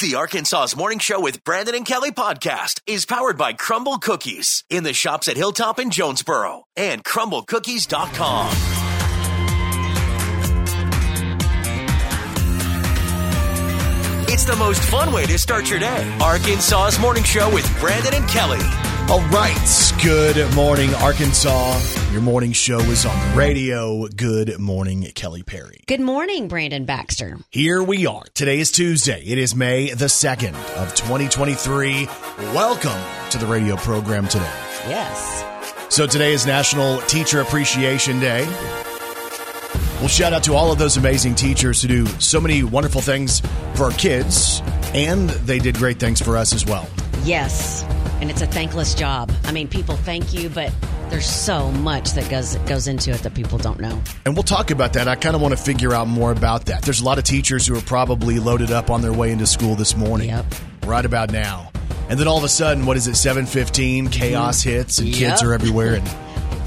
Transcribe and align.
The 0.00 0.14
Arkansas's 0.14 0.76
Morning 0.76 0.98
Show 0.98 1.20
with 1.20 1.44
Brandon 1.44 1.74
and 1.74 1.84
Kelly 1.84 2.10
podcast 2.10 2.80
is 2.86 3.04
powered 3.04 3.36
by 3.36 3.52
Crumbl 3.52 4.00
Cookies 4.00 4.64
in 4.70 4.82
the 4.82 4.94
shops 4.94 5.28
at 5.28 5.36
Hilltop 5.36 5.78
and 5.78 5.92
Jonesboro 5.92 6.64
and 6.74 7.04
crumblcookies.com. 7.04 8.48
It's 14.32 14.44
the 14.44 14.56
most 14.56 14.82
fun 14.84 15.12
way 15.12 15.26
to 15.26 15.38
start 15.38 15.68
your 15.68 15.80
day. 15.80 16.18
Arkansas's 16.18 16.98
Morning 16.98 17.24
Show 17.24 17.52
with 17.52 17.68
Brandon 17.78 18.14
and 18.14 18.26
Kelly. 18.26 18.89
All 19.10 19.20
right. 19.30 19.92
Good 20.04 20.54
morning, 20.54 20.94
Arkansas. 20.94 21.80
Your 22.12 22.20
morning 22.20 22.52
show 22.52 22.78
is 22.78 23.04
on 23.04 23.28
the 23.28 23.36
radio. 23.36 24.06
Good 24.06 24.60
morning, 24.60 25.02
Kelly 25.16 25.42
Perry. 25.42 25.82
Good 25.88 26.00
morning, 26.00 26.46
Brandon 26.46 26.84
Baxter. 26.84 27.36
Here 27.50 27.82
we 27.82 28.06
are. 28.06 28.22
Today 28.34 28.60
is 28.60 28.70
Tuesday. 28.70 29.20
It 29.24 29.36
is 29.36 29.56
May 29.56 29.92
the 29.92 30.04
2nd 30.04 30.54
of 30.76 30.94
2023. 30.94 32.06
Welcome 32.54 33.30
to 33.30 33.38
the 33.38 33.46
radio 33.46 33.74
program 33.74 34.28
today. 34.28 34.44
Yes. 34.86 35.44
So 35.88 36.06
today 36.06 36.32
is 36.32 36.46
National 36.46 37.00
Teacher 37.00 37.40
Appreciation 37.40 38.20
Day. 38.20 38.46
We'll 40.00 40.08
shout 40.08 40.32
out 40.32 40.42
to 40.44 40.54
all 40.54 40.72
of 40.72 40.78
those 40.78 40.96
amazing 40.96 41.34
teachers 41.34 41.82
who 41.82 41.88
do 41.88 42.06
so 42.18 42.40
many 42.40 42.62
wonderful 42.62 43.02
things 43.02 43.40
for 43.74 43.84
our 43.84 43.90
kids, 43.90 44.62
and 44.94 45.28
they 45.28 45.58
did 45.58 45.76
great 45.76 46.00
things 46.00 46.22
for 46.22 46.38
us 46.38 46.54
as 46.54 46.64
well. 46.64 46.88
Yes. 47.22 47.84
And 48.22 48.30
it's 48.30 48.40
a 48.40 48.46
thankless 48.46 48.94
job. 48.94 49.30
I 49.44 49.52
mean, 49.52 49.68
people 49.68 49.96
thank 49.96 50.32
you, 50.32 50.48
but 50.48 50.72
there's 51.10 51.26
so 51.26 51.70
much 51.72 52.12
that 52.12 52.30
goes 52.30 52.56
goes 52.66 52.88
into 52.88 53.10
it 53.10 53.22
that 53.24 53.34
people 53.34 53.58
don't 53.58 53.78
know. 53.78 54.00
And 54.24 54.34
we'll 54.34 54.42
talk 54.42 54.70
about 54.70 54.94
that. 54.94 55.06
I 55.06 55.16
kind 55.16 55.36
of 55.36 55.42
want 55.42 55.54
to 55.56 55.62
figure 55.62 55.92
out 55.92 56.08
more 56.08 56.32
about 56.32 56.64
that. 56.66 56.80
There's 56.80 57.00
a 57.00 57.04
lot 57.04 57.18
of 57.18 57.24
teachers 57.24 57.66
who 57.66 57.76
are 57.76 57.82
probably 57.82 58.38
loaded 58.38 58.70
up 58.70 58.88
on 58.88 59.02
their 59.02 59.12
way 59.12 59.30
into 59.32 59.46
school 59.46 59.74
this 59.74 59.94
morning. 59.94 60.30
Yep. 60.30 60.46
Right 60.86 61.04
about 61.04 61.30
now. 61.30 61.70
And 62.08 62.18
then 62.18 62.26
all 62.26 62.38
of 62.38 62.44
a 62.44 62.48
sudden, 62.48 62.86
what 62.86 62.96
is 62.96 63.06
it, 63.06 63.16
715, 63.16 64.08
chaos 64.08 64.60
mm-hmm. 64.60 64.70
hits 64.70 64.98
and 64.98 65.12
kids 65.12 65.42
are 65.42 65.52
everywhere 65.52 65.96
and 65.96 66.08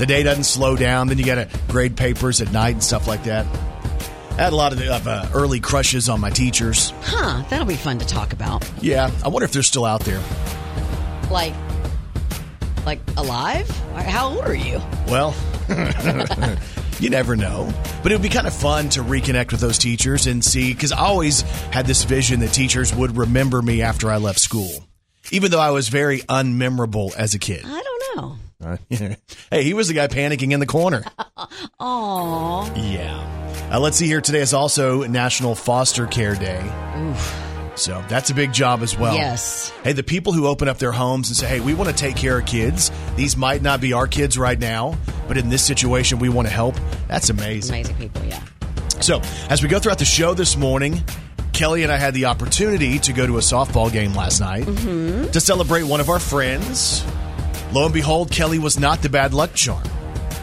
the 0.03 0.07
day 0.07 0.21
doesn't 0.21 0.43
slow 0.43 0.75
down. 0.75 1.07
Then 1.07 1.17
you 1.17 1.25
got 1.25 1.35
to 1.35 1.47
grade 1.69 1.95
papers 1.95 2.41
at 2.41 2.51
night 2.51 2.73
and 2.73 2.83
stuff 2.83 3.07
like 3.07 3.23
that. 3.23 3.45
I 4.31 4.43
had 4.43 4.51
a 4.51 4.55
lot 4.55 4.73
of, 4.73 4.81
of 4.81 5.07
uh, 5.07 5.29
early 5.33 5.61
crushes 5.61 6.09
on 6.09 6.19
my 6.19 6.29
teachers. 6.29 6.91
Huh, 7.03 7.43
that'll 7.49 7.65
be 7.65 7.75
fun 7.75 7.99
to 7.99 8.05
talk 8.05 8.33
about. 8.33 8.69
Yeah, 8.81 9.09
I 9.23 9.29
wonder 9.29 9.45
if 9.45 9.53
they're 9.53 9.63
still 9.63 9.85
out 9.85 10.01
there. 10.01 10.21
Like 11.31 11.53
like 12.85 12.99
alive? 13.15 13.69
How 13.95 14.29
old 14.29 14.39
are 14.39 14.53
you? 14.53 14.81
Well, 15.07 15.33
you 16.99 17.09
never 17.09 17.37
know. 17.37 17.71
But 18.01 18.11
it 18.11 18.15
would 18.15 18.23
be 18.23 18.27
kind 18.27 18.45
of 18.47 18.53
fun 18.53 18.89
to 18.89 19.03
reconnect 19.03 19.51
with 19.51 19.61
those 19.61 19.77
teachers 19.77 20.27
and 20.27 20.43
see, 20.43 20.73
because 20.73 20.91
I 20.91 20.99
always 20.99 21.41
had 21.71 21.85
this 21.85 22.03
vision 22.03 22.41
that 22.41 22.51
teachers 22.51 22.93
would 22.93 23.15
remember 23.15 23.61
me 23.61 23.81
after 23.81 24.11
I 24.11 24.17
left 24.17 24.39
school, 24.39 24.85
even 25.31 25.49
though 25.49 25.61
I 25.61 25.71
was 25.71 25.87
very 25.87 26.19
unmemorable 26.21 27.15
as 27.15 27.35
a 27.35 27.39
kid. 27.39 27.63
I 27.65 27.81
don't 27.81 28.17
know. 28.17 28.37
Uh, 28.63 28.77
hey, 29.51 29.63
he 29.63 29.73
was 29.73 29.87
the 29.87 29.93
guy 29.93 30.07
panicking 30.07 30.51
in 30.51 30.59
the 30.59 30.65
corner. 30.65 31.03
Aw. 31.79 32.73
Yeah. 32.75 33.69
Uh, 33.71 33.79
let's 33.79 33.97
see 33.97 34.07
here. 34.07 34.21
Today 34.21 34.41
is 34.41 34.53
also 34.53 35.05
National 35.07 35.55
Foster 35.55 36.05
Care 36.07 36.35
Day. 36.35 36.61
So 37.75 38.03
that's 38.07 38.29
a 38.29 38.35
big 38.35 38.53
job 38.53 38.81
as 38.81 38.97
well. 38.97 39.15
Yes. 39.15 39.71
Hey, 39.83 39.93
the 39.93 40.03
people 40.03 40.31
who 40.31 40.47
open 40.47 40.67
up 40.67 40.77
their 40.77 40.91
homes 40.91 41.29
and 41.29 41.35
say, 41.35 41.47
hey, 41.47 41.59
we 41.59 41.73
want 41.73 41.89
to 41.89 41.95
take 41.95 42.15
care 42.15 42.37
of 42.37 42.45
kids. 42.45 42.91
These 43.15 43.35
might 43.35 43.61
not 43.61 43.81
be 43.81 43.93
our 43.93 44.07
kids 44.07 44.37
right 44.37 44.59
now, 44.59 44.97
but 45.27 45.37
in 45.37 45.49
this 45.49 45.63
situation, 45.63 46.19
we 46.19 46.29
want 46.29 46.47
to 46.47 46.53
help. 46.53 46.75
That's 47.07 47.29
amazing. 47.29 47.73
Amazing 47.73 47.95
people, 47.97 48.23
yeah. 48.25 48.43
So, 49.01 49.21
as 49.49 49.63
we 49.63 49.69
go 49.69 49.79
throughout 49.79 49.97
the 49.97 50.05
show 50.05 50.33
this 50.33 50.55
morning, 50.55 51.03
Kelly 51.51 51.83
and 51.83 51.91
I 51.91 51.97
had 51.97 52.13
the 52.13 52.25
opportunity 52.25 52.99
to 52.99 53.13
go 53.13 53.25
to 53.25 53.37
a 53.37 53.41
softball 53.41 53.91
game 53.91 54.13
last 54.13 54.39
night 54.39 54.65
to 54.65 55.39
celebrate 55.39 55.83
one 55.83 55.99
of 55.99 56.09
our 56.09 56.19
friends. 56.19 57.03
Lo 57.73 57.85
and 57.85 57.93
behold, 57.93 58.29
Kelly 58.29 58.59
was 58.59 58.77
not 58.79 59.01
the 59.01 59.09
bad 59.09 59.33
luck 59.33 59.55
charm. 59.55 59.83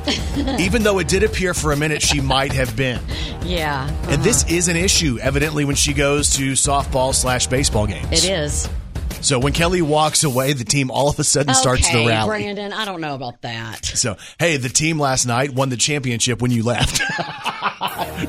Even 0.59 0.83
though 0.83 0.99
it 0.99 1.07
did 1.07 1.23
appear 1.23 1.55
for 1.55 1.71
a 1.71 1.77
minute 1.77 2.03
she 2.03 2.21
might 2.21 2.53
have 2.53 2.75
been. 2.75 3.01
Yeah. 3.45 3.89
And 4.09 4.21
this 4.23 4.43
uh-huh. 4.43 4.55
is 4.55 4.67
an 4.67 4.75
issue, 4.75 5.17
evidently, 5.21 5.65
when 5.65 5.77
she 5.77 5.93
goes 5.93 6.31
to 6.37 6.53
softball 6.53 7.15
slash 7.15 7.47
baseball 7.47 7.87
games. 7.87 8.25
It 8.25 8.29
is. 8.29 8.69
So 9.21 9.39
when 9.39 9.53
Kelly 9.53 9.81
walks 9.81 10.25
away, 10.25 10.55
the 10.55 10.65
team 10.65 10.91
all 10.91 11.09
of 11.09 11.19
a 11.21 11.25
sudden 11.25 11.55
starts 11.55 11.87
okay, 11.87 12.03
the 12.03 12.09
rally. 12.09 12.29
Brandon, 12.29 12.73
I 12.73 12.85
don't 12.85 13.01
know 13.01 13.15
about 13.15 13.43
that. 13.43 13.85
So, 13.85 14.17
hey, 14.41 14.57
the 14.57 14.69
team 14.69 14.99
last 14.99 15.27
night 15.27 15.55
won 15.55 15.69
the 15.69 15.77
championship 15.77 16.43
when 16.43 16.51
you 16.51 16.65
left. 16.65 17.01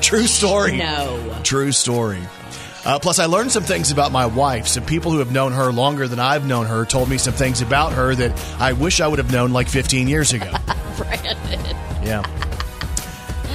True 0.02 0.28
story. 0.28 0.76
No. 0.76 1.40
True 1.42 1.72
story. 1.72 2.20
Uh, 2.84 2.98
plus, 2.98 3.18
I 3.18 3.26
learned 3.26 3.52
some 3.52 3.62
things 3.62 3.92
about 3.92 4.10
my 4.10 4.26
wife. 4.26 4.66
Some 4.66 4.84
people 4.84 5.12
who 5.12 5.18
have 5.18 5.30
known 5.30 5.52
her 5.52 5.70
longer 5.72 6.08
than 6.08 6.18
I've 6.18 6.46
known 6.46 6.66
her 6.66 6.84
told 6.84 7.08
me 7.08 7.16
some 7.16 7.32
things 7.34 7.62
about 7.62 7.92
her 7.92 8.14
that 8.14 8.60
I 8.60 8.72
wish 8.72 9.00
I 9.00 9.06
would 9.06 9.18
have 9.18 9.30
known 9.30 9.52
like 9.52 9.68
15 9.68 10.08
years 10.08 10.32
ago. 10.32 10.50
Brandon. 10.96 11.60
Yeah. 12.02 12.22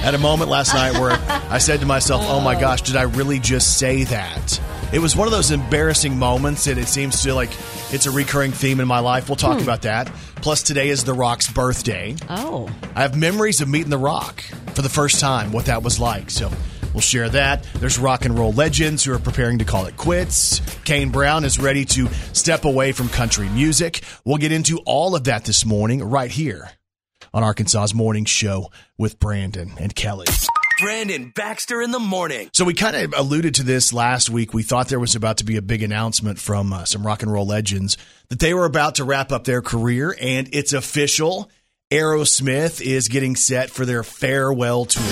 At 0.02 0.14
a 0.14 0.18
moment 0.18 0.48
last 0.48 0.72
night 0.72 0.98
where 0.98 1.12
I 1.50 1.58
said 1.58 1.80
to 1.80 1.86
myself, 1.86 2.22
oh 2.26 2.40
my 2.40 2.58
gosh, 2.58 2.82
did 2.82 2.96
I 2.96 3.02
really 3.02 3.38
just 3.38 3.78
say 3.78 4.04
that? 4.04 4.60
It 4.90 5.00
was 5.00 5.14
one 5.14 5.28
of 5.28 5.32
those 5.32 5.50
embarrassing 5.50 6.18
moments, 6.18 6.66
and 6.66 6.78
it 6.78 6.88
seems 6.88 7.22
to 7.22 7.34
like 7.34 7.50
it's 7.92 8.06
a 8.06 8.10
recurring 8.10 8.52
theme 8.52 8.80
in 8.80 8.88
my 8.88 9.00
life. 9.00 9.28
We'll 9.28 9.36
talk 9.36 9.60
about 9.60 9.82
that. 9.82 10.06
Plus, 10.36 10.62
today 10.62 10.88
is 10.88 11.04
The 11.04 11.12
Rock's 11.12 11.50
birthday. 11.52 12.16
Oh. 12.30 12.70
I 12.94 13.02
have 13.02 13.14
memories 13.14 13.60
of 13.60 13.68
meeting 13.68 13.90
The 13.90 13.98
Rock 13.98 14.40
for 14.74 14.80
the 14.80 14.88
first 14.88 15.20
time, 15.20 15.52
what 15.52 15.66
that 15.66 15.82
was 15.82 16.00
like. 16.00 16.30
So 16.30 16.50
we'll 16.92 17.00
share 17.00 17.28
that. 17.28 17.64
There's 17.74 17.98
rock 17.98 18.24
and 18.24 18.38
roll 18.38 18.52
legends 18.52 19.04
who 19.04 19.12
are 19.12 19.18
preparing 19.18 19.58
to 19.58 19.64
call 19.64 19.86
it 19.86 19.96
quits. 19.96 20.60
Kane 20.84 21.10
Brown 21.10 21.44
is 21.44 21.58
ready 21.58 21.84
to 21.86 22.08
step 22.32 22.64
away 22.64 22.92
from 22.92 23.08
country 23.08 23.48
music. 23.48 24.02
We'll 24.24 24.38
get 24.38 24.52
into 24.52 24.78
all 24.86 25.14
of 25.14 25.24
that 25.24 25.44
this 25.44 25.64
morning 25.64 26.02
right 26.02 26.30
here 26.30 26.70
on 27.34 27.42
Arkansas's 27.42 27.94
Morning 27.94 28.24
Show 28.24 28.70
with 28.96 29.18
Brandon 29.18 29.72
and 29.78 29.94
Kelly. 29.94 30.26
Brandon 30.80 31.32
Baxter 31.34 31.82
in 31.82 31.90
the 31.90 31.98
morning. 31.98 32.50
So 32.52 32.64
we 32.64 32.72
kind 32.72 32.94
of 32.94 33.12
alluded 33.16 33.56
to 33.56 33.64
this 33.64 33.92
last 33.92 34.30
week. 34.30 34.54
We 34.54 34.62
thought 34.62 34.88
there 34.88 35.00
was 35.00 35.16
about 35.16 35.38
to 35.38 35.44
be 35.44 35.56
a 35.56 35.62
big 35.62 35.82
announcement 35.82 36.38
from 36.38 36.72
uh, 36.72 36.84
some 36.84 37.04
rock 37.04 37.22
and 37.24 37.32
roll 37.32 37.46
legends 37.46 37.98
that 38.28 38.38
they 38.38 38.54
were 38.54 38.64
about 38.64 38.94
to 38.96 39.04
wrap 39.04 39.32
up 39.32 39.42
their 39.42 39.60
career, 39.60 40.14
and 40.20 40.48
it's 40.52 40.72
official. 40.72 41.50
Aerosmith 41.90 42.82
is 42.82 43.08
getting 43.08 43.34
set 43.34 43.70
for 43.70 43.86
their 43.86 44.02
farewell 44.02 44.84
tour. 44.84 45.02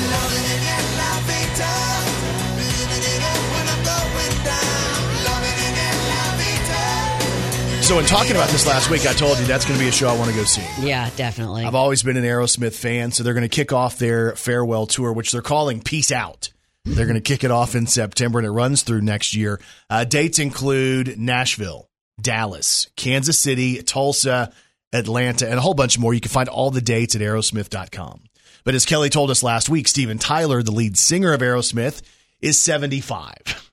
So, 7.81 7.99
in 7.99 8.05
talking 8.05 8.33
about 8.33 8.51
this 8.51 8.67
last 8.67 8.91
week, 8.91 9.07
I 9.07 9.15
told 9.15 9.39
you 9.39 9.47
that's 9.47 9.65
going 9.65 9.79
to 9.79 9.83
be 9.83 9.89
a 9.89 9.93
show 9.93 10.09
I 10.09 10.19
want 10.19 10.29
to 10.29 10.37
go 10.37 10.45
see. 10.45 10.67
Yeah, 10.81 11.09
definitely. 11.17 11.65
I've 11.65 11.75
always 11.75 12.03
been 12.03 12.19
an 12.19 12.25
Aerosmith 12.25 12.75
fan, 12.75 13.11
so 13.11 13.23
they're 13.23 13.33
going 13.33 13.43
to 13.43 13.49
kick 13.49 13.73
off 13.73 13.97
their 13.99 14.33
farewell 14.35 14.87
tour, 14.87 15.15
which 15.15 15.33
they're 15.33 15.41
calling 15.41 15.81
Peace 15.81 16.13
Out. 16.13 16.51
They're 16.85 17.07
going 17.07 17.15
to 17.15 17.23
kick 17.23 17.43
it 17.43 17.51
off 17.51 17.75
in 17.75 17.87
September 17.87 18.39
and 18.39 18.47
it 18.47 18.51
runs 18.51 18.83
through 18.83 19.01
next 19.01 19.35
year. 19.35 19.61
Uh, 19.89 20.05
dates 20.05 20.39
include 20.39 21.19
Nashville, 21.19 21.89
Dallas, 22.21 22.89
Kansas 22.97 23.39
City, 23.39 23.83
Tulsa, 23.83 24.53
Atlanta, 24.97 25.49
and 25.49 25.59
a 25.59 25.63
whole 25.63 25.75
bunch 25.75 25.99
more. 25.99 26.15
You 26.15 26.21
can 26.21 26.31
find 26.31 26.49
all 26.49 26.71
the 26.71 26.81
dates 26.81 27.15
at 27.15 27.21
aerosmith.com. 27.21 28.23
But 28.65 28.75
as 28.75 28.85
Kelly 28.85 29.11
told 29.11 29.31
us 29.31 29.43
last 29.43 29.69
week, 29.69 29.87
Steven 29.87 30.19
Tyler, 30.19 30.63
the 30.63 30.73
lead 30.73 30.99
singer 30.99 31.33
of 31.33 31.41
Aerosmith, 31.41 32.03
is 32.41 32.59
75. 32.59 33.71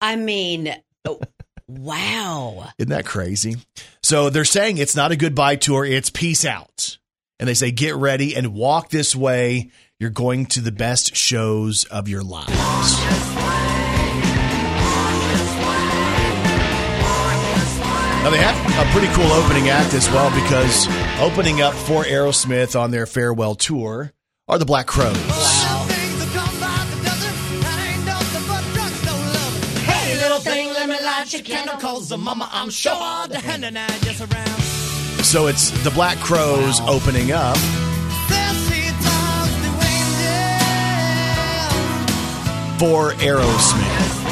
I 0.00 0.16
mean, 0.16 0.74
oh, 1.04 1.20
wow. 1.68 2.70
Isn't 2.78 2.90
that 2.90 3.04
crazy? 3.04 3.56
So 4.02 4.30
they're 4.30 4.44
saying 4.44 4.78
it's 4.78 4.96
not 4.96 5.12
a 5.12 5.16
goodbye 5.16 5.56
tour, 5.56 5.84
it's 5.84 6.10
peace 6.10 6.44
out. 6.44 6.96
And 7.38 7.48
they 7.48 7.54
say, 7.54 7.70
get 7.70 7.96
ready 7.96 8.34
and 8.34 8.54
walk 8.54 8.90
this 8.90 9.14
way. 9.14 9.70
You're 9.98 10.10
going 10.10 10.46
to 10.46 10.60
the 10.60 10.72
best 10.72 11.14
shows 11.14 11.84
of 11.84 12.08
your 12.08 12.22
lives. 12.22 12.50
Now, 18.22 18.28
they 18.28 18.36
have 18.36 18.86
a 18.86 18.90
pretty 18.92 19.08
cool 19.14 19.32
opening 19.32 19.70
act 19.70 19.94
as 19.94 20.06
well 20.10 20.28
because 20.42 20.86
opening 21.20 21.62
up 21.62 21.72
for 21.72 22.04
Aerosmith 22.04 22.78
on 22.78 22.90
their 22.90 23.06
farewell 23.06 23.54
tour 23.54 24.12
are 24.46 24.58
the 24.58 24.66
Black 24.66 24.86
Crowes. 24.86 25.16
Hey, 29.86 30.16
little 30.16 30.38
thing, 30.40 30.68
let 30.68 30.86
me 30.86 31.00
light 31.02 31.32
your 31.32 31.40
candle, 31.40 31.76
cause 31.78 32.10
the 32.10 32.18
mama, 32.18 32.46
I'm 32.52 32.68
sure 32.68 33.26
the 33.28 33.38
hand 33.38 33.64
and 33.64 33.78
I 33.78 33.88
just 34.00 34.20
around. 34.20 34.60
So 35.24 35.46
it's 35.46 35.70
the 35.82 35.90
Black 35.90 36.18
Crowes 36.18 36.78
opening 36.82 37.32
up. 37.32 37.56
There 38.28 38.54
she 38.68 38.90
talks 39.00 39.54
to 39.62 39.70
angels. 42.76 42.78
for 42.78 43.12
Aerosmith. 43.22 44.24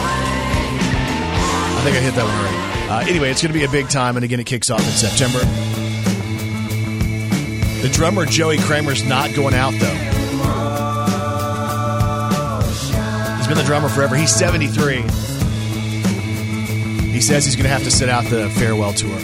I 1.74 1.80
think 1.84 1.96
I 1.96 2.00
hit 2.00 2.14
that 2.14 2.24
one 2.24 2.44
right. 2.44 2.67
Uh, 2.90 3.04
anyway, 3.08 3.30
it's 3.30 3.42
going 3.42 3.52
to 3.52 3.58
be 3.58 3.64
a 3.64 3.70
big 3.70 3.88
time, 3.90 4.16
and 4.16 4.24
again, 4.24 4.40
it 4.40 4.44
kicks 4.46 4.70
off 4.70 4.80
in 4.80 4.86
September. 4.92 5.38
The 7.82 7.88
drummer 7.92 8.24
Joey 8.26 8.58
Kramer's 8.58 9.04
not 9.04 9.34
going 9.34 9.54
out 9.54 9.72
though. 9.74 9.94
He's 13.36 13.46
been 13.46 13.56
the 13.58 13.64
drummer 13.64 13.88
forever. 13.88 14.16
He's 14.16 14.34
73. 14.34 15.02
He 17.12 17.20
says 17.20 17.44
he's 17.44 17.56
going 17.56 17.64
to 17.64 17.70
have 17.70 17.84
to 17.84 17.90
sit 17.90 18.08
out 18.08 18.24
the 18.24 18.48
farewell 18.50 18.92
tour. 18.92 19.18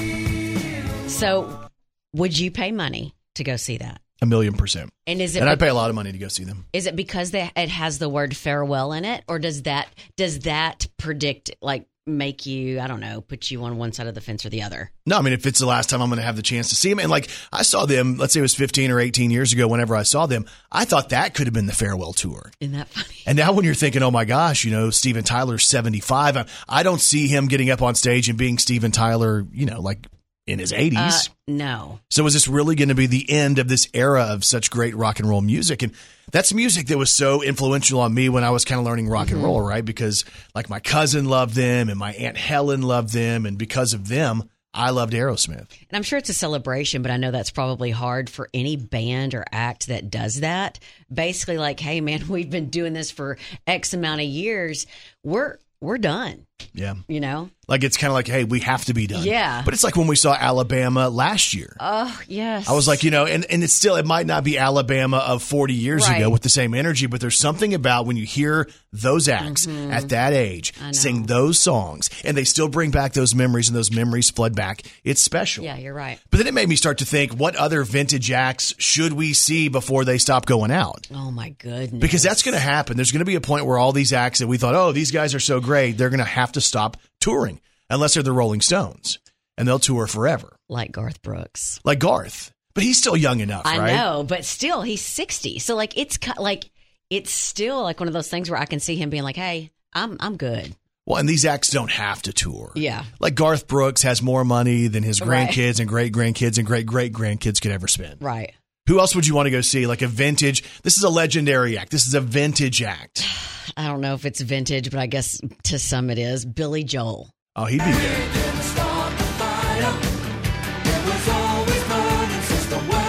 So, 1.09 1.69
would 2.13 2.39
you 2.39 2.51
pay 2.51 2.71
money 2.73 3.15
to 3.37 3.45
go 3.45 3.57
see 3.57 3.79
that? 3.79 4.01
A 4.23 4.27
million 4.27 4.55
percent. 4.55 4.91
And 5.07 5.21
is 5.21 5.37
it 5.37 5.41
And 5.41 5.51
I'd 5.51 5.59
pay 5.59 5.69
a 5.69 5.75
lot 5.75 5.91
of 5.91 5.97
money 5.97 6.13
to 6.13 6.19
go 6.19 6.29
see 6.29 6.45
them. 6.45 6.67
is 6.73 6.87
it 6.87 6.97
because 6.97 7.31
they, 7.33 7.51
it 7.57 7.69
has 7.69 7.99
the 7.99 8.09
word 8.09 8.37
farewell 8.37 8.93
in 8.93 9.05
it, 9.05 9.23
or 9.29 9.39
does 9.39 9.63
that 9.63 9.89
does 10.17 10.41
that 10.41 10.87
predict 10.97 11.51
like 11.61 11.87
make 12.07 12.45
you 12.45 12.81
I 12.81 12.87
don't 12.87 13.01
know 13.01 13.21
put 13.23 13.51
you 13.51 13.65
on 13.65 13.79
one 13.79 13.93
side 13.93 14.07
of 14.07 14.15
the 14.15 14.21
fence 14.21 14.45
or 14.45 14.51
the 14.51 14.63
other? 14.63 14.91
No, 15.07 15.19
I 15.19 15.23
mean, 15.23 15.33
if 15.33 15.47
it's 15.47 15.59
the 15.59 15.67
last 15.67 15.91
time 15.91 16.03
I'm 16.03 16.09
going 16.09 16.19
to 16.19 16.25
have 16.25 16.37
the 16.37 16.43
chance 16.43 16.69
to 16.71 16.75
see 16.75 16.91
him, 16.91 16.99
and 16.99 17.11
like 17.11 17.29
I 17.53 17.63
saw 17.63 17.87
them, 17.87 18.17
let's 18.17 18.35
say 18.35 18.41
it 18.41 18.43
was 18.43 18.55
15 18.55 18.91
or 18.91 19.01
18 19.01 19.31
years 19.31 19.53
ago, 19.53 19.69
whenever 19.69 19.97
I 19.97 20.03
saw 20.03 20.27
them, 20.27 20.47
I 20.71 20.85
thought 20.85 21.11
that 21.11 21.35
could 21.35 21.47
have 21.47 21.55
been 21.55 21.67
the 21.67 21.75
farewell 21.75 22.13
tour. 22.13 22.53
Isn't 22.61 22.77
that 22.77 22.89
funny? 22.89 23.17
And 23.27 23.39
now 23.39 23.53
when 23.53 23.65
you're 23.65 23.75
thinking, 23.75 24.03
oh 24.03 24.11
my 24.11 24.25
gosh, 24.25 24.65
you 24.65 24.71
know, 24.71 24.91
Steven 24.91 25.25
Tyler's 25.25 25.67
75, 25.67 26.37
I, 26.37 26.47
I 26.69 26.83
don't 26.83 27.01
see 27.01 27.27
him 27.27 27.49
getting 27.49 27.71
up 27.71 27.83
on 27.83 27.95
stage 27.95 28.29
and 28.29 28.39
being 28.39 28.59
Steven 28.59 28.93
Tyler, 28.93 29.47
you 29.53 29.67
know, 29.67 29.81
like 29.81 30.07
in 30.47 30.59
his 30.59 30.73
80s. 30.73 31.29
Uh, 31.29 31.33
no. 31.49 32.01
So 32.11 32.27
is 32.27 32.35
this 32.35 32.49
really 32.49 32.75
going 32.75 32.91
to 32.91 32.95
be 32.95 33.07
the 33.07 33.31
end 33.31 33.59
of 33.59 33.69
this 33.69 33.89
era 33.95 34.25
of 34.25 34.45
such 34.45 34.71
great 34.71 34.95
rock 34.95 35.21
and 35.21 35.29
roll 35.29 35.41
music? 35.41 35.83
And 35.83 35.93
that's 36.31 36.53
music 36.53 36.89
that 36.89 36.99
was 36.99 37.11
so 37.11 37.43
influential 37.43 38.01
on 38.01 38.13
me 38.13 38.29
when 38.29 38.45
I 38.45 38.51
was 38.51 38.65
kind 38.65 38.79
of 38.79 38.85
learning 38.85 39.09
rock 39.09 39.31
and 39.31 39.43
roll, 39.43 39.61
right? 39.61 39.85
Because 39.85 40.25
like 40.55 40.69
my 40.69 40.81
cousin 40.81 41.27
loved 41.27 41.55
them 41.55 41.89
and 41.89 41.99
my 41.99 42.13
aunt 42.15 42.37
Helen 42.37 42.83
loved 42.83 43.13
them, 43.13 43.47
and 43.47 43.57
because 43.57 43.95
of 43.95 44.09
them, 44.09 44.49
I 44.75 44.91
loved 44.91 45.13
Aerosmith. 45.13 45.69
And 45.71 45.93
I'm 45.93 46.03
sure 46.03 46.19
it's 46.19 46.29
a 46.29 46.35
celebration, 46.35 47.03
but 47.03 47.13
I 47.13 47.17
know 47.17 47.31
that's 47.31 47.53
probably 47.53 47.93
hard 47.93 48.29
for 48.29 48.49
any 48.53 48.77
band 48.77 49.35
or 49.35 49.45
act 49.53 49.87
that 49.87 50.11
does 50.11 50.41
that. 50.41 50.81
Basically, 51.13 51.59
like, 51.59 51.79
hey 51.79 52.01
man, 52.01 52.25
we've 52.29 52.51
been 52.51 52.71
doing 52.71 52.93
this 52.93 53.11
for 53.11 53.39
X 53.67 53.95
amount 53.95 54.21
of 54.21 54.27
years. 54.27 54.87
We're 55.23 55.59
we're 55.81 55.99
done. 55.99 56.47
Yeah. 56.73 56.95
You 57.09 57.21
know? 57.21 57.51
Like 57.67 57.83
it's 57.83 57.97
kind 57.97 58.11
of 58.11 58.15
like, 58.15 58.27
hey, 58.27 58.45
we 58.45 58.61
have 58.61 58.85
to 58.87 58.95
be 58.95 59.07
done. 59.07 59.25
Yeah. 59.25 59.63
But 59.65 59.73
it's 59.73 59.83
like 59.83 59.97
when 59.97 60.07
we 60.07 60.17
saw 60.17 60.35
Alabama 60.35 61.09
last 61.09 61.55
year. 61.55 61.75
Oh 61.81 62.21
yes. 62.29 62.69
I 62.69 62.73
was 62.73 62.87
like, 62.87 63.03
you 63.05 63.11
know, 63.11 63.25
and, 63.25 63.47
and 63.49 63.65
it's 63.65 63.73
still, 63.73 63.97
it 63.97 64.05
might 64.05 64.27
not 64.27 64.45
be 64.45 64.59
Alabama 64.59 65.17
of 65.19 65.43
40 65.43 65.73
years 65.73 66.07
Right. 66.07 66.19
ago 66.19 66.29
with 66.29 66.43
the 66.43 66.51
same 66.51 66.75
energy, 66.75 67.07
but 67.07 67.23
there's 67.23 67.39
something 67.39 67.73
about 67.73 68.05
when 68.05 68.19
you 68.19 68.27
hear 68.27 68.69
those 68.93 69.29
acts 69.31 69.67
at 69.67 70.11
that 70.11 70.33
age 70.35 70.73
Mm-hmm. 70.75 70.93
Sing 70.93 71.23
those 71.27 71.59
songs 71.59 72.11
and 72.25 72.37
they 72.37 72.45
still 72.45 72.69
bring 72.69 72.91
back 72.91 73.13
those 73.15 73.35
memories 73.35 73.69
and 73.69 73.77
those 73.77 73.91
memories 73.91 74.29
flood 74.31 74.55
back. 74.55 74.83
It's 75.03 75.23
special. 75.23 75.65
Yeah, 75.65 75.79
you're 75.79 75.95
right. 75.95 76.19
But 76.31 76.37
then 76.39 76.47
it 76.47 76.55
made 76.55 76.69
me 76.69 76.77
start 76.77 76.99
to 76.99 77.05
think, 77.07 77.33
what 77.33 77.57
other 77.57 77.83
vintage 77.85 78.31
acts 78.31 78.75
should 78.79 79.13
we 79.15 79.33
see 79.33 79.69
before 79.69 80.05
they 80.05 80.19
stop 80.19 80.45
going 80.47 80.71
out? 80.71 81.09
Oh 81.15 81.31
my 81.31 81.51
goodness. 81.51 82.01
Because 82.01 82.23
that's 82.23 82.43
going 82.43 82.55
to 82.55 82.61
happen. 82.61 82.97
There's 82.97 83.13
going 83.13 83.21
to 83.21 83.25
be 83.25 83.35
a 83.37 83.41
point 83.41 83.65
where 83.67 83.79
all 83.79 83.93
these 83.93 84.13
acts 84.13 84.41
that 84.41 84.47
we 84.49 84.59
thought, 84.59 84.75
oh, 84.75 84.93
these 84.93 85.11
guys 85.11 85.35
are 85.35 85.41
so 85.41 85.61
great, 85.61 85.93
they're 85.97 86.11
going 86.11 86.19
to 86.19 86.25
have 86.25 86.44
to 86.53 86.61
stop 86.61 86.97
touring 87.21 87.61
unless 87.91 88.15
they're 88.15 88.23
the 88.23 88.33
Rolling 88.33 88.61
Stones 88.61 89.19
and 89.59 89.67
they'll 89.69 89.79
tour 89.79 90.07
forever, 90.07 90.57
like 90.69 90.93
Garth 90.93 91.23
Brooks. 91.23 91.81
like 91.85 91.99
Garth. 91.99 92.53
But 92.75 92.83
he's 92.83 92.99
still 92.99 93.17
young 93.17 93.39
enough, 93.41 93.67
I 93.67 93.79
right? 93.79 93.95
know, 93.97 94.25
but 94.25 94.45
still, 94.45 94.83
he's 94.83 95.01
60. 95.01 95.61
So 95.61 95.77
like, 95.77 95.97
it's 95.97 96.19
like, 96.39 96.65
it's 97.09 97.31
still 97.31 97.83
like 97.83 98.01
one 98.01 98.09
of 98.09 98.15
those 98.15 98.29
things 98.29 98.51
where 98.51 98.59
I 98.59 98.65
can 98.65 98.81
see 98.81 98.97
him 98.97 99.11
being 99.11 99.23
like, 99.23 99.37
"Hey, 99.37 99.71
I'm 99.93 100.17
I'm 100.19 100.37
good." 100.37 100.75
Well, 101.07 101.19
and 101.19 101.29
these 101.29 101.45
acts 101.45 101.71
don't 101.71 101.91
have 101.91 102.23
to 102.23 102.33
tour. 102.33 102.73
Yeah. 102.75 103.05
Like 103.21 103.35
Garth 103.35 103.69
Brooks 103.69 104.03
has 104.03 104.23
more 104.23 104.43
money 104.45 104.87
than 104.89 105.03
his 105.03 105.21
Right. 105.21 105.49
grandkids 105.49 105.79
and 105.79 105.87
great 105.89 106.13
grandkids 106.15 106.57
and 106.59 106.67
great 106.67 106.87
great 106.87 107.13
grandkids 107.13 107.61
could 107.61 107.71
ever 107.73 107.87
spend. 107.87 108.23
Right. 108.23 108.55
Who 108.87 109.01
else 109.01 109.15
would 109.15 109.27
you 109.27 109.35
want 109.35 109.47
to 109.47 109.51
go 109.51 109.63
see? 109.63 109.87
Like 109.87 110.03
a 110.03 110.07
vintage. 110.07 110.63
This 110.83 110.97
is 110.99 111.03
a 111.05 111.09
legendary 111.09 111.79
act. 111.79 111.91
This 111.91 112.07
is 112.07 112.13
a 112.15 112.21
vintage 112.21 112.83
act. 112.83 113.25
I 113.77 113.87
don't 113.89 114.01
know 114.03 114.15
if 114.15 114.25
it's 114.27 114.41
vintage, 114.43 114.91
but 114.91 115.01
I 115.01 115.07
guess 115.07 115.41
to 115.65 115.79
some 115.79 116.11
it 116.11 116.19
is. 116.19 116.45
Billy 116.45 116.85
Joel. 116.85 117.31
Oh, 117.57 117.65
he'd 117.65 117.79
be 117.79 117.85
good. 117.85 117.95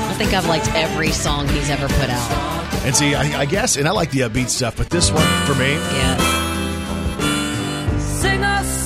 I 0.08 0.18
think 0.18 0.34
I've 0.34 0.48
liked 0.48 0.74
every 0.74 1.12
song 1.12 1.48
he's 1.50 1.70
ever 1.70 1.88
put 1.88 2.10
out. 2.10 2.74
And 2.86 2.96
see, 2.96 3.14
I, 3.16 3.42
I 3.42 3.46
guess, 3.46 3.76
and 3.76 3.86
I 3.88 3.92
like 3.92 4.12
the 4.12 4.22
upbeat 4.22 4.48
stuff, 4.50 4.78
but 4.78 4.90
this 4.90 5.12
one 5.12 5.28
for 5.46 5.56
me, 5.56 5.74
Yeah. 5.74 6.18
Sing 8.00 8.42
us 8.44 8.85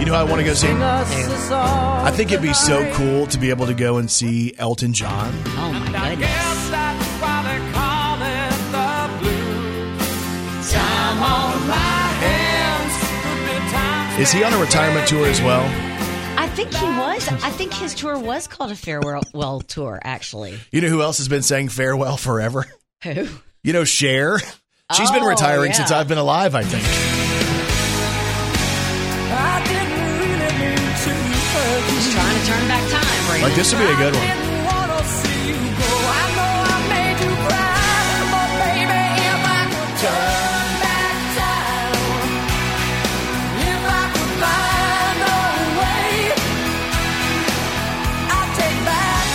you 0.00 0.06
know, 0.06 0.12
who 0.12 0.18
I 0.18 0.22
want 0.24 0.40
to 0.40 0.44
go 0.44 0.54
see. 0.54 0.66
Sing 0.66 0.82
us 0.82 1.10
a 1.14 1.36
song. 1.48 2.06
I 2.06 2.10
think 2.10 2.32
it'd 2.32 2.42
be 2.42 2.52
so 2.54 2.90
cool 2.94 3.26
to 3.28 3.38
be 3.38 3.50
able 3.50 3.66
to 3.66 3.74
go 3.74 3.98
and 3.98 4.10
see 4.10 4.54
Elton 4.58 4.92
John. 4.92 5.32
Oh 5.58 5.72
my 5.72 5.84
goodness. 6.10 6.18
guess 6.18 6.70
that's 6.70 7.06
why 7.22 7.42
they 7.44 7.72
call 7.72 8.16
it 8.22 8.56
the 8.72 9.18
blues. 9.20 10.72
Time 10.72 11.22
on 11.22 11.68
my 11.68 11.74
hands. 12.24 12.94
Could 13.22 13.44
be 13.46 13.70
times 13.70 14.18
Is 14.20 14.32
he 14.32 14.42
on 14.42 14.52
a 14.52 14.58
retirement 14.58 15.06
tour 15.06 15.26
as 15.26 15.40
well? 15.42 15.64
I 16.38 16.48
think 16.48 16.72
he 16.74 16.86
was. 16.86 17.28
I 17.28 17.50
think 17.50 17.72
his 17.74 17.94
tour 17.94 18.18
was 18.18 18.46
called 18.48 18.70
a 18.70 18.76
farewell 18.76 19.22
well 19.34 19.60
tour. 19.60 20.00
Actually, 20.02 20.58
You 20.72 20.80
know 20.80 20.88
who 20.88 21.02
else 21.02 21.18
has 21.18 21.28
been 21.28 21.42
saying 21.42 21.68
farewell 21.68 22.16
forever? 22.16 22.66
who? 23.04 23.28
You 23.62 23.72
know, 23.74 23.84
Cher. 23.84 24.38
She's 24.96 25.10
been 25.12 25.22
Oh, 25.22 25.28
retiring 25.28 25.70
yeah. 25.70 25.76
since 25.76 25.92
I've 25.92 26.08
been 26.08 26.18
alive, 26.18 26.54
I 26.56 26.64
think. 26.64 27.19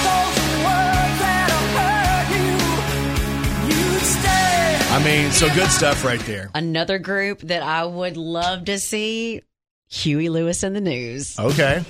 Those 0.05 0.37
words 0.63 1.17
that 1.21 1.49
hurt 1.75 2.27
you. 2.37 3.75
You'd 3.75 4.01
stay. 4.01 4.77
I 4.91 5.03
mean, 5.03 5.31
so 5.31 5.53
good 5.55 5.69
stuff 5.71 6.05
right 6.05 6.19
there. 6.21 6.49
Another 6.53 6.99
group 6.99 7.41
that 7.41 7.63
I 7.63 7.85
would 7.85 8.17
love 8.17 8.65
to 8.65 8.77
see. 8.79 9.41
Huey 9.87 10.29
Lewis 10.29 10.63
and 10.63 10.75
the 10.75 10.81
News. 10.81 11.39
Okay. 11.39 11.83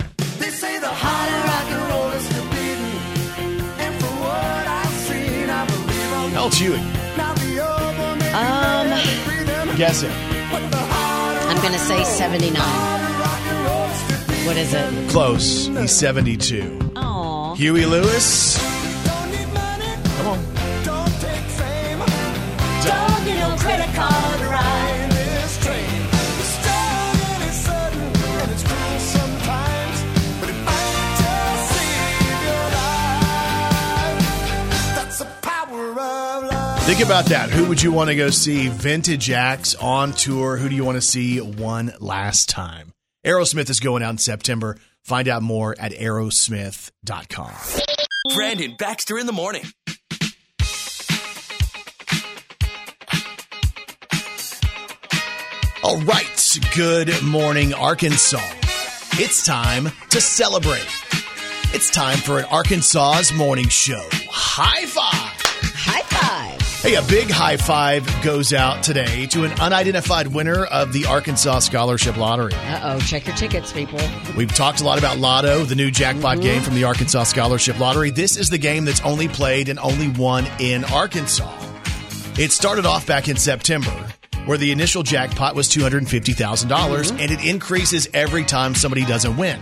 Believe 6.50 6.72
I'll 6.72 6.76
How 6.76 6.84
old's 6.84 7.06
Huey? 7.06 7.18
not 7.18 7.36
be 7.40 7.60
over. 7.60 8.16
Maybe 8.16 8.34
Um, 8.34 8.88
breathing, 9.26 9.76
Guessing. 9.78 10.12
but 10.52 10.72
the 10.72 10.78
heart 10.78 11.38
of 11.38 11.50
I'm 11.50 11.62
gonna 11.62 11.80
say 11.80 12.04
79. 12.04 12.62
rock 13.20 13.40
and 13.50 13.66
roll 13.66 13.86
is 13.90 13.98
still 13.98 14.28
beating. 14.28 14.46
What 14.46 14.58
is 14.58 14.74
it? 14.74 15.10
Close. 15.10 15.68
He's 15.68 15.92
72. 15.92 16.92
Oh, 16.96 17.54
Huey 17.56 17.86
Lewis. 17.86 18.58
Don't 19.06 19.32
need 19.32 19.50
money, 19.54 19.92
Come 20.18 20.28
on. 20.28 20.40
don't 20.84 21.14
take 21.22 21.46
fame, 21.60 22.00
don't 22.86 23.26
need 23.26 23.40
no 23.40 23.56
credit 23.58 23.90
card 23.96 24.40
to 24.40 24.46
Think 36.86 37.00
about 37.00 37.26
that. 37.26 37.50
Who 37.50 37.66
would 37.66 37.82
you 37.82 37.92
want 37.92 38.12
to 38.12 38.16
go 38.16 38.30
see? 38.30 38.68
Vintage 38.68 39.32
acts 39.32 39.74
on 39.74 40.14
tour. 40.14 40.56
Who 40.56 40.70
do 40.70 40.76
you 40.76 40.86
want 40.86 40.98
to 40.98 41.02
see 41.02 41.42
one 41.42 41.92
last 42.00 42.48
time? 42.48 42.94
Aerosmith 43.26 43.72
is 43.72 43.80
going 43.80 44.04
out 44.04 44.12
in 44.12 44.18
September. 44.20 44.78
Find 45.02 45.28
out 45.28 45.42
more 45.42 45.76
at 45.80 45.94
aerosmith.com. 45.94 47.54
Brandon 48.36 48.76
Baxter 48.78 49.18
in 49.18 49.26
the 49.26 49.34
morning. 49.34 49.64
All 55.84 55.98
right. 56.02 56.58
Good 56.76 57.24
morning, 57.24 57.74
Arkansas. 57.74 58.40
It's 59.14 59.44
time 59.44 59.92
to 60.10 60.22
celebrate. 60.22 60.86
It's 61.74 61.90
time 61.90 62.18
for 62.18 62.38
an 62.38 62.46
Arkansas's 62.46 63.34
morning 63.34 63.70
show. 63.70 64.08
High 64.30 64.86
five. 64.86 65.35
Hey, 66.86 66.94
a 66.94 67.02
big 67.02 67.32
high 67.32 67.58
five 67.58 68.06
goes 68.22 68.54
out 68.54 68.84
today 68.84 69.26
to 69.32 69.44
an 69.44 69.52
unidentified 69.60 70.28
winner 70.28 70.66
of 70.66 70.94
the 70.94 71.08
Arkansas 71.08 71.58
Scholarship 71.62 72.16
Lottery. 72.16 72.54
Uh 72.54 72.94
oh, 72.94 73.00
check 73.00 73.26
your 73.26 73.36
tickets, 73.36 73.74
people. 73.74 74.00
We've 74.38 74.54
talked 74.54 74.82
a 74.82 74.84
lot 74.84 75.00
about 75.00 75.18
Lotto, 75.18 75.64
the 75.64 75.74
new 75.74 75.90
jackpot 75.90 76.42
game 76.42 76.62
from 76.62 76.76
the 76.76 76.84
Arkansas 76.84 77.24
Scholarship 77.24 77.80
Lottery. 77.80 78.12
This 78.12 78.38
is 78.38 78.52
the 78.52 78.60
game 78.60 78.86
that's 78.86 79.02
only 79.02 79.28
played 79.28 79.68
and 79.68 79.80
only 79.80 80.10
won 80.10 80.46
in 80.60 80.84
Arkansas. 80.84 81.52
It 82.38 82.52
started 82.52 82.86
off 82.86 83.08
back 83.08 83.30
in 83.30 83.36
September, 83.36 83.90
where 84.46 84.60
the 84.60 84.72
initial 84.72 85.02
jackpot 85.02 85.56
was 85.56 85.68
$250,000, 85.70 87.12
and 87.20 87.32
it 87.32 87.44
increases 87.44 88.08
every 88.14 88.44
time 88.44 88.76
somebody 88.76 89.06
doesn't 89.06 89.36
win. 89.38 89.60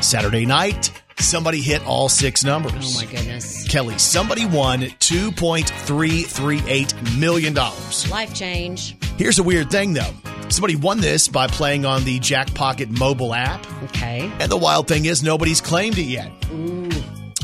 Saturday 0.00 0.46
night, 0.46 0.90
somebody 1.18 1.60
hit 1.60 1.84
all 1.86 2.08
six 2.08 2.44
numbers. 2.44 2.96
Oh 2.96 3.00
my 3.00 3.06
goodness. 3.10 3.66
Kelly, 3.68 3.98
somebody 3.98 4.46
won 4.46 4.80
$2.338 4.80 7.18
million. 7.18 7.54
Life 8.10 8.34
change. 8.34 8.96
Here's 9.16 9.38
a 9.38 9.42
weird 9.42 9.70
thing, 9.70 9.94
though. 9.94 10.10
Somebody 10.48 10.76
won 10.76 11.00
this 11.00 11.28
by 11.28 11.46
playing 11.46 11.86
on 11.86 12.04
the 12.04 12.18
Jackpocket 12.20 12.98
mobile 12.98 13.34
app. 13.34 13.66
Okay. 13.84 14.30
And 14.38 14.50
the 14.50 14.56
wild 14.56 14.88
thing 14.88 15.06
is, 15.06 15.22
nobody's 15.22 15.60
claimed 15.60 15.98
it 15.98 16.02
yet. 16.02 16.30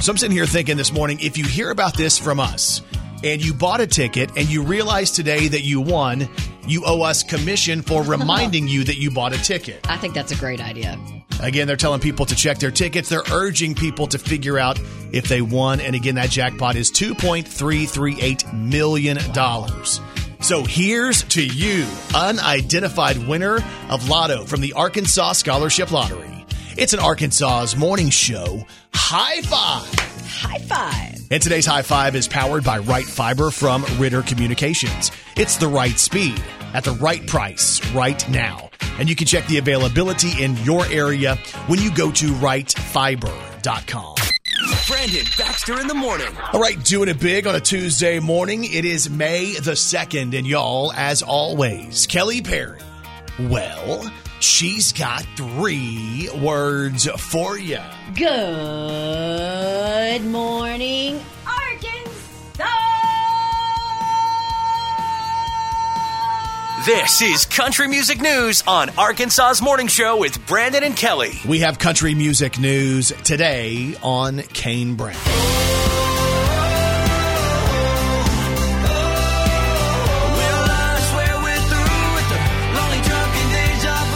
So 0.00 0.12
I'm 0.12 0.16
sitting 0.16 0.36
here 0.36 0.46
thinking 0.46 0.76
this 0.76 0.92
morning 0.92 1.18
if 1.20 1.36
you 1.36 1.44
hear 1.44 1.70
about 1.70 1.96
this 1.96 2.18
from 2.18 2.40
us 2.40 2.82
and 3.22 3.44
you 3.44 3.52
bought 3.52 3.80
a 3.80 3.86
ticket 3.86 4.30
and 4.36 4.48
you 4.48 4.62
realize 4.62 5.10
today 5.10 5.48
that 5.48 5.62
you 5.62 5.80
won, 5.80 6.28
you 6.66 6.82
owe 6.86 7.02
us 7.02 7.22
commission 7.22 7.82
for 7.82 8.02
reminding 8.04 8.68
you 8.68 8.84
that 8.84 8.96
you 8.96 9.10
bought 9.10 9.34
a 9.34 9.42
ticket. 9.42 9.88
I 9.90 9.96
think 9.96 10.14
that's 10.14 10.32
a 10.32 10.36
great 10.36 10.60
idea. 10.60 10.98
Again, 11.42 11.66
they're 11.66 11.76
telling 11.76 12.00
people 12.00 12.26
to 12.26 12.34
check 12.34 12.58
their 12.58 12.70
tickets. 12.70 13.08
They're 13.08 13.22
urging 13.32 13.74
people 13.74 14.06
to 14.08 14.18
figure 14.18 14.58
out 14.58 14.80
if 15.12 15.28
they 15.28 15.42
won. 15.42 15.80
And 15.80 15.94
again, 15.94 16.16
that 16.16 16.30
jackpot 16.30 16.76
is 16.76 16.90
$2.338 16.90 18.52
million. 18.52 19.18
So 20.42 20.64
here's 20.64 21.22
to 21.24 21.44
you, 21.44 21.86
unidentified 22.14 23.18
winner 23.28 23.58
of 23.88 24.08
Lotto 24.08 24.44
from 24.44 24.60
the 24.60 24.72
Arkansas 24.72 25.32
Scholarship 25.32 25.92
Lottery. 25.92 26.46
It's 26.76 26.92
an 26.92 27.00
Arkansas's 27.00 27.76
morning 27.76 28.10
show. 28.10 28.64
High 28.94 29.42
five! 29.42 29.94
High 30.26 30.58
five. 30.60 31.18
And 31.30 31.42
today's 31.42 31.66
high 31.66 31.82
five 31.82 32.16
is 32.16 32.26
powered 32.26 32.64
by 32.64 32.78
Right 32.78 33.04
Fiber 33.04 33.50
from 33.50 33.84
Ritter 33.98 34.22
Communications. 34.22 35.10
It's 35.36 35.56
the 35.56 35.68
right 35.68 35.98
speed 35.98 36.42
at 36.74 36.84
the 36.84 36.92
right 36.92 37.26
price 37.26 37.84
right 37.92 38.28
now. 38.28 38.70
And 38.98 39.08
you 39.08 39.16
can 39.16 39.26
check 39.26 39.46
the 39.46 39.58
availability 39.58 40.42
in 40.42 40.56
your 40.58 40.84
area 40.86 41.36
when 41.66 41.80
you 41.80 41.90
go 41.92 42.10
to 42.12 42.32
rightfiber.com. 42.32 44.14
Brandon 44.88 45.24
Baxter 45.38 45.80
in 45.80 45.86
the 45.86 45.94
morning. 45.94 46.26
All 46.52 46.60
right, 46.60 46.82
doing 46.84 47.08
it 47.08 47.20
big 47.20 47.46
on 47.46 47.54
a 47.54 47.60
Tuesday 47.60 48.18
morning. 48.18 48.64
It 48.64 48.84
is 48.84 49.08
May 49.08 49.54
the 49.54 49.72
2nd, 49.72 50.36
and 50.36 50.46
y'all, 50.46 50.92
as 50.92 51.22
always, 51.22 52.06
Kelly 52.06 52.42
Perry. 52.42 52.78
Well, 53.38 54.12
she's 54.40 54.92
got 54.92 55.24
three 55.36 56.28
words 56.42 57.08
for 57.08 57.56
you. 57.56 57.78
Good 58.14 60.24
morning, 60.26 61.20
This 66.86 67.20
is 67.20 67.44
Country 67.44 67.88
Music 67.88 68.22
News 68.22 68.62
on 68.66 68.88
Arkansas's 68.96 69.60
Morning 69.60 69.86
Show 69.86 70.16
with 70.16 70.46
Brandon 70.46 70.82
and 70.82 70.96
Kelly. 70.96 71.32
We 71.46 71.58
have 71.58 71.78
country 71.78 72.14
music 72.14 72.58
news 72.58 73.12
today 73.22 73.96
on 74.02 74.38
Kane 74.38 74.94
Brown. 74.94 75.14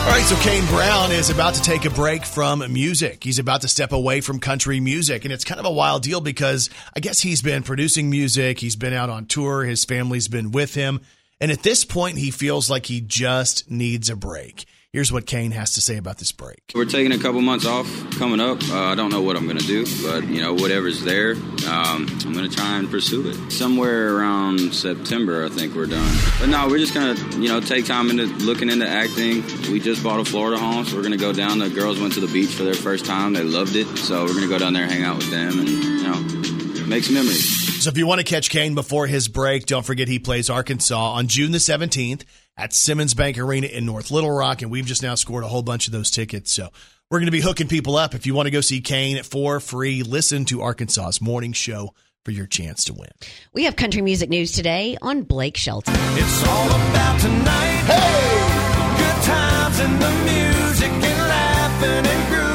All 0.00 0.10
right, 0.10 0.24
so 0.24 0.36
Kane 0.36 0.64
Brown 0.68 1.12
is 1.12 1.28
about 1.28 1.52
to 1.54 1.60
take 1.60 1.84
a 1.84 1.90
break 1.90 2.24
from 2.24 2.72
music. 2.72 3.22
He's 3.24 3.38
about 3.38 3.60
to 3.60 3.68
step 3.68 3.92
away 3.92 4.22
from 4.22 4.40
country 4.40 4.80
music. 4.80 5.26
And 5.26 5.34
it's 5.34 5.44
kind 5.44 5.60
of 5.60 5.66
a 5.66 5.70
wild 5.70 6.02
deal 6.02 6.22
because 6.22 6.70
I 6.96 7.00
guess 7.00 7.20
he's 7.20 7.42
been 7.42 7.62
producing 7.62 8.08
music, 8.08 8.58
he's 8.58 8.76
been 8.76 8.94
out 8.94 9.10
on 9.10 9.26
tour, 9.26 9.64
his 9.64 9.84
family's 9.84 10.28
been 10.28 10.50
with 10.50 10.74
him. 10.74 11.00
And 11.40 11.50
at 11.50 11.62
this 11.62 11.84
point, 11.84 12.18
he 12.18 12.30
feels 12.30 12.70
like 12.70 12.86
he 12.86 13.00
just 13.00 13.70
needs 13.70 14.08
a 14.08 14.16
break. 14.16 14.66
Here's 14.94 15.10
what 15.10 15.26
Kane 15.26 15.50
has 15.50 15.72
to 15.72 15.80
say 15.80 15.96
about 15.96 16.18
this 16.18 16.30
break. 16.30 16.60
We're 16.72 16.84
taking 16.84 17.10
a 17.10 17.18
couple 17.18 17.40
months 17.40 17.66
off 17.66 17.88
coming 18.16 18.38
up. 18.38 18.62
Uh, 18.70 18.76
I 18.76 18.94
don't 18.94 19.10
know 19.10 19.22
what 19.22 19.36
I'm 19.36 19.44
going 19.44 19.58
to 19.58 19.66
do, 19.66 19.84
but 20.04 20.24
you 20.28 20.40
know, 20.40 20.54
whatever's 20.54 21.02
there, 21.02 21.32
um, 21.32 22.06
I'm 22.24 22.32
going 22.32 22.48
to 22.48 22.56
try 22.56 22.78
and 22.78 22.88
pursue 22.88 23.28
it. 23.28 23.50
Somewhere 23.50 24.16
around 24.16 24.72
September, 24.72 25.44
I 25.44 25.48
think 25.48 25.74
we're 25.74 25.86
done. 25.86 26.16
But 26.38 26.48
no, 26.48 26.68
we're 26.68 26.78
just 26.78 26.94
going 26.94 27.16
to, 27.16 27.40
you 27.40 27.48
know, 27.48 27.58
take 27.58 27.86
time 27.86 28.08
into 28.08 28.26
looking 28.44 28.70
into 28.70 28.88
acting. 28.88 29.42
We 29.72 29.80
just 29.80 30.00
bought 30.04 30.20
a 30.20 30.24
Florida 30.24 30.58
home, 30.60 30.84
so 30.84 30.94
we're 30.94 31.02
going 31.02 31.10
to 31.10 31.18
go 31.18 31.32
down. 31.32 31.58
The 31.58 31.70
girls 31.70 31.98
went 31.98 32.14
to 32.14 32.20
the 32.20 32.32
beach 32.32 32.54
for 32.54 32.62
their 32.62 32.74
first 32.74 33.04
time. 33.04 33.32
They 33.32 33.42
loved 33.42 33.74
it, 33.74 33.88
so 33.98 34.22
we're 34.22 34.34
going 34.34 34.42
to 34.42 34.48
go 34.48 34.60
down 34.60 34.74
there 34.74 34.86
hang 34.86 35.02
out 35.02 35.16
with 35.16 35.28
them 35.32 35.58
and, 35.58 35.68
you 35.68 36.04
know, 36.04 36.86
make 36.86 37.02
some 37.02 37.14
memories. 37.14 37.63
So 37.84 37.90
if 37.90 37.98
you 37.98 38.06
want 38.06 38.18
to 38.18 38.24
catch 38.24 38.48
Kane 38.48 38.74
before 38.74 39.06
his 39.06 39.28
break, 39.28 39.66
don't 39.66 39.84
forget 39.84 40.08
he 40.08 40.18
plays 40.18 40.48
Arkansas 40.48 41.12
on 41.12 41.26
June 41.26 41.52
the 41.52 41.58
17th 41.58 42.22
at 42.56 42.72
Simmons 42.72 43.12
Bank 43.12 43.36
Arena 43.36 43.66
in 43.66 43.84
North 43.84 44.10
Little 44.10 44.30
Rock. 44.30 44.62
And 44.62 44.70
we've 44.70 44.86
just 44.86 45.02
now 45.02 45.14
scored 45.16 45.44
a 45.44 45.48
whole 45.48 45.60
bunch 45.60 45.86
of 45.86 45.92
those 45.92 46.10
tickets. 46.10 46.50
So 46.50 46.70
we're 47.10 47.18
going 47.18 47.26
to 47.26 47.30
be 47.30 47.42
hooking 47.42 47.68
people 47.68 47.96
up. 47.96 48.14
If 48.14 48.24
you 48.24 48.32
want 48.32 48.46
to 48.46 48.50
go 48.50 48.62
see 48.62 48.80
Kane 48.80 49.22
for 49.22 49.60
free, 49.60 50.02
listen 50.02 50.46
to 50.46 50.62
Arkansas's 50.62 51.20
morning 51.20 51.52
show 51.52 51.92
for 52.24 52.30
your 52.30 52.46
chance 52.46 52.84
to 52.84 52.94
win. 52.94 53.10
We 53.52 53.64
have 53.64 53.76
country 53.76 54.00
music 54.00 54.30
news 54.30 54.52
today 54.52 54.96
on 55.02 55.20
Blake 55.20 55.58
Shelton. 55.58 55.92
It's 55.94 56.48
all 56.48 56.68
about 56.68 57.20
tonight. 57.20 57.82
Hey! 57.84 58.96
Good 58.96 59.22
times 59.24 59.80
and 59.80 60.00
the 60.00 60.10
music 60.32 60.90
and 60.90 61.18
laughing 61.28 62.10
and 62.10 62.28
grooving 62.30 62.34
to 62.34 62.40
the 62.40 62.42
band. 62.42 62.53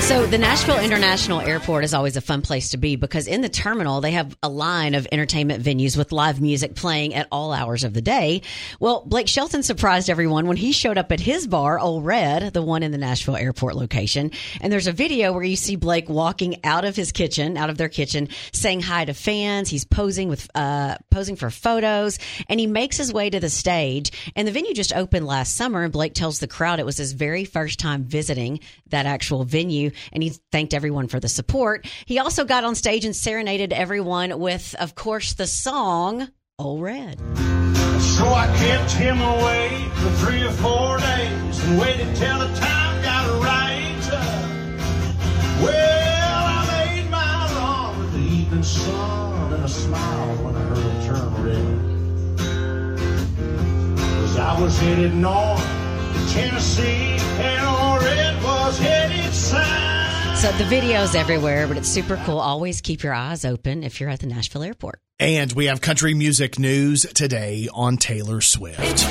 So, 0.00 0.26
the 0.26 0.38
Nashville 0.38 0.80
International 0.80 1.40
Airport 1.40 1.84
is 1.84 1.94
always 1.94 2.16
a 2.16 2.20
fun 2.20 2.42
place 2.42 2.70
to 2.70 2.78
be 2.78 2.96
because 2.96 3.28
in 3.28 3.42
the 3.42 3.48
terminal, 3.48 4.00
they 4.00 4.10
have 4.12 4.36
a 4.42 4.48
line 4.48 4.94
of 4.94 5.06
entertainment 5.12 5.62
venues 5.62 5.96
with 5.96 6.10
live 6.10 6.40
music 6.40 6.74
playing 6.74 7.14
at 7.14 7.28
all 7.30 7.52
hours 7.52 7.84
of 7.84 7.94
the 7.94 8.02
day. 8.02 8.42
Well, 8.80 9.04
Blake 9.06 9.28
Shelton 9.28 9.62
surprised 9.62 10.10
everyone 10.10 10.48
when 10.48 10.56
he 10.56 10.72
showed 10.72 10.98
up 10.98 11.12
at 11.12 11.20
his 11.20 11.46
bar, 11.46 11.78
Ole 11.78 12.02
Red, 12.02 12.52
the 12.52 12.62
one 12.62 12.82
in 12.82 12.90
the 12.90 12.98
Nashville 12.98 13.36
Airport 13.36 13.76
location. 13.76 14.32
And 14.60 14.72
there's 14.72 14.88
a 14.88 14.92
video 14.92 15.32
where 15.32 15.44
you 15.44 15.54
see 15.54 15.76
Blake 15.76 16.08
walking 16.08 16.64
out 16.64 16.84
of 16.84 16.96
his 16.96 17.12
kitchen, 17.12 17.56
out 17.56 17.70
of 17.70 17.78
their 17.78 17.88
kitchen, 17.88 18.30
saying 18.52 18.80
hi 18.80 19.04
to 19.04 19.14
fans. 19.14 19.68
He's 19.68 19.84
posing 19.84 20.28
with, 20.28 20.50
uh, 20.56 20.96
posing 21.12 21.36
for 21.36 21.50
photos 21.50 22.18
and 22.48 22.58
he 22.58 22.66
makes 22.66 22.96
his 22.96 23.12
way 23.12 23.30
to 23.30 23.38
the 23.38 23.50
stage. 23.50 24.10
And 24.34 24.48
the 24.48 24.52
venue 24.52 24.74
just 24.74 24.92
opened 24.92 25.26
last 25.26 25.54
summer 25.54 25.84
and 25.84 25.92
Blake 25.92 26.14
tells 26.14 26.40
the 26.40 26.48
crowd 26.48 26.80
it 26.80 26.86
was 26.86 26.96
his 26.96 27.12
very 27.12 27.44
first 27.44 27.78
time 27.78 28.02
visiting 28.02 28.58
that 28.90 29.06
actual 29.06 29.44
venue 29.44 29.90
and 30.12 30.22
he 30.22 30.30
thanked 30.52 30.74
everyone 30.74 31.08
for 31.08 31.20
the 31.20 31.28
support. 31.28 31.86
He 32.06 32.18
also 32.18 32.44
got 32.44 32.64
on 32.64 32.74
stage 32.74 33.04
and 33.04 33.14
serenaded 33.14 33.72
everyone 33.72 34.38
with, 34.38 34.74
of 34.78 34.94
course, 34.94 35.34
the 35.34 35.46
song 35.46 36.28
Old 36.58 36.82
Red. 36.82 37.18
So 38.00 38.26
I 38.26 38.46
kept 38.58 38.92
him 38.92 39.20
away 39.20 39.88
for 39.94 40.10
three 40.24 40.42
or 40.42 40.50
four 40.52 40.98
days 40.98 41.64
and 41.64 41.78
waited 41.80 42.14
till 42.16 42.38
the 42.38 42.54
time 42.54 43.02
got 43.02 43.42
right. 43.42 43.86
Well, 45.62 46.44
I 46.46 46.94
made 46.94 47.10
my 47.10 47.52
wrong 47.54 47.98
with 47.98 48.12
the 48.12 48.20
evening 48.20 48.62
sun 48.62 49.52
and 49.54 49.64
a 49.64 49.68
smile 49.68 50.36
when 50.44 50.54
I 50.54 50.60
heard 50.60 50.78
him 50.78 51.02
turn 51.06 51.34
red. 51.44 51.90
Cause 53.98 54.36
I 54.38 54.60
was 54.60 54.78
headed 54.78 55.14
north 55.14 55.60
to 55.60 56.32
Tennessee 56.34 57.09
and 57.40 57.66
old 57.66 58.02
red 58.02 58.42
was 58.42 58.78
headed 58.78 59.32
south. 59.32 60.38
So 60.38 60.52
the 60.52 60.64
video's 60.64 61.14
everywhere, 61.14 61.66
but 61.66 61.76
it's 61.76 61.88
super 61.88 62.16
cool. 62.24 62.38
Always 62.38 62.80
keep 62.80 63.02
your 63.02 63.12
eyes 63.12 63.44
open 63.44 63.82
if 63.82 64.00
you're 64.00 64.10
at 64.10 64.20
the 64.20 64.26
Nashville 64.26 64.62
airport. 64.62 65.00
And 65.18 65.52
we 65.52 65.66
have 65.66 65.82
country 65.82 66.14
music 66.14 66.58
news 66.58 67.02
today 67.14 67.68
on 67.74 67.98
Taylor 67.98 68.40
Swift. 68.40 69.06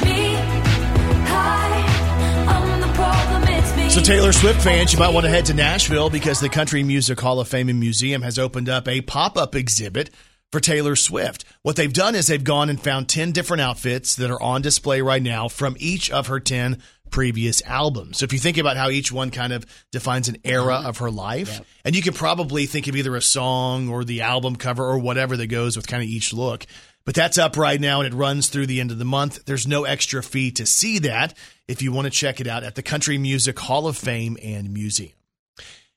So, 3.92 4.02
Taylor 4.02 4.32
Swift 4.32 4.62
fans, 4.62 4.94
you 4.94 5.00
might 5.00 5.14
want 5.14 5.26
to 5.26 5.32
head 5.32 5.48
to 5.48 5.54
Nashville 5.54 6.12
because 6.12 6.40
the 6.40 6.50
Country 6.50 6.84
Music 6.84 7.20
Hall 7.20 7.40
of 7.40 7.48
Fame 7.48 7.70
and 7.70 7.80
Museum 7.80 8.22
has 8.22 8.38
opened 8.38 8.70
up 8.70 8.88
a 8.88 9.02
pop 9.02 9.36
up 9.36 9.56
exhibit 9.56 10.12
for 10.52 10.60
Taylor 10.60 10.96
Swift. 10.96 11.44
What 11.64 11.76
they've 11.76 11.92
done 11.92 12.16
is 12.16 12.28
they've 12.28 12.44
gone 12.44 12.70
and 12.70 12.80
found 12.80 13.10
10 13.10 13.32
different 13.32 13.62
outfits 13.62 14.16
that 14.16 14.32
are 14.32 14.42
on 14.42 14.62
display 14.62 15.02
right 15.02 15.22
now 15.22 15.48
from 15.48 15.76
each 15.80 16.12
of 16.12 16.28
her 16.28 16.40
10 16.40 16.82
previous 17.10 17.62
albums. 17.64 18.20
So, 18.20 18.26
if 18.26 18.34
you 18.34 18.40
think 18.40 18.58
about 18.58 18.78
how 18.78 18.90
each 18.90 19.12
one 19.12 19.32
kind 19.32 19.54
of 19.54 19.66
defines 19.92 20.28
an 20.28 20.38
era 20.44 20.76
uh-huh. 20.76 20.90
of 20.90 20.98
her 21.00 21.12
life, 21.12 21.62
and 21.84 21.96
you 21.96 22.02
could 22.02 22.16
probably 22.16 22.66
think 22.66 22.88
of 22.88 22.96
either 22.96 23.16
a 23.16 23.22
song 23.22 23.90
or 23.90 24.04
the 24.04 24.22
album 24.22 24.56
cover 24.56 24.86
or 24.86 25.00
whatever 25.00 25.38
that 25.38 25.48
goes 25.48 25.76
with 25.76 25.88
kind 25.88 26.04
of 26.04 26.10
each 26.10 26.34
look. 26.34 26.66
But 27.06 27.16
that's 27.16 27.40
up 27.40 27.58
right 27.58 27.82
now 27.82 28.02
and 28.02 28.14
it 28.14 28.16
runs 28.16 28.50
through 28.50 28.68
the 28.68 28.80
end 28.80 28.92
of 28.92 29.00
the 29.00 29.06
month. 29.06 29.46
There's 29.46 29.66
no 29.66 29.84
extra 29.84 30.22
fee 30.22 30.52
to 30.52 30.66
see 30.68 31.00
that 31.00 31.36
if 31.68 31.82
you 31.82 31.92
want 31.92 32.06
to 32.06 32.12
check 32.12 32.40
it 32.40 32.46
out 32.46 32.64
at 32.64 32.76
the 32.76 32.84
Country 32.84 33.18
Music 33.18 33.58
Hall 33.58 33.88
of 33.88 33.98
Fame 33.98 34.38
and 34.44 34.72
Museum. 34.72 35.14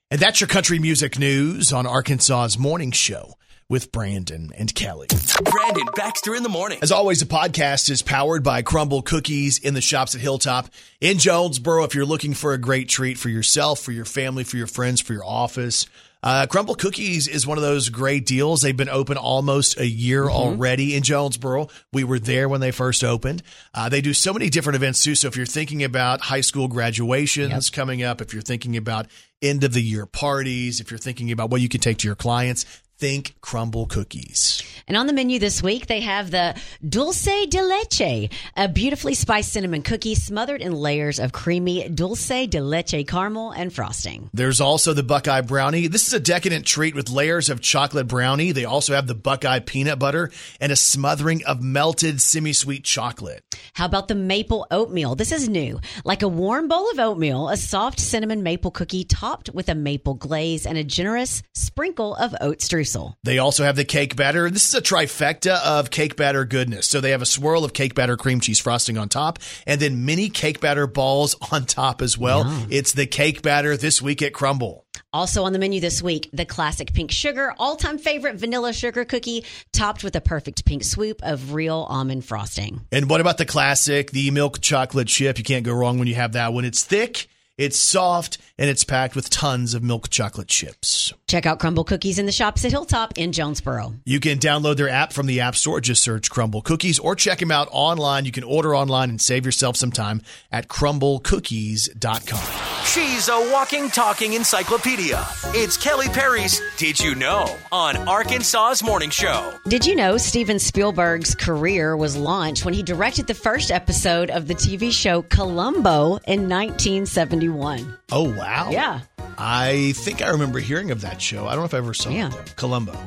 And 0.09 0.19
that's 0.19 0.41
your 0.41 0.47
country 0.47 0.79
music 0.79 1.19
news 1.19 1.73
on 1.73 1.85
Arkansas's 1.85 2.57
morning 2.57 2.91
show 2.91 3.35
with 3.69 3.91
Brandon 3.91 4.51
and 4.57 4.73
Kelly. 4.73 5.07
Brandon 5.43 5.87
Baxter 5.95 6.35
in 6.35 6.43
the 6.43 6.49
morning. 6.49 6.79
As 6.81 6.91
always, 6.91 7.19
the 7.19 7.25
podcast 7.25 7.89
is 7.89 8.01
powered 8.01 8.43
by 8.43 8.61
Crumbl 8.61 9.03
Cookies 9.03 9.57
in 9.57 9.73
the 9.73 9.81
shops 9.81 10.15
at 10.15 10.21
Hilltop 10.21 10.69
in 11.01 11.17
Jonesboro. 11.17 11.83
If 11.83 11.95
you're 11.95 12.05
looking 12.05 12.33
for 12.33 12.53
a 12.53 12.57
great 12.57 12.89
treat 12.89 13.17
for 13.17 13.29
yourself, 13.29 13.79
for 13.79 13.91
your 13.91 14.05
family, 14.05 14.43
for 14.43 14.57
your 14.57 14.67
friends, 14.67 15.01
for 15.01 15.13
your 15.13 15.25
office, 15.25 15.87
Uh, 16.25 16.47
Crumbl 16.49 16.77
Cookies 16.77 17.27
is 17.27 17.45
one 17.45 17.57
of 17.57 17.63
those 17.65 17.89
great 17.89 18.25
deals. 18.25 18.61
They've 18.61 18.77
been 18.77 18.87
open 18.87 19.17
almost 19.17 19.77
a 19.77 19.85
year 19.85 20.29
already 20.29 20.95
in 20.95 21.03
Jonesboro. 21.03 21.67
We 21.91 22.05
were 22.05 22.17
there 22.17 22.47
when 22.47 22.61
they 22.61 22.71
first 22.71 23.03
opened. 23.03 23.43
Uh, 23.73 23.89
they 23.89 23.99
do 23.99 24.13
so 24.13 24.31
many 24.31 24.49
different 24.49 24.77
events 24.77 25.03
too. 25.03 25.15
So 25.15 25.27
if 25.27 25.35
you're 25.35 25.45
thinking 25.45 25.83
about 25.83 26.21
high 26.21 26.39
school 26.39 26.69
graduations 26.69 27.69
coming 27.69 28.03
up, 28.03 28.21
if 28.21 28.31
you're 28.31 28.41
thinking 28.41 28.77
about 28.77 29.07
end 29.41 29.65
of 29.65 29.73
the 29.73 29.81
year 29.81 30.05
parties, 30.05 30.79
if 30.79 30.91
you're 30.91 30.97
thinking 30.97 31.29
about 31.29 31.49
what 31.49 31.59
you 31.59 31.67
can 31.67 31.81
take 31.81 31.97
to 31.97 32.07
your 32.07 32.15
clients, 32.15 32.65
think 33.03 33.35
Crumbl 33.41 33.89
Cookies. 33.89 34.63
And 34.87 34.95
on 34.95 35.07
the 35.07 35.13
menu 35.13 35.37
this 35.37 35.61
week, 35.61 35.87
they 35.87 35.99
have 35.99 36.31
the 36.31 36.55
dulce 36.87 37.25
de 37.25 37.61
leche, 37.61 38.29
a 38.55 38.69
beautifully 38.69 39.13
spiced 39.13 39.51
cinnamon 39.51 39.81
cookie 39.81 40.15
smothered 40.15 40.61
in 40.61 40.71
layers 40.71 41.19
of 41.19 41.33
creamy 41.33 41.89
dulce 41.89 42.47
de 42.47 42.61
leche 42.61 43.05
caramel 43.05 43.51
and 43.51 43.73
frosting. 43.73 44.29
There's 44.33 44.61
also 44.61 44.93
the 44.93 45.03
Buckeye 45.03 45.41
Brownie. 45.41 45.87
This 45.87 46.07
is 46.07 46.13
a 46.13 46.19
decadent 46.19 46.65
treat 46.65 46.95
with 46.95 47.09
layers 47.09 47.49
of 47.49 47.59
chocolate 47.59 48.07
brownie. 48.07 48.53
They 48.53 48.63
also 48.63 48.93
have 48.93 49.07
the 49.07 49.15
Buckeye 49.15 49.59
peanut 49.59 49.99
butter 49.99 50.31
and 50.61 50.71
a 50.71 50.77
smothering 50.77 51.43
of 51.45 51.61
melted 51.61 52.21
semi 52.21 52.53
sweet 52.53 52.85
chocolate. 52.85 53.43
How 53.73 53.85
about 53.85 54.07
the 54.07 54.15
maple 54.15 54.65
oatmeal? 54.71 55.15
This 55.15 55.33
is 55.33 55.49
new. 55.49 55.81
Like 56.05 56.21
a 56.21 56.27
warm 56.29 56.69
bowl 56.69 56.89
of 56.89 56.99
oatmeal, 56.99 57.49
a 57.49 57.57
soft 57.57 57.99
cinnamon 57.99 58.43
maple 58.43 58.71
cookie 58.71 59.03
topped 59.03 59.49
with 59.53 59.67
a 59.67 59.75
maple 59.75 60.13
glaze 60.13 60.65
and 60.65 60.77
a 60.77 60.85
generous 60.85 61.43
sprinkle 61.53 62.15
of 62.15 62.33
oat 62.39 62.59
streusel. 62.59 62.92
They 63.23 63.37
also 63.37 63.63
have 63.63 63.75
the 63.75 63.85
cake 63.85 64.15
batter. 64.15 64.49
This 64.49 64.67
is 64.67 64.75
a 64.75 64.81
trifecta 64.81 65.61
of 65.63 65.89
cake 65.89 66.15
batter 66.15 66.45
goodness. 66.45 66.87
So 66.87 67.01
they 67.01 67.11
have 67.11 67.21
a 67.21 67.25
swirl 67.25 67.63
of 67.63 67.73
cake 67.73 67.95
batter 67.95 68.17
cream 68.17 68.39
cheese 68.39 68.59
frosting 68.59 68.97
on 68.97 69.09
top 69.09 69.39
and 69.65 69.79
then 69.79 70.05
mini 70.05 70.29
cake 70.29 70.59
batter 70.59 70.87
balls 70.87 71.35
on 71.51 71.65
top 71.65 72.01
as 72.01 72.17
well. 72.17 72.43
It's 72.69 72.93
the 72.93 73.05
cake 73.05 73.41
batter 73.41 73.77
this 73.77 74.01
week 74.01 74.21
at 74.21 74.33
Crumbl. 74.33 74.81
Also 75.13 75.43
on 75.43 75.53
the 75.53 75.59
menu 75.59 75.79
this 75.79 76.01
week, 76.01 76.29
the 76.33 76.45
classic 76.45 76.91
pink 76.91 77.11
sugar, 77.11 77.53
all 77.59 77.75
time 77.75 77.99
favorite 77.99 78.35
vanilla 78.35 78.73
sugar 78.73 79.05
cookie, 79.05 79.45
topped 79.71 80.03
with 80.03 80.15
a 80.15 80.21
perfect 80.21 80.65
pink 80.65 80.83
swoop 80.83 81.21
of 81.21 81.53
real 81.53 81.85
almond 81.87 82.25
frosting. 82.25 82.81
And 82.91 83.07
what 83.09 83.21
about 83.21 83.37
the 83.37 83.45
classic, 83.45 84.09
the 84.09 84.31
milk 84.31 84.59
chocolate 84.59 85.07
chip? 85.07 85.37
You 85.37 85.43
can't 85.43 85.65
go 85.65 85.73
wrong 85.73 85.99
when 85.99 86.07
you 86.07 86.15
have 86.15 86.33
that 86.33 86.51
one. 86.51 86.65
It's 86.65 86.83
thick, 86.83 87.27
it's 87.59 87.77
soft, 87.77 88.39
and 88.57 88.71
it's 88.71 88.83
packed 88.83 89.15
with 89.15 89.29
tons 89.29 89.75
of 89.75 89.83
milk 89.83 90.09
chocolate 90.09 90.47
chips. 90.47 91.13
Check 91.33 91.47
out 91.47 91.57
Crumbl 91.57 91.87
Cookies 91.87 92.19
in 92.19 92.27
the 92.27 92.31
shops 92.31 92.63
at 92.63 92.69
Hilltop 92.69 93.17
in 93.17 93.31
Jonesboro. 93.31 93.95
You 94.05 94.19
can 94.19 94.37
download 94.37 94.77
their 94.77 94.89
app 94.89 95.11
from 95.11 95.25
the 95.25 95.39
App 95.39 95.55
Store. 95.55 95.81
Just 95.81 96.03
search 96.03 96.29
Crumbl 96.29 96.63
Cookies 96.63 96.99
or 96.99 97.15
check 97.15 97.39
them 97.39 97.49
out 97.49 97.67
online. 97.71 98.25
You 98.25 98.31
can 98.31 98.43
order 98.43 98.75
online 98.75 99.09
and 99.09 99.19
save 99.19 99.43
yourself 99.43 99.75
some 99.75 99.91
time 99.91 100.21
at 100.51 100.67
crumblcookies.com. 100.67 102.85
She's 102.85 103.29
a 103.29 103.49
walking, 103.51 103.89
talking 103.89 104.33
encyclopedia. 104.33 105.25
It's 105.55 105.75
Kelly 105.75 106.07
Perry's 106.09 106.61
Did 106.77 106.99
You 106.99 107.15
Know 107.15 107.47
on 107.71 107.97
Arkansas's 108.07 108.83
Morning 108.83 109.09
Show. 109.09 109.57
Did 109.67 109.87
you 109.87 109.95
know 109.95 110.17
Steven 110.17 110.59
Spielberg's 110.59 111.33
career 111.33 111.97
was 111.97 112.15
launched 112.15 112.63
when 112.63 112.75
he 112.75 112.83
directed 112.83 113.25
the 113.25 113.33
first 113.33 113.71
episode 113.71 114.29
of 114.29 114.47
the 114.47 114.53
TV 114.53 114.91
show 114.91 115.23
Columbo 115.23 116.17
in 116.27 116.47
1971? 116.47 117.97
Oh, 118.11 118.31
wow. 118.35 118.69
Yeah. 118.69 118.99
I 119.37 119.93
think 119.97 120.21
I 120.21 120.29
remember 120.29 120.59
hearing 120.59 120.91
of 120.91 121.01
that 121.01 121.21
show. 121.21 121.47
I 121.47 121.51
don't 121.51 121.59
know 121.59 121.65
if 121.65 121.73
I 121.73 121.77
ever 121.77 121.93
saw 121.93 122.09
Yeah. 122.09 122.33
it. 122.33 122.55
Columbo. 122.55 122.97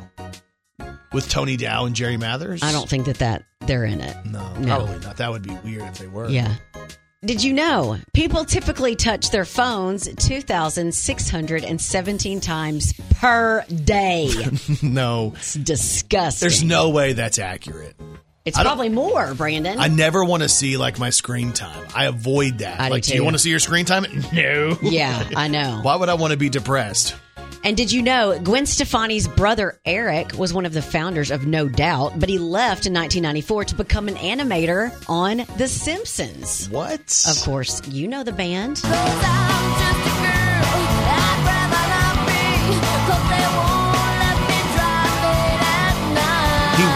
With 1.13 1.29
Tony 1.31 1.57
Dow 1.57 1.87
and 1.87 1.95
Jerry 1.97 2.17
Mathers? 2.17 2.63
I 2.63 2.73
don't 2.73 2.89
think 2.89 3.07
that, 3.07 3.19
that 3.21 3.45
they're 3.61 3.85
in 3.85 4.01
it. 4.01 4.17
No, 4.27 4.53
No. 4.59 4.77
probably 4.77 4.99
not. 4.99 5.17
That 5.19 5.31
would 5.31 5.43
be 5.43 5.57
weird 5.65 5.83
if 5.85 5.99
they 5.99 6.09
were. 6.09 6.29
Yeah. 6.29 6.53
Did 7.25 7.43
you 7.43 7.55
know 7.55 7.97
people 8.13 8.45
typically 8.45 8.95
touch 8.95 9.31
their 9.31 9.47
phones 9.47 10.07
2,617 10.17 12.41
times 12.41 12.93
per 13.19 13.65
day? 13.85 14.31
no. 14.83 15.33
It's 15.37 15.55
disgusting. 15.55 16.47
There's 16.47 16.63
no 16.63 16.91
way 16.91 17.15
that's 17.15 17.39
accurate. 17.39 17.97
It's 18.47 18.59
probably 18.59 18.89
more, 18.89 19.35
Brandon. 19.35 19.81
I 19.81 19.89
never 19.89 20.25
want 20.25 20.45
to 20.45 20.49
see 20.49 20.77
like 20.77 21.01
my 21.01 21.11
screen 21.11 21.53
time. 21.53 21.87
I 21.93 22.05
avoid 22.05 22.59
that. 22.59 22.81
I 22.81 22.87
do 22.87 22.95
like, 22.95 23.03
do 23.03 23.15
you 23.15 23.25
want 23.25 23.35
to 23.35 23.41
see 23.41 23.51
your 23.51 23.59
screen 23.59 23.85
time? 23.85 24.07
No. 24.33 24.79
yeah, 24.83 25.29
I 25.35 25.49
know. 25.49 25.81
Why 25.83 25.97
would 25.97 26.09
I 26.09 26.15
want 26.15 26.31
to 26.31 26.37
be 26.37 26.49
depressed? 26.49 27.17
And 27.65 27.77
did 27.77 27.91
you 27.91 28.03
know 28.03 28.39
Gwen 28.39 28.65
Stefani's 28.65 29.27
brother 29.27 29.81
Eric 29.85 30.35
was 30.35 30.55
one 30.55 30.65
of 30.65 30.73
the 30.73 30.83
founders 30.83 31.33
of 31.33 31.47
No 31.47 31.69
Doubt, 31.69 32.21
but 32.21 32.29
he 32.29 32.39
left 32.39 32.87
in 32.87 32.95
1994 32.95 33.65
to 33.65 33.75
become 33.75 34.07
an 34.07 34.15
animator 34.15 34.93
on 35.09 35.39
The 35.59 35.67
Simpsons. 35.67 36.71
What? 36.71 37.25
Of 37.29 37.43
course, 37.43 37.85
you 37.89 38.07
know 38.07 38.23
the 38.23 38.33
band. 38.33 38.81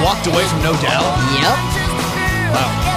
Walked 0.03 0.27
away 0.27 0.45
from 0.47 0.63
No 0.63 0.73
Doubt. 0.81 1.07
Yep. 1.41 2.91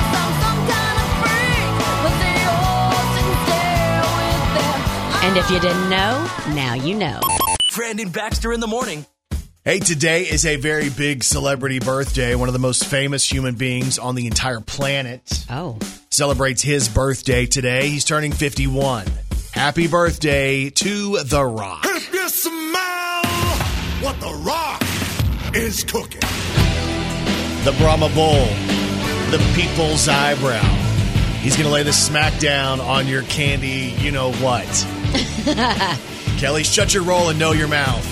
And 5.23 5.37
if 5.37 5.49
you 5.49 5.59
didn't 5.59 5.89
know, 5.89 6.27
now 6.49 6.73
you 6.73 6.95
know. 6.95 7.21
Brandon 7.73 8.09
Baxter 8.09 8.51
in 8.51 8.59
the 8.59 8.67
morning. 8.67 9.05
Hey, 9.63 9.79
today 9.79 10.23
is 10.23 10.45
a 10.45 10.57
very 10.57 10.89
big 10.89 11.23
celebrity 11.23 11.79
birthday. 11.79 12.35
One 12.35 12.49
of 12.49 12.53
the 12.53 12.59
most 12.59 12.85
famous 12.85 13.23
human 13.31 13.55
beings 13.55 13.97
on 13.97 14.15
the 14.15 14.27
entire 14.27 14.59
planet 14.59 15.45
Oh, 15.49 15.79
celebrates 16.09 16.61
his 16.61 16.89
birthday 16.89 17.45
today. 17.45 17.87
He's 17.87 18.03
turning 18.03 18.33
51. 18.33 19.07
Happy 19.53 19.87
birthday 19.87 20.69
to 20.69 21.17
The 21.23 21.45
Rock. 21.45 21.85
If 21.85 22.13
you 22.13 22.27
smell 22.27 23.23
what 24.01 24.19
the 24.19 24.33
rock 24.43 24.83
is 25.55 25.85
cooking. 25.85 26.19
The 27.63 27.71
Brahma 27.79 28.09
Bull, 28.09 28.45
the 29.31 29.41
people's 29.55 30.07
eyebrow. 30.09 30.61
He's 31.41 31.55
going 31.55 31.65
to 31.67 31.73
lay 31.73 31.83
the 31.83 31.91
smackdown 31.91 32.79
on 32.85 33.07
your 33.07 33.23
candy, 33.23 33.93
you 33.99 34.11
know 34.11 34.33
what. 34.33 34.65
Kelly, 36.39 36.63
shut 36.63 36.93
your 36.93 37.03
roll 37.03 37.29
and 37.29 37.39
know 37.39 37.53
your 37.53 37.69
mouth. 37.69 38.05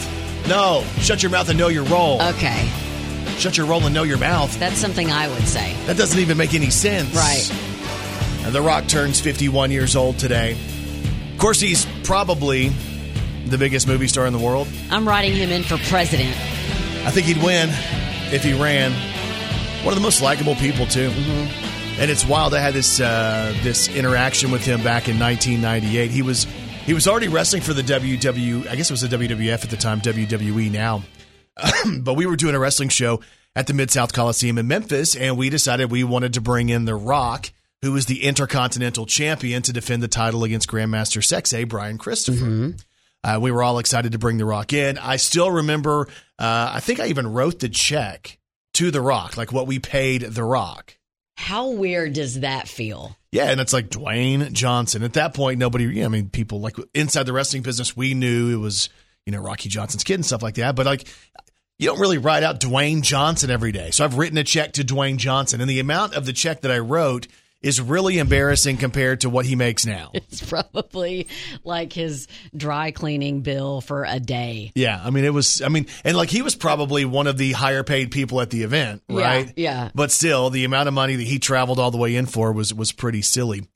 No, 0.47 0.85
shut 0.99 1.21
your 1.21 1.31
mouth 1.31 1.49
and 1.49 1.57
know 1.59 1.67
your 1.67 1.83
roll. 1.85 2.21
okay. 2.21 2.69
Shut 3.37 3.57
your 3.57 3.65
roll 3.65 3.83
and 3.85 3.93
know 3.93 4.03
your 4.03 4.17
mouth. 4.17 4.57
That's 4.59 4.77
something 4.77 5.11
I 5.11 5.27
would 5.27 5.47
say. 5.47 5.73
That 5.85 5.97
doesn't 5.97 6.19
even 6.19 6.37
make 6.37 6.53
any 6.53 6.69
sense. 6.69 7.13
Right. 7.13 8.45
And 8.45 8.53
The 8.55 8.61
Rock 8.61 8.87
turns 8.87 9.19
51 9.19 9.71
years 9.71 9.95
old 9.97 10.17
today. 10.17 10.55
Of 11.33 11.37
course, 11.39 11.59
he's 11.59 11.85
probably 12.03 12.69
the 13.47 13.57
biggest 13.57 13.85
movie 13.87 14.07
star 14.07 14.25
in 14.27 14.33
the 14.33 14.39
world. 14.39 14.67
I'm 14.89 15.05
writing 15.07 15.33
him 15.33 15.49
in 15.49 15.63
for 15.63 15.77
president. 15.89 16.35
I 17.05 17.11
think 17.11 17.25
he'd 17.27 17.43
win 17.43 17.69
if 18.33 18.43
he 18.43 18.53
ran. 18.53 18.93
One 19.83 19.93
of 19.93 19.95
the 19.95 20.03
most 20.03 20.21
likable 20.21 20.53
people 20.55 20.85
too. 20.85 21.09
And 21.97 22.11
it's 22.11 22.23
wild. 22.23 22.53
I 22.53 22.59
had 22.59 22.75
this 22.75 22.99
uh, 22.99 23.51
this 23.63 23.87
interaction 23.87 24.51
with 24.51 24.63
him 24.63 24.83
back 24.83 25.09
in 25.09 25.19
1998. 25.19 26.11
He 26.11 26.21
was 26.21 26.45
he 26.85 26.93
was 26.93 27.07
already 27.07 27.27
wrestling 27.27 27.63
for 27.63 27.73
the 27.73 27.81
WW. 27.81 28.67
I 28.67 28.75
guess 28.75 28.91
it 28.91 28.93
was 28.93 29.01
the 29.01 29.07
WWF 29.07 29.63
at 29.63 29.69
the 29.71 29.77
time, 29.77 29.99
WWE 29.99 30.71
now. 30.71 31.03
but 32.01 32.13
we 32.13 32.27
were 32.27 32.35
doing 32.35 32.53
a 32.53 32.59
wrestling 32.59 32.89
show 32.89 33.21
at 33.55 33.65
the 33.65 33.73
Mid 33.73 33.89
South 33.89 34.13
Coliseum 34.13 34.59
in 34.59 34.67
Memphis, 34.67 35.15
and 35.15 35.35
we 35.35 35.49
decided 35.49 35.89
we 35.89 36.03
wanted 36.03 36.35
to 36.35 36.41
bring 36.41 36.69
in 36.69 36.85
The 36.85 36.95
Rock, 36.95 37.51
who 37.81 37.91
was 37.91 38.05
the 38.05 38.23
Intercontinental 38.23 39.07
Champion, 39.07 39.63
to 39.63 39.73
defend 39.73 40.03
the 40.03 40.07
title 40.07 40.43
against 40.43 40.69
Grandmaster 40.69 41.21
Sexay 41.21 41.67
Brian 41.67 41.97
Christopher. 41.97 42.45
Uh, 43.23 43.39
we 43.41 43.51
were 43.51 43.63
all 43.63 43.79
excited 43.79 44.11
to 44.11 44.19
bring 44.19 44.37
The 44.37 44.45
Rock 44.45 44.73
in. 44.73 44.99
I 44.99 45.15
still 45.15 45.49
remember, 45.49 46.07
uh, 46.37 46.71
I 46.73 46.79
think 46.81 46.99
I 46.99 47.07
even 47.07 47.33
wrote 47.33 47.59
the 47.59 47.69
check 47.69 48.37
to 48.75 48.91
The 48.91 49.01
Rock, 49.01 49.37
like 49.37 49.51
what 49.51 49.67
we 49.67 49.79
paid 49.79 50.21
The 50.21 50.43
Rock. 50.43 50.97
How 51.37 51.71
weird 51.71 52.13
does 52.13 52.41
that 52.41 52.67
feel? 52.67 53.17
Yeah, 53.31 53.49
and 53.49 53.59
it's 53.59 53.73
like 53.73 53.89
Dwayne 53.89 54.51
Johnson. 54.51 55.03
At 55.03 55.13
that 55.13 55.33
point, 55.33 55.57
nobody, 55.57 55.85
yeah, 55.85 56.05
I 56.05 56.09
mean, 56.09 56.29
people 56.29 56.59
like 56.59 56.75
inside 56.93 57.23
the 57.23 57.33
wrestling 57.33 57.63
business, 57.63 57.95
we 57.97 58.13
knew 58.13 58.53
it 58.53 58.59
was, 58.59 58.89
you 59.25 59.31
know, 59.31 59.39
Rocky 59.39 59.69
Johnson's 59.69 60.03
kid 60.03 60.15
and 60.15 60.25
stuff 60.25 60.43
like 60.43 60.55
that. 60.55 60.75
But 60.75 60.85
like, 60.85 61.07
you 61.79 61.87
don't 61.87 61.99
really 61.99 62.19
write 62.19 62.43
out 62.43 62.59
Dwayne 62.59 63.01
Johnson 63.01 63.49
every 63.49 63.71
day. 63.71 63.89
So 63.89 64.03
I've 64.03 64.17
written 64.17 64.37
a 64.37 64.43
check 64.43 64.73
to 64.73 64.83
Dwayne 64.83 65.17
Johnson, 65.17 65.61
and 65.61 65.69
the 65.69 65.79
amount 65.79 66.13
of 66.13 66.25
the 66.25 66.33
check 66.33 66.61
that 66.61 66.71
I 66.71 66.79
wrote 66.79 67.27
is 67.61 67.79
really 67.79 68.17
embarrassing 68.17 68.77
compared 68.77 69.21
to 69.21 69.29
what 69.29 69.45
he 69.45 69.55
makes 69.55 69.85
now. 69.85 70.11
It's 70.31 70.41
probably 70.47 71.27
like 71.63 71.91
his 71.93 72.27
dry 72.55 72.91
cleaning 72.91 73.41
bill 73.41 73.81
for 73.81 74.05
a 74.05 74.19
day. 74.19 74.71
Yeah, 74.75 74.99
I 75.03 75.09
mean, 75.09 75.25
it 75.25 75.33
was, 75.33 75.61
I 75.61 75.67
mean, 75.67 75.87
and 76.05 76.15
like 76.15 76.29
he 76.29 76.41
was 76.41 76.55
probably 76.55 77.03
one 77.05 77.27
of 77.27 77.37
the 77.37 77.51
higher 77.51 77.83
paid 77.83 78.11
people 78.11 78.39
at 78.41 78.49
the 78.49 78.63
event, 78.63 79.03
Yeah, 79.09 79.21
right? 79.21 79.53
yeah. 79.57 79.89
But 79.93 80.11
still, 80.11 80.49
the 80.49 80.63
amount 80.65 80.87
of 80.87 80.93
money 80.93 81.15
that 81.15 81.23
he 81.27 81.37
traveled 81.39 81.79
all 81.79 81.91
the 81.91 81.97
way 81.97 82.15
in 82.15 82.25
for 82.27 82.51
was 82.53 82.73
was 82.73 82.91
pretty 82.91 83.21
silly. 83.21 83.67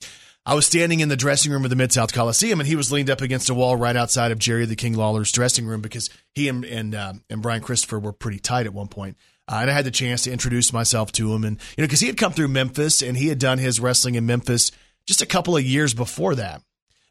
I 0.48 0.54
was 0.54 0.64
standing 0.64 1.00
in 1.00 1.08
the 1.08 1.16
dressing 1.16 1.50
room 1.52 1.64
of 1.64 1.70
the 1.70 1.76
Mid 1.76 1.92
South 1.92 2.12
Coliseum, 2.12 2.60
and 2.60 2.68
he 2.68 2.76
was 2.76 2.92
leaned 2.92 3.10
up 3.10 3.20
against 3.20 3.50
a 3.50 3.54
wall 3.54 3.76
right 3.76 3.96
outside 3.96 4.30
of 4.30 4.38
Jerry 4.38 4.64
the 4.64 4.76
King 4.76 4.94
Lawler's 4.94 5.32
dressing 5.32 5.66
room 5.66 5.80
because 5.80 6.08
he 6.34 6.48
and 6.48 6.64
and 6.64 6.94
uh, 6.94 7.12
and 7.28 7.42
Brian 7.42 7.60
Christopher 7.62 7.98
were 7.98 8.12
pretty 8.12 8.38
tight 8.38 8.66
at 8.66 8.72
one 8.72 8.88
point. 8.88 9.16
Uh, 9.48 9.58
and 9.62 9.70
I 9.70 9.74
had 9.74 9.84
the 9.84 9.90
chance 9.92 10.22
to 10.22 10.32
introduce 10.32 10.72
myself 10.72 11.12
to 11.12 11.32
him, 11.32 11.44
and 11.44 11.56
you 11.76 11.82
know, 11.82 11.86
because 11.86 12.00
he 12.00 12.06
had 12.08 12.16
come 12.16 12.32
through 12.32 12.48
Memphis 12.48 13.02
and 13.02 13.16
he 13.16 13.28
had 13.28 13.38
done 13.38 13.58
his 13.58 13.78
wrestling 13.78 14.16
in 14.16 14.26
Memphis 14.26 14.72
just 15.06 15.22
a 15.22 15.26
couple 15.26 15.56
of 15.56 15.62
years 15.62 15.94
before 15.94 16.34
that. 16.34 16.62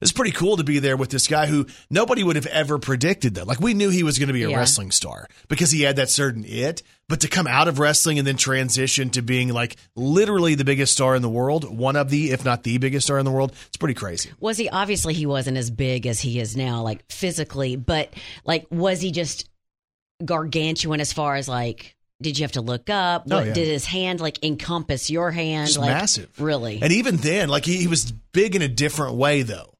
It's 0.01 0.11
pretty 0.11 0.31
cool 0.31 0.57
to 0.57 0.63
be 0.65 0.79
there 0.79 0.97
with 0.97 1.09
this 1.09 1.25
guy 1.25 1.45
who 1.45 1.65
nobody 1.89 2.21
would 2.21 2.35
have 2.35 2.45
ever 2.47 2.77
predicted 2.77 3.35
that. 3.35 3.47
Like 3.47 3.61
we 3.61 3.73
knew 3.73 3.89
he 3.89 4.03
was 4.03 4.19
going 4.19 4.27
to 4.27 4.33
be 4.33 4.43
a 4.43 4.49
Yeah. 4.49 4.57
wrestling 4.57 4.91
star 4.91 5.29
because 5.47 5.71
he 5.71 5.83
had 5.83 5.95
that 5.95 6.09
certain 6.09 6.43
it, 6.45 6.83
but 7.07 7.21
to 7.21 7.29
come 7.29 7.47
out 7.47 7.69
of 7.69 7.79
wrestling 7.79 8.19
and 8.19 8.27
then 8.27 8.35
transition 8.35 9.09
to 9.11 9.21
being 9.21 9.47
like 9.53 9.77
literally 9.95 10.53
the 10.55 10.65
biggest 10.65 10.91
star 10.91 11.15
in 11.15 11.21
the 11.21 11.29
world, 11.29 11.63
one 11.75 11.95
of 11.95 12.09
the, 12.09 12.31
if 12.31 12.43
not 12.43 12.63
the 12.63 12.77
biggest 12.77 13.07
star 13.07 13.17
in 13.19 13.25
the 13.25 13.31
world, 13.31 13.53
it's 13.67 13.77
pretty 13.77 13.93
crazy. 13.93 14.29
Was 14.41 14.57
he 14.57 14.67
obviously 14.67 15.13
he 15.13 15.25
wasn't 15.25 15.55
as 15.57 15.71
big 15.71 16.05
as 16.05 16.19
he 16.19 16.41
is 16.41 16.57
now, 16.57 16.81
like 16.81 17.09
physically, 17.09 17.77
but 17.77 18.13
like 18.43 18.67
was 18.69 18.99
he 18.99 19.11
just 19.13 19.49
gargantuan 20.23 20.99
as 20.99 21.13
far 21.13 21.35
as 21.35 21.47
like 21.47 21.94
did 22.21 22.37
you 22.39 22.43
have 22.43 22.53
to 22.53 22.61
look 22.61 22.89
up? 22.89 23.23
Oh, 23.29 23.37
What 23.37 23.47
yeah. 23.47 23.53
did 23.53 23.67
his 23.67 23.85
hand 23.85 24.19
like 24.19 24.43
encompass 24.43 25.09
your 25.09 25.31
hand? 25.31 25.75
Like, 25.77 25.89
massive. 25.89 26.39
Really? 26.39 26.79
And 26.81 26.91
even 26.93 27.17
then, 27.17 27.49
like 27.49 27.65
he, 27.65 27.77
he 27.77 27.87
was 27.87 28.11
big 28.11 28.55
in 28.55 28.61
a 28.61 28.67
different 28.67 29.15
way 29.15 29.41
though. 29.41 29.74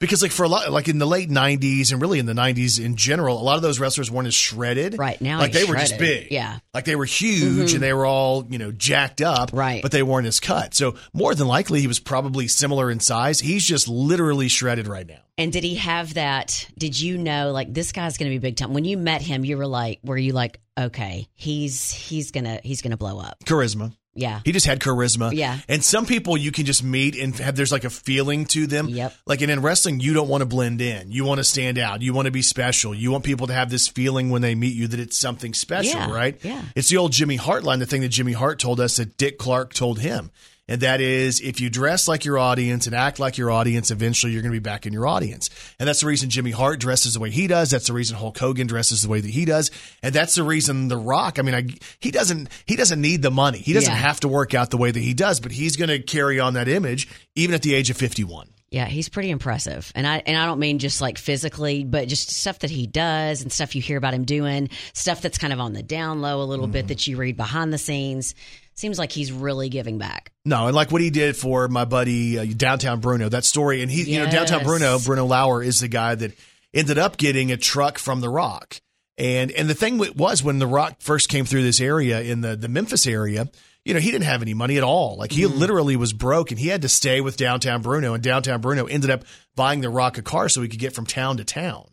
Because 0.00 0.22
like 0.22 0.32
for 0.32 0.44
a 0.44 0.48
lot, 0.48 0.72
like 0.72 0.88
in 0.88 0.98
the 0.98 1.06
late 1.06 1.28
'90s 1.28 1.92
and 1.92 2.00
really 2.00 2.18
in 2.18 2.26
the 2.26 2.32
'90s 2.32 2.82
in 2.82 2.96
general, 2.96 3.40
a 3.40 3.44
lot 3.44 3.56
of 3.56 3.62
those 3.62 3.78
wrestlers 3.78 4.10
weren't 4.10 4.28
as 4.28 4.34
shredded. 4.34 4.98
Right, 4.98 5.20
now 5.20 5.38
like 5.38 5.52
they 5.52 5.64
were 5.64 5.76
just 5.76 5.98
big. 5.98 6.28
Yeah. 6.30 6.48
Mm-hmm. 6.48 6.58
like 6.72 6.84
they 6.86 6.96
were 6.96 7.04
huge 7.04 7.74
and 7.74 7.82
they 7.82 7.92
were 7.92 8.06
all 8.06 8.46
you 8.48 8.58
know 8.58 8.72
jacked 8.72 9.20
up. 9.20 9.50
Right. 9.52 9.82
but 9.82 9.92
they 9.92 10.02
weren't 10.02 10.26
as 10.26 10.40
cut. 10.40 10.74
So 10.74 10.94
more 11.12 11.34
than 11.34 11.46
likely, 11.46 11.80
he 11.80 11.86
was 11.86 12.00
probably 12.00 12.48
similar 12.48 12.90
in 12.90 12.98
size. 13.00 13.40
He's 13.40 13.64
just 13.64 13.88
literally 13.88 14.48
shredded 14.48 14.88
right 14.88 15.06
now. 15.06 15.20
And 15.36 15.52
did 15.52 15.64
he 15.64 15.76
have 15.76 16.14
that? 16.14 16.66
Did 16.76 16.98
you 16.98 17.16
know 17.18 17.52
like 17.52 17.72
this 17.72 17.92
guy's 17.92 18.16
going 18.18 18.30
to 18.30 18.34
be 18.34 18.38
big 18.38 18.56
time? 18.56 18.72
When 18.72 18.84
you 18.84 18.96
met 18.96 19.22
him, 19.22 19.44
you 19.44 19.56
were 19.58 19.66
like, 19.66 20.00
were 20.02 20.18
you 20.18 20.32
like, 20.32 20.60
okay, 20.78 21.28
he's 21.34 21.92
he's 21.92 22.30
gonna 22.30 22.60
he's 22.62 22.80
gonna 22.82 22.96
blow 22.96 23.18
up? 23.18 23.36
Charisma. 23.44 23.92
Yeah, 24.12 24.40
He 24.44 24.50
just 24.50 24.66
had 24.66 24.80
charisma. 24.80 25.32
Yeah. 25.32 25.58
And 25.68 25.84
some 25.84 26.04
people 26.04 26.36
you 26.36 26.50
can 26.50 26.66
just 26.66 26.82
meet 26.82 27.16
and 27.16 27.34
have 27.38 27.54
there's 27.54 27.70
like 27.70 27.84
a 27.84 27.90
feeling 27.90 28.44
to 28.46 28.66
them. 28.66 28.88
Yep. 28.88 29.14
Like 29.24 29.40
and 29.40 29.50
in 29.52 29.62
wrestling, 29.62 30.00
you 30.00 30.12
don't 30.14 30.28
want 30.28 30.40
to 30.42 30.46
blend 30.46 30.80
in. 30.80 31.12
You 31.12 31.24
want 31.24 31.38
to 31.38 31.44
stand 31.44 31.78
out. 31.78 32.02
You 32.02 32.12
want 32.12 32.26
to 32.26 32.32
be 32.32 32.42
special. 32.42 32.92
You 32.92 33.12
want 33.12 33.22
people 33.24 33.46
to 33.46 33.52
have 33.54 33.70
this 33.70 33.86
feeling 33.86 34.30
when 34.30 34.42
they 34.42 34.56
meet 34.56 34.74
you 34.74 34.88
that 34.88 34.98
it's 34.98 35.16
something 35.16 35.54
special, 35.54 36.00
Yeah, 36.00 36.12
right? 36.12 36.44
yeah. 36.44 36.62
It's 36.74 36.88
the 36.88 36.96
old 36.96 37.12
Jimmy 37.12 37.36
Hart 37.36 37.62
line, 37.62 37.78
the 37.78 37.86
thing 37.86 38.00
that 38.00 38.08
Jimmy 38.08 38.32
Hart 38.32 38.58
told 38.58 38.80
us 38.80 38.96
that 38.96 39.16
Dick 39.16 39.38
Clark 39.38 39.74
told 39.74 40.00
him. 40.00 40.32
And 40.70 40.80
that 40.80 41.02
is 41.02 41.40
if 41.40 41.60
you 41.60 41.68
dress 41.68 42.08
like 42.08 42.24
your 42.24 42.38
audience 42.38 42.86
and 42.86 42.94
act 42.96 43.18
like 43.18 43.36
your 43.36 43.50
audience, 43.50 43.90
eventually 43.90 44.32
you're 44.32 44.40
going 44.40 44.52
to 44.52 44.56
be 44.58 44.62
back 44.62 44.86
in 44.86 44.92
your 44.94 45.06
audience. 45.06 45.50
And 45.78 45.86
that's 45.86 46.00
the 46.00 46.06
reason 46.06 46.30
Jimmy 46.30 46.52
Hart 46.52 46.80
dresses 46.80 47.12
the 47.12 47.20
way 47.20 47.28
he 47.30 47.46
does. 47.46 47.70
That's 47.70 47.88
the 47.88 47.92
reason 47.92 48.16
Hulk 48.16 48.38
Hogan 48.38 48.66
dresses 48.68 49.02
the 49.02 49.08
way 49.10 49.20
that 49.20 49.30
he 49.30 49.44
does. 49.44 49.70
And 50.02 50.14
that's 50.14 50.36
the 50.36 50.44
reason 50.44 50.88
The 50.88 50.96
Rock, 50.96 51.38
I 51.38 51.42
mean, 51.42 51.54
I, 51.54 51.66
he 51.98 52.10
doesn't, 52.10 52.48
he 52.64 52.76
doesn't 52.76 53.00
need 53.02 53.20
the 53.20 53.30
money. 53.30 53.58
He 53.58 53.72
doesn't 53.74 53.92
Yeah. 53.92 53.98
have 53.98 54.20
to 54.20 54.28
work 54.28 54.54
out 54.54 54.70
the 54.70 54.78
way 54.78 54.90
that 54.90 55.00
he 55.00 55.12
does, 55.12 55.40
but 55.40 55.52
he's 55.52 55.76
going 55.76 55.88
to 55.90 55.98
carry 55.98 56.40
on 56.40 56.54
that 56.54 56.68
image 56.68 57.08
even 57.34 57.54
at 57.54 57.62
the 57.62 57.74
age 57.74 57.90
of 57.90 57.96
51. 57.98 58.48
yeah, 58.70 58.84
he's 58.86 59.08
pretty 59.08 59.30
impressive. 59.30 59.90
And 59.96 60.06
I 60.06 60.22
and 60.24 60.36
I 60.36 60.46
don't 60.46 60.60
mean 60.60 60.78
just 60.78 61.00
like 61.00 61.18
physically, 61.18 61.82
but 61.82 62.06
just 62.06 62.30
stuff 62.30 62.60
that 62.60 62.70
he 62.70 62.86
does 62.86 63.42
and 63.42 63.50
stuff 63.52 63.74
you 63.74 63.82
hear 63.82 63.98
about 63.98 64.14
him 64.14 64.24
doing, 64.24 64.70
stuff 64.92 65.20
that's 65.22 65.38
kind 65.38 65.52
of 65.52 65.58
on 65.58 65.72
the 65.72 65.82
down 65.82 66.20
low 66.20 66.40
a 66.40 66.44
little 66.44 66.66
Mm-hmm. 66.66 66.72
bit 66.72 66.88
that 66.88 67.04
you 67.08 67.16
read 67.16 67.36
behind 67.36 67.72
the 67.72 67.78
scenes. 67.78 68.36
Seems 68.80 68.98
like 68.98 69.12
he's 69.12 69.30
really 69.30 69.68
giving 69.68 69.98
back. 69.98 70.32
No, 70.46 70.66
and 70.66 70.74
like 70.74 70.90
what 70.90 71.02
he 71.02 71.10
did 71.10 71.36
for 71.36 71.68
my 71.68 71.84
buddy 71.84 72.38
uh, 72.38 72.46
Downtown 72.46 73.00
Bruno, 73.00 73.28
that 73.28 73.44
story, 73.44 73.82
and 73.82 73.90
he, 73.90 74.10
you 74.10 74.18
know, 74.18 74.30
Downtown 74.30 74.64
Bruno, 74.64 74.98
Bruno 74.98 75.26
Lauer 75.26 75.62
is 75.62 75.80
the 75.80 75.88
guy 75.88 76.14
that 76.14 76.32
ended 76.72 76.96
up 76.96 77.18
getting 77.18 77.52
a 77.52 77.58
truck 77.58 77.98
from 77.98 78.22
The 78.22 78.30
Rock, 78.30 78.80
and 79.18 79.50
and 79.50 79.68
the 79.68 79.74
thing 79.74 79.98
was 80.16 80.42
when 80.42 80.60
The 80.60 80.66
Rock 80.66 80.96
first 81.00 81.28
came 81.28 81.44
through 81.44 81.62
this 81.62 81.78
area 81.78 82.22
in 82.22 82.40
the 82.40 82.56
the 82.56 82.68
Memphis 82.68 83.06
area, 83.06 83.50
you 83.84 83.92
know, 83.92 84.00
he 84.00 84.10
didn't 84.10 84.24
have 84.24 84.40
any 84.40 84.54
money 84.54 84.78
at 84.78 84.82
all. 84.82 85.18
Like 85.18 85.32
he 85.32 85.44
literally 85.44 85.96
was 85.96 86.14
broke, 86.14 86.50
and 86.50 86.58
he 86.58 86.68
had 86.68 86.80
to 86.80 86.88
stay 86.88 87.20
with 87.20 87.36
Downtown 87.36 87.82
Bruno, 87.82 88.14
and 88.14 88.22
Downtown 88.22 88.62
Bruno 88.62 88.86
ended 88.86 89.10
up 89.10 89.24
buying 89.56 89.82
The 89.82 89.90
Rock 89.90 90.16
a 90.16 90.22
car 90.22 90.48
so 90.48 90.62
he 90.62 90.68
could 90.68 90.80
get 90.80 90.94
from 90.94 91.04
town 91.04 91.36
to 91.36 91.44
town. 91.44 91.84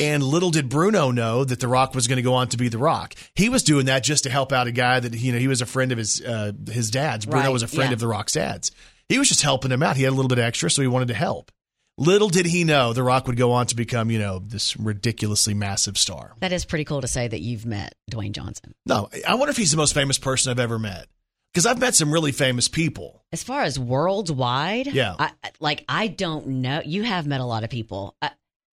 And 0.00 0.22
little 0.22 0.50
did 0.50 0.68
Bruno 0.68 1.10
know 1.10 1.44
that 1.44 1.60
The 1.60 1.68
Rock 1.68 1.94
was 1.94 2.06
going 2.06 2.16
to 2.16 2.22
go 2.22 2.34
on 2.34 2.48
to 2.48 2.56
be 2.56 2.68
The 2.68 2.78
Rock. 2.78 3.14
He 3.34 3.48
was 3.48 3.62
doing 3.62 3.86
that 3.86 4.04
just 4.04 4.24
to 4.24 4.30
help 4.30 4.52
out 4.52 4.66
a 4.66 4.72
guy 4.72 5.00
that 5.00 5.14
you 5.14 5.32
know 5.32 5.38
he 5.38 5.48
was 5.48 5.60
a 5.62 5.66
friend 5.66 5.92
of 5.92 5.98
his 5.98 6.20
uh, 6.22 6.52
his 6.70 6.90
dad's. 6.90 7.24
Bruno 7.26 7.44
Right, 7.46 7.52
was 7.52 7.62
a 7.62 7.68
friend 7.68 7.90
yeah. 7.90 7.94
of 7.94 8.00
The 8.00 8.06
Rock's 8.08 8.32
dad's. 8.34 8.70
He 9.08 9.18
was 9.18 9.28
just 9.28 9.42
helping 9.42 9.70
him 9.70 9.82
out. 9.82 9.96
He 9.96 10.02
had 10.02 10.12
a 10.12 10.16
little 10.16 10.28
bit 10.28 10.38
extra, 10.38 10.70
so 10.70 10.82
he 10.82 10.88
wanted 10.88 11.08
to 11.08 11.14
help. 11.14 11.50
Little 11.96 12.28
did 12.28 12.46
he 12.46 12.62
know 12.62 12.92
The 12.92 13.02
Rock 13.02 13.26
would 13.26 13.36
go 13.36 13.50
on 13.52 13.66
to 13.66 13.74
become 13.76 14.10
you 14.10 14.18
know 14.18 14.38
this 14.38 14.76
ridiculously 14.76 15.54
massive 15.54 15.96
star. 15.98 16.34
That 16.40 16.52
is 16.52 16.64
pretty 16.64 16.84
cool 16.84 17.00
to 17.00 17.08
say 17.08 17.26
that 17.26 17.40
you've 17.40 17.66
met 17.66 17.94
Dwayne 18.10 18.32
Johnson. 18.32 18.74
No, 18.86 19.08
I 19.26 19.34
wonder 19.34 19.50
if 19.50 19.56
he's 19.56 19.70
the 19.72 19.76
most 19.78 19.94
famous 19.94 20.18
person 20.18 20.50
I've 20.50 20.60
ever 20.60 20.78
met 20.78 21.06
because 21.52 21.66
I've 21.66 21.80
met 21.80 21.94
some 21.96 22.12
really 22.12 22.30
famous 22.32 22.68
people. 22.68 23.24
As 23.32 23.42
far 23.42 23.62
as 23.62 23.78
worldwide, 23.78 24.86
Yeah. 24.88 25.16
I, 25.18 25.32
like 25.60 25.84
I 25.88 26.06
don't 26.08 26.46
know. 26.46 26.82
You 26.84 27.02
have 27.02 27.26
met 27.26 27.40
a 27.40 27.44
lot 27.44 27.64
of 27.64 27.70
people. 27.70 28.14
I, 28.22 28.30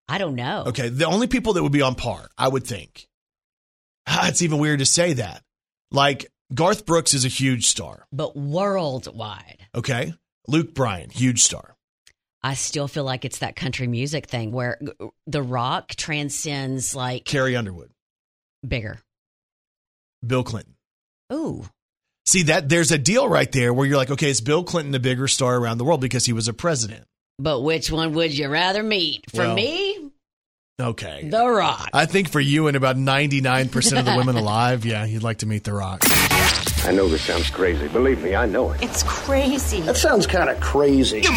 I 0.09 0.19
don't 0.19 0.35
know. 0.35 0.64
Okay, 0.67 0.88
the 0.90 1.07
only 1.07 1.27
people 1.27 1.55
that 1.55 1.62
would 1.62 1.73
be 1.73 1.83
on 1.83 1.95
par, 1.95 2.29
I 2.37 2.49
would 2.49 2.67
think. 2.67 3.07
Ah, 4.07 4.29
It's 4.29 4.43
even 4.43 4.59
weird 4.59 4.81
to 4.81 4.87
say 4.87 5.14
that. 5.14 5.43
Like 5.90 6.27
Garth 6.55 6.85
Brooks 6.85 7.14
is 7.14 7.25
a 7.25 7.29
huge 7.29 7.67
star. 7.67 8.07
but 8.12 8.37
worldwide, 8.37 9.67
Okay. 9.75 10.12
Luke 10.47 10.75
Bryan, 10.75 11.09
huge 11.09 11.43
star. 11.43 11.75
I 12.43 12.53
still 12.53 12.87
feel 12.87 13.05
like 13.05 13.25
it's 13.25 13.38
that 13.38 13.57
country 13.57 13.87
music 13.87 14.27
thing 14.27 14.53
where 14.53 14.79
The 15.27 15.43
Rock 15.43 15.88
transcends 15.97 16.95
like 16.95 17.25
Carrie 17.25 17.57
Underwood, 17.57 17.90
bigger. 18.67 19.01
Bill 20.27 20.45
Clinton. 20.45 20.75
Ooh, 21.33 21.64
See 22.27 22.43
that 22.45 22.69
there's 22.69 22.90
a 22.90 22.99
deal 22.99 23.29
right 23.29 23.51
there 23.53 23.73
where 23.73 23.87
you're 23.87 23.97
like, 23.99 24.11
okay, 24.11 24.29
is 24.31 24.40
Bill 24.43 24.64
Clinton 24.64 24.95
a 24.95 24.99
bigger 24.99 25.29
star 25.29 25.57
around 25.57 25.79
the 25.79 25.85
world 25.85 26.01
because 26.03 26.25
he 26.27 26.33
was 26.35 26.49
a 26.49 26.53
president? 26.55 27.07
But 27.38 27.61
which 27.61 27.90
one 27.90 28.12
would 28.14 28.37
you 28.37 28.49
rather 28.49 28.83
meet? 28.83 29.31
For 29.31 29.38
Well, 29.38 29.55
me, 29.55 30.11
Okay. 30.81 31.29
The 31.29 31.47
Rock. 31.47 31.88
I 31.92 32.05
think 32.05 32.29
for 32.29 32.40
you 32.40 32.66
and 32.66 32.77
about 32.77 32.97
99% 32.97 33.99
of 33.99 34.05
the 34.05 34.16
women 34.16 34.37
alive, 34.37 34.85
yeah, 34.85 35.05
you'd 35.05 35.23
like 35.23 35.38
to 35.38 35.47
meet 35.47 35.62
The 35.62 35.73
Rock. 35.73 36.03
I 36.85 36.90
know 36.90 37.09
this 37.09 37.23
sounds 37.23 37.49
crazy. 37.49 37.87
Believe 37.88 38.23
me, 38.23 38.35
I 38.35 38.47
know 38.47 38.73
it. 38.73 38.83
It's 38.83 39.05
crazy. 39.05 39.81
That 39.83 39.97
sounds 39.97 40.27
kind 40.27 40.51
of 40.51 40.61
crazy. 40.61 41.23
And 41.25 41.37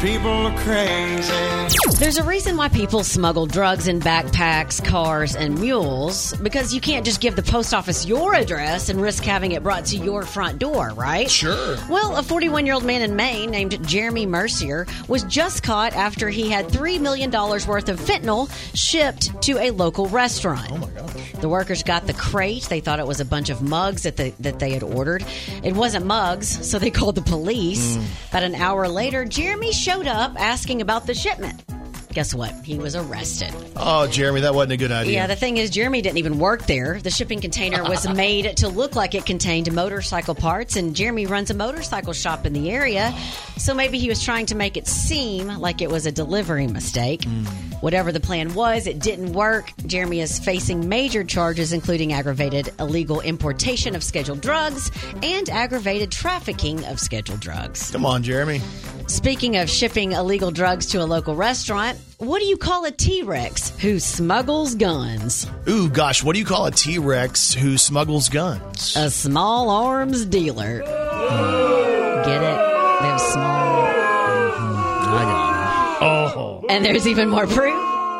people 0.00 0.30
are 0.30 0.56
crazy. 0.58 1.60
There's 1.98 2.16
a 2.16 2.24
reason 2.24 2.56
why 2.56 2.70
people 2.70 3.04
smuggle 3.04 3.44
drugs 3.46 3.86
in 3.86 4.00
backpacks, 4.00 4.82
cars, 4.82 5.36
and 5.36 5.60
mules 5.60 6.32
because 6.38 6.72
you 6.72 6.80
can't 6.80 7.04
just 7.04 7.20
give 7.20 7.36
the 7.36 7.42
post 7.42 7.74
office 7.74 8.06
your 8.06 8.34
address 8.34 8.88
and 8.88 9.02
risk 9.02 9.22
having 9.22 9.52
it 9.52 9.62
brought 9.62 9.84
to 9.86 9.98
your 9.98 10.22
front 10.22 10.58
door, 10.58 10.92
right? 10.96 11.30
Sure. 11.30 11.76
Well, 11.90 12.16
a 12.16 12.22
41 12.22 12.64
year 12.64 12.74
old 12.74 12.84
man 12.84 13.02
in 13.02 13.16
Maine 13.16 13.50
named 13.50 13.86
Jeremy 13.86 14.24
Mercier 14.24 14.86
was 15.08 15.24
just 15.24 15.62
caught 15.62 15.92
after 15.92 16.30
he 16.30 16.48
had 16.48 16.68
$3 16.68 17.00
million 17.00 17.30
worth 17.30 17.88
of 17.90 18.00
fentanyl 18.00 18.50
shipped 18.74 19.42
to 19.42 19.58
a 19.58 19.70
local 19.70 20.06
restaurant. 20.06 20.70
Oh, 20.72 20.78
my 20.78 20.90
gosh. 20.90 21.32
The 21.40 21.48
workers 21.48 21.82
got 21.82 22.06
the 22.06 22.14
crate. 22.14 22.64
They 22.64 22.80
thought 22.80 22.98
it 22.98 23.06
was 23.06 23.20
a 23.20 23.24
bunch 23.24 23.50
of 23.50 23.60
mugs 23.60 24.04
that 24.04 24.16
they, 24.16 24.30
that 24.40 24.58
they 24.58 24.70
had 24.70 24.82
ordered. 24.82 25.24
It 25.62 25.74
wasn't 25.74 26.06
mugs, 26.06 26.66
so 26.66 26.78
they 26.78 26.90
called 27.00 27.14
the 27.14 27.22
police. 27.22 27.96
Mm. 27.96 28.04
About 28.30 28.42
an 28.44 28.54
hour 28.54 28.88
later, 28.88 29.24
Jeremy 29.24 29.72
showed 29.72 29.89
up 29.90 30.40
asking 30.40 30.80
about 30.80 31.06
the 31.06 31.14
shipment. 31.14 31.64
Guess 32.12 32.34
what? 32.34 32.52
He 32.64 32.76
was 32.76 32.96
arrested. 32.96 33.54
Oh, 33.76 34.08
Jeremy, 34.08 34.40
that 34.40 34.52
wasn't 34.52 34.72
a 34.72 34.76
good 34.76 34.90
idea. 34.90 35.12
Yeah, 35.12 35.26
the 35.28 35.36
thing 35.36 35.58
is, 35.58 35.70
Jeremy 35.70 36.02
didn't 36.02 36.18
even 36.18 36.40
work 36.40 36.66
there. 36.66 37.00
The 37.00 37.10
shipping 37.10 37.40
container 37.40 37.84
was 37.84 38.08
made 38.14 38.56
to 38.58 38.68
look 38.68 38.96
like 38.96 39.14
it 39.14 39.26
contained 39.26 39.72
motorcycle 39.72 40.34
parts, 40.34 40.74
and 40.74 40.96
Jeremy 40.96 41.26
runs 41.26 41.50
a 41.50 41.54
motorcycle 41.54 42.12
shop 42.12 42.46
in 42.46 42.52
the 42.52 42.70
area. 42.70 43.14
So 43.58 43.74
maybe 43.74 43.98
he 43.98 44.08
was 44.08 44.24
trying 44.24 44.46
to 44.46 44.56
make 44.56 44.76
it 44.76 44.88
seem 44.88 45.46
like 45.46 45.82
it 45.82 45.90
was 45.90 46.04
a 46.06 46.12
delivery 46.12 46.66
mistake. 46.66 47.24
Hmm. 47.24 47.44
Whatever 47.80 48.10
the 48.10 48.20
plan 48.20 48.54
was, 48.54 48.86
it 48.86 48.98
didn't 48.98 49.32
work. 49.32 49.72
Jeremy 49.86 50.20
is 50.20 50.38
facing 50.38 50.88
major 50.88 51.22
charges, 51.24 51.72
including 51.72 52.12
aggravated 52.12 52.70
illegal 52.78 53.20
importation 53.20 53.94
of 53.94 54.02
scheduled 54.02 54.40
drugs 54.40 54.90
and 55.22 55.48
aggravated 55.48 56.10
trafficking 56.10 56.84
of 56.86 56.98
scheduled 56.98 57.40
drugs. 57.40 57.90
Come 57.90 58.04
on, 58.04 58.22
Jeremy. 58.22 58.60
Speaking 59.06 59.56
of 59.56 59.68
shipping 59.68 60.12
illegal 60.12 60.50
drugs 60.50 60.86
to 60.86 61.02
a 61.02 61.04
local 61.04 61.34
restaurant, 61.34 61.98
what 62.18 62.40
do 62.40 62.46
you 62.46 62.56
call 62.56 62.84
a 62.84 62.90
T 62.90 63.22
Rex 63.22 63.70
who 63.78 63.98
smuggles 63.98 64.74
guns? 64.74 65.46
Ooh, 65.68 65.88
gosh, 65.88 66.22
what 66.22 66.34
do 66.34 66.38
you 66.38 66.44
call 66.44 66.66
a 66.66 66.70
T 66.70 66.98
Rex 66.98 67.54
who 67.54 67.78
smuggles 67.78 68.28
guns? 68.28 68.96
A 68.96 69.10
small 69.10 69.70
arms 69.70 70.24
dealer. 70.26 70.80
Get 70.80 72.42
it? 72.42 72.58
They're 73.00 73.18
small. 73.18 73.84
Mm-hmm. 73.86 75.14
I 75.14 75.22
got 75.22 76.02
it. 76.02 76.36
Oh. 76.36 76.64
And 76.68 76.84
there's 76.84 77.06
even 77.06 77.28
more 77.28 77.46
proof 77.46 77.74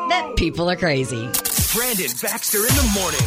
that 0.09 0.33
people 0.35 0.69
are 0.69 0.75
crazy. 0.75 1.29
Brandon 1.73 2.11
Baxter 2.21 2.59
in 2.59 2.75
the 2.75 2.91
morning. 2.99 3.21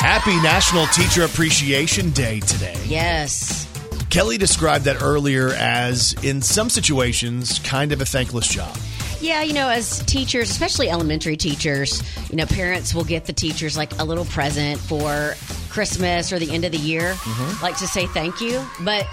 Happy 0.00 0.34
National 0.42 0.86
Teacher 0.86 1.22
Appreciation 1.24 2.10
Day 2.10 2.40
today. 2.40 2.76
Yes. 2.86 3.68
Kelly 4.12 4.36
described 4.36 4.84
that 4.84 5.00
earlier 5.00 5.54
as, 5.54 6.14
in 6.22 6.42
some 6.42 6.68
situations, 6.68 7.58
kind 7.60 7.92
of 7.92 8.02
a 8.02 8.04
thankless 8.04 8.46
job. 8.46 8.76
Yeah, 9.22 9.40
you 9.40 9.54
know, 9.54 9.70
as 9.70 10.00
teachers, 10.04 10.50
especially 10.50 10.90
elementary 10.90 11.34
teachers, 11.34 12.02
you 12.28 12.36
know, 12.36 12.44
parents 12.44 12.94
will 12.94 13.04
get 13.04 13.24
the 13.24 13.32
teachers 13.32 13.74
like 13.74 13.98
a 13.98 14.04
little 14.04 14.26
present 14.26 14.78
for 14.78 15.32
Christmas 15.70 16.30
or 16.30 16.38
the 16.38 16.52
end 16.52 16.66
of 16.66 16.72
the 16.72 16.78
year, 16.78 17.14
mm-hmm. 17.14 17.62
like 17.62 17.78
to 17.78 17.86
say 17.86 18.06
thank 18.06 18.38
you. 18.42 18.62
But 18.82 19.06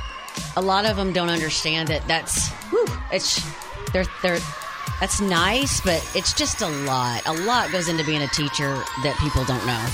a 0.57 0.61
lot 0.61 0.83
of 0.83 0.97
them 0.97 1.13
don't 1.13 1.29
understand 1.29 1.87
that 1.87 2.05
that's 2.09 2.49
whew, 2.69 2.85
it's 3.13 3.41
they're 3.93 4.03
they're 4.21 4.39
that's 4.99 5.21
nice, 5.21 5.79
but 5.79 6.05
it's 6.13 6.33
just 6.33 6.61
a 6.61 6.67
lot. 6.67 7.25
A 7.25 7.31
lot 7.45 7.71
goes 7.71 7.87
into 7.87 8.03
being 8.03 8.21
a 8.21 8.27
teacher 8.27 8.75
that 9.03 9.15
people 9.21 9.45
don't 9.45 9.65
know. 9.65 9.87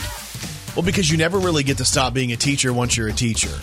Well, 0.75 0.83
because 0.83 1.11
you 1.11 1.17
never 1.19 1.37
really 1.37 1.61
get 1.61 1.77
to 1.77 1.85
stop 1.85 2.15
being 2.15 2.31
a 2.31 2.37
teacher 2.37 2.73
once 2.73 2.97
you're 2.97 3.09
a 3.09 3.13
teacher. 3.13 3.53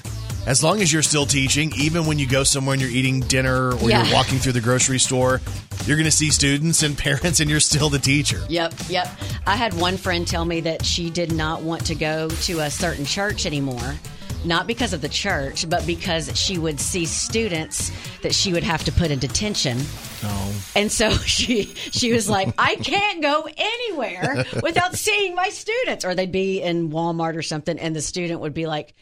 As 0.44 0.62
long 0.62 0.80
as 0.82 0.92
you're 0.92 1.02
still 1.02 1.24
teaching, 1.24 1.72
even 1.78 2.04
when 2.04 2.18
you 2.18 2.26
go 2.28 2.42
somewhere 2.42 2.72
and 2.74 2.82
you're 2.82 2.90
eating 2.90 3.20
dinner 3.20 3.74
or 3.76 3.88
Yeah. 3.88 4.04
you're 4.04 4.12
walking 4.14 4.38
through 4.38 4.52
the 4.52 4.60
grocery 4.60 4.98
store, 4.98 5.40
you're 5.86 5.96
going 5.96 6.04
to 6.04 6.10
see 6.10 6.30
students 6.30 6.82
and 6.82 6.98
parents, 6.98 7.38
and 7.38 7.48
you're 7.48 7.60
still 7.60 7.88
the 7.88 7.98
teacher. 8.00 8.44
Yep, 8.48 8.74
yep. 8.88 9.08
I 9.46 9.54
had 9.56 9.72
one 9.74 9.96
friend 9.96 10.26
tell 10.26 10.44
me 10.44 10.60
that 10.62 10.84
she 10.84 11.10
did 11.10 11.30
not 11.32 11.62
want 11.62 11.86
to 11.86 11.94
go 11.94 12.28
to 12.28 12.58
a 12.60 12.70
certain 12.70 13.04
church 13.04 13.46
anymore. 13.46 13.94
Not 14.44 14.66
because 14.66 14.92
of 14.92 15.00
the 15.00 15.08
church, 15.08 15.70
but 15.70 15.86
because 15.86 16.36
she 16.36 16.58
would 16.58 16.80
see 16.80 17.06
students 17.06 17.92
that 18.22 18.34
she 18.34 18.52
would 18.52 18.64
have 18.64 18.82
to 18.84 18.90
put 18.92 19.12
in 19.12 19.20
detention. 19.20 19.78
Oh. 20.24 20.62
And 20.74 20.90
so 20.90 21.10
she 21.18 21.66
she 21.66 22.12
was 22.12 22.28
like, 22.28 22.52
I 22.58 22.74
can't 22.74 23.22
go 23.22 23.46
anywhere 23.56 24.44
without 24.60 24.96
seeing 24.96 25.36
my 25.36 25.50
students. 25.50 26.04
Or 26.04 26.16
they'd 26.16 26.32
be 26.32 26.60
in 26.60 26.90
Walmart 26.90 27.36
or 27.36 27.42
something, 27.42 27.78
and 27.78 27.94
the 27.94 28.02
student 28.02 28.40
would 28.40 28.54
be 28.54 28.66
like, 28.66 28.94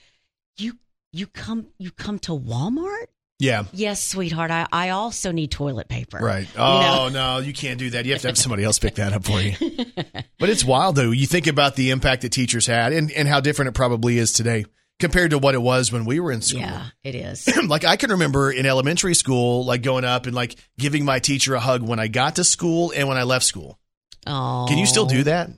You 0.59 0.75
you 1.13 1.27
come 1.27 1.67
you 1.79 1.91
come 1.91 2.19
to 2.21 2.33
Walmart? 2.33 3.07
Yeah. 3.39 3.65
Yes, 3.73 4.05
sweetheart. 4.05 4.51
I, 4.51 4.67
I 4.71 4.91
also 4.91 5.33
need 5.33 5.51
toilet 5.51 5.89
paper. 5.89 6.19
Right. 6.19 6.43
You 6.47 6.61
Oh, 6.61 6.81
know? 6.81 7.09
no, 7.09 7.39
you 7.39 7.55
can't 7.55 7.79
do 7.79 7.89
that. 7.91 8.05
You 8.05 8.13
have 8.13 8.21
to 8.21 8.29
have 8.29 8.37
somebody 8.37 8.65
else 8.65 8.79
pick 8.79 8.97
that 8.97 9.15
up 9.15 9.25
for 9.25 9.41
you. 9.41 9.55
but 10.39 10.51
it's 10.51 10.63
wild, 10.63 10.97
though. 10.97 11.11
You 11.11 11.27
think 11.27 11.47
about 11.47 11.75
the 11.75 11.89
impact 11.91 12.21
that 12.23 12.33
teachers 12.33 12.67
had 12.67 12.93
and, 12.93 13.11
and 13.11 13.27
how 13.27 13.41
different 13.41 13.71
it 13.71 13.73
probably 13.73 14.19
is 14.19 14.35
today 14.35 14.67
compared 14.99 15.31
to 15.31 15.39
what 15.39 15.55
it 15.55 15.63
was 15.63 15.91
when 15.91 16.05
we 16.05 16.21
were 16.21 16.31
in 16.33 16.43
school. 16.43 16.61
Yeah, 16.61 16.85
it 17.03 17.15
is. 17.15 17.49
like 17.67 17.87
I 17.87 17.97
can 17.97 18.11
remember 18.11 18.53
in 18.53 18.67
elementary 18.67 19.15
school, 19.15 19.65
like 19.65 19.81
going 19.81 20.05
up 20.05 20.27
and 20.27 20.35
like 20.35 20.57
giving 20.79 21.07
my 21.07 21.19
teacher 21.19 21.55
a 21.55 21.61
hug 21.61 21.81
when 21.83 21.99
I 21.99 22.09
got 22.09 22.37
to 22.37 22.45
school 22.45 22.93
and 22.95 23.09
when 23.09 23.17
I 23.17 23.23
left 23.23 23.47
school. 23.47 23.79
Oh, 24.27 24.67
Can 24.69 24.77
you 24.77 24.85
still 24.85 25.07
do 25.07 25.23
that? 25.23 25.49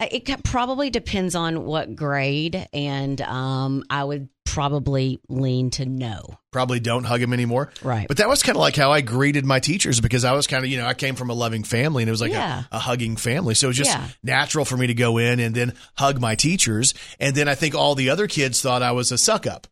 It 0.00 0.44
probably 0.44 0.90
depends 0.90 1.34
on 1.34 1.64
what 1.64 1.96
grade, 1.96 2.68
and 2.72 3.20
um, 3.20 3.82
I 3.90 4.04
would 4.04 4.28
probably 4.44 5.20
lean 5.28 5.70
to 5.70 5.84
no. 5.84 6.38
Probably 6.52 6.80
don't 6.80 7.04
hug 7.04 7.20
him 7.20 7.32
anymore. 7.32 7.70
Right. 7.82 8.06
But 8.08 8.16
that 8.18 8.28
was 8.28 8.42
kind 8.42 8.56
of 8.56 8.60
like 8.60 8.76
how 8.76 8.92
I 8.92 9.00
greeted 9.02 9.44
my 9.44 9.60
teachers 9.60 10.00
because 10.00 10.24
I 10.24 10.32
was 10.32 10.46
kind 10.46 10.64
of, 10.64 10.70
you 10.70 10.78
know, 10.78 10.86
I 10.86 10.94
came 10.94 11.16
from 11.16 11.30
a 11.30 11.34
loving 11.34 11.64
family 11.64 12.02
and 12.02 12.08
it 12.08 12.12
was 12.12 12.20
like 12.22 12.32
Yeah. 12.32 12.62
a, 12.72 12.76
a 12.76 12.78
hugging 12.78 13.16
family. 13.16 13.54
So 13.54 13.66
it 13.66 13.70
was 13.70 13.76
just 13.76 13.90
Yeah. 13.90 14.08
natural 14.22 14.64
for 14.64 14.76
me 14.76 14.86
to 14.86 14.94
go 14.94 15.18
in 15.18 15.38
and 15.38 15.54
then 15.54 15.74
hug 15.96 16.18
my 16.20 16.34
teachers. 16.34 16.94
And 17.20 17.34
then 17.36 17.46
I 17.46 17.54
think 17.56 17.74
all 17.74 17.94
the 17.94 18.08
other 18.10 18.26
kids 18.26 18.62
thought 18.62 18.82
I 18.82 18.92
was 18.92 19.12
a 19.12 19.18
suck 19.18 19.46
up. 19.46 19.66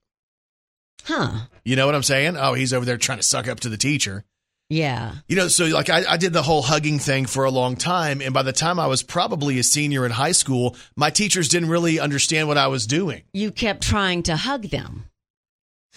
Huh? 1.04 1.46
You 1.64 1.76
know 1.76 1.86
what 1.86 1.94
I'm 1.94 2.02
saying? 2.02 2.36
Oh, 2.36 2.52
he's 2.54 2.72
over 2.72 2.84
there 2.84 2.98
trying 2.98 3.18
to 3.18 3.24
suck 3.24 3.48
up 3.48 3.60
to 3.60 3.68
the 3.70 3.78
teacher. 3.78 4.24
Yeah. 4.68 5.12
You 5.28 5.36
know, 5.36 5.48
so 5.48 5.66
like 5.66 5.90
I, 5.90 6.04
I 6.08 6.16
did 6.16 6.32
the 6.32 6.42
whole 6.42 6.62
hugging 6.62 6.98
thing 6.98 7.26
for 7.26 7.44
a 7.44 7.50
long 7.50 7.76
time. 7.76 8.20
And 8.20 8.34
by 8.34 8.42
the 8.42 8.52
time 8.52 8.80
I 8.80 8.86
was 8.88 9.02
probably 9.02 9.58
a 9.58 9.62
senior 9.62 10.04
in 10.04 10.12
high 10.12 10.32
school, 10.32 10.76
my 10.96 11.10
teachers 11.10 11.48
didn't 11.48 11.68
really 11.68 12.00
understand 12.00 12.48
what 12.48 12.58
I 12.58 12.66
was 12.66 12.86
doing. 12.86 13.22
You 13.32 13.52
kept 13.52 13.82
trying 13.82 14.24
to 14.24 14.36
hug 14.36 14.64
them. 14.64 15.04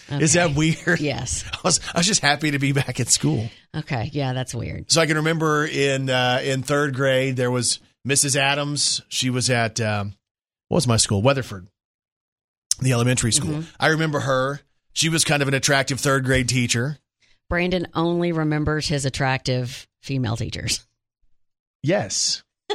Is 0.08 0.32
that 0.32 0.54
weird? 0.54 1.00
Yes. 1.00 1.44
I 1.52 1.58
was, 1.64 1.80
I 1.94 1.98
was 1.98 2.06
just 2.06 2.22
happy 2.22 2.52
to 2.52 2.58
be 2.58 2.72
back 2.72 3.00
at 3.00 3.08
school. 3.08 3.48
Okay. 3.76 4.10
Yeah, 4.12 4.32
that's 4.32 4.54
weird. 4.54 4.90
So 4.90 5.00
I 5.00 5.06
can 5.06 5.16
remember 5.16 5.66
in 5.66 6.08
uh, 6.08 6.40
in 6.42 6.62
third 6.62 6.94
grade 6.94 7.36
there 7.36 7.50
was 7.50 7.80
Mrs. 8.06 8.36
Adams. 8.36 9.02
She 9.08 9.30
was 9.30 9.50
at 9.50 9.80
um, 9.80 10.14
what 10.68 10.76
was 10.76 10.86
my 10.86 10.96
school? 10.96 11.22
Weatherford, 11.22 11.68
the 12.80 12.92
elementary 12.92 13.32
school. 13.32 13.50
Mm-hmm. 13.50 13.70
I 13.78 13.88
remember 13.88 14.20
her. 14.20 14.60
She 14.92 15.08
was 15.08 15.24
kind 15.24 15.42
of 15.42 15.48
an 15.48 15.54
attractive 15.54 16.00
third 16.00 16.24
grade 16.24 16.48
teacher. 16.48 16.98
Brandon 17.50 17.86
only 17.94 18.32
remembers 18.32 18.88
his 18.88 19.04
attractive 19.04 19.86
female 20.02 20.36
teachers. 20.36 20.86
Yes, 21.82 22.42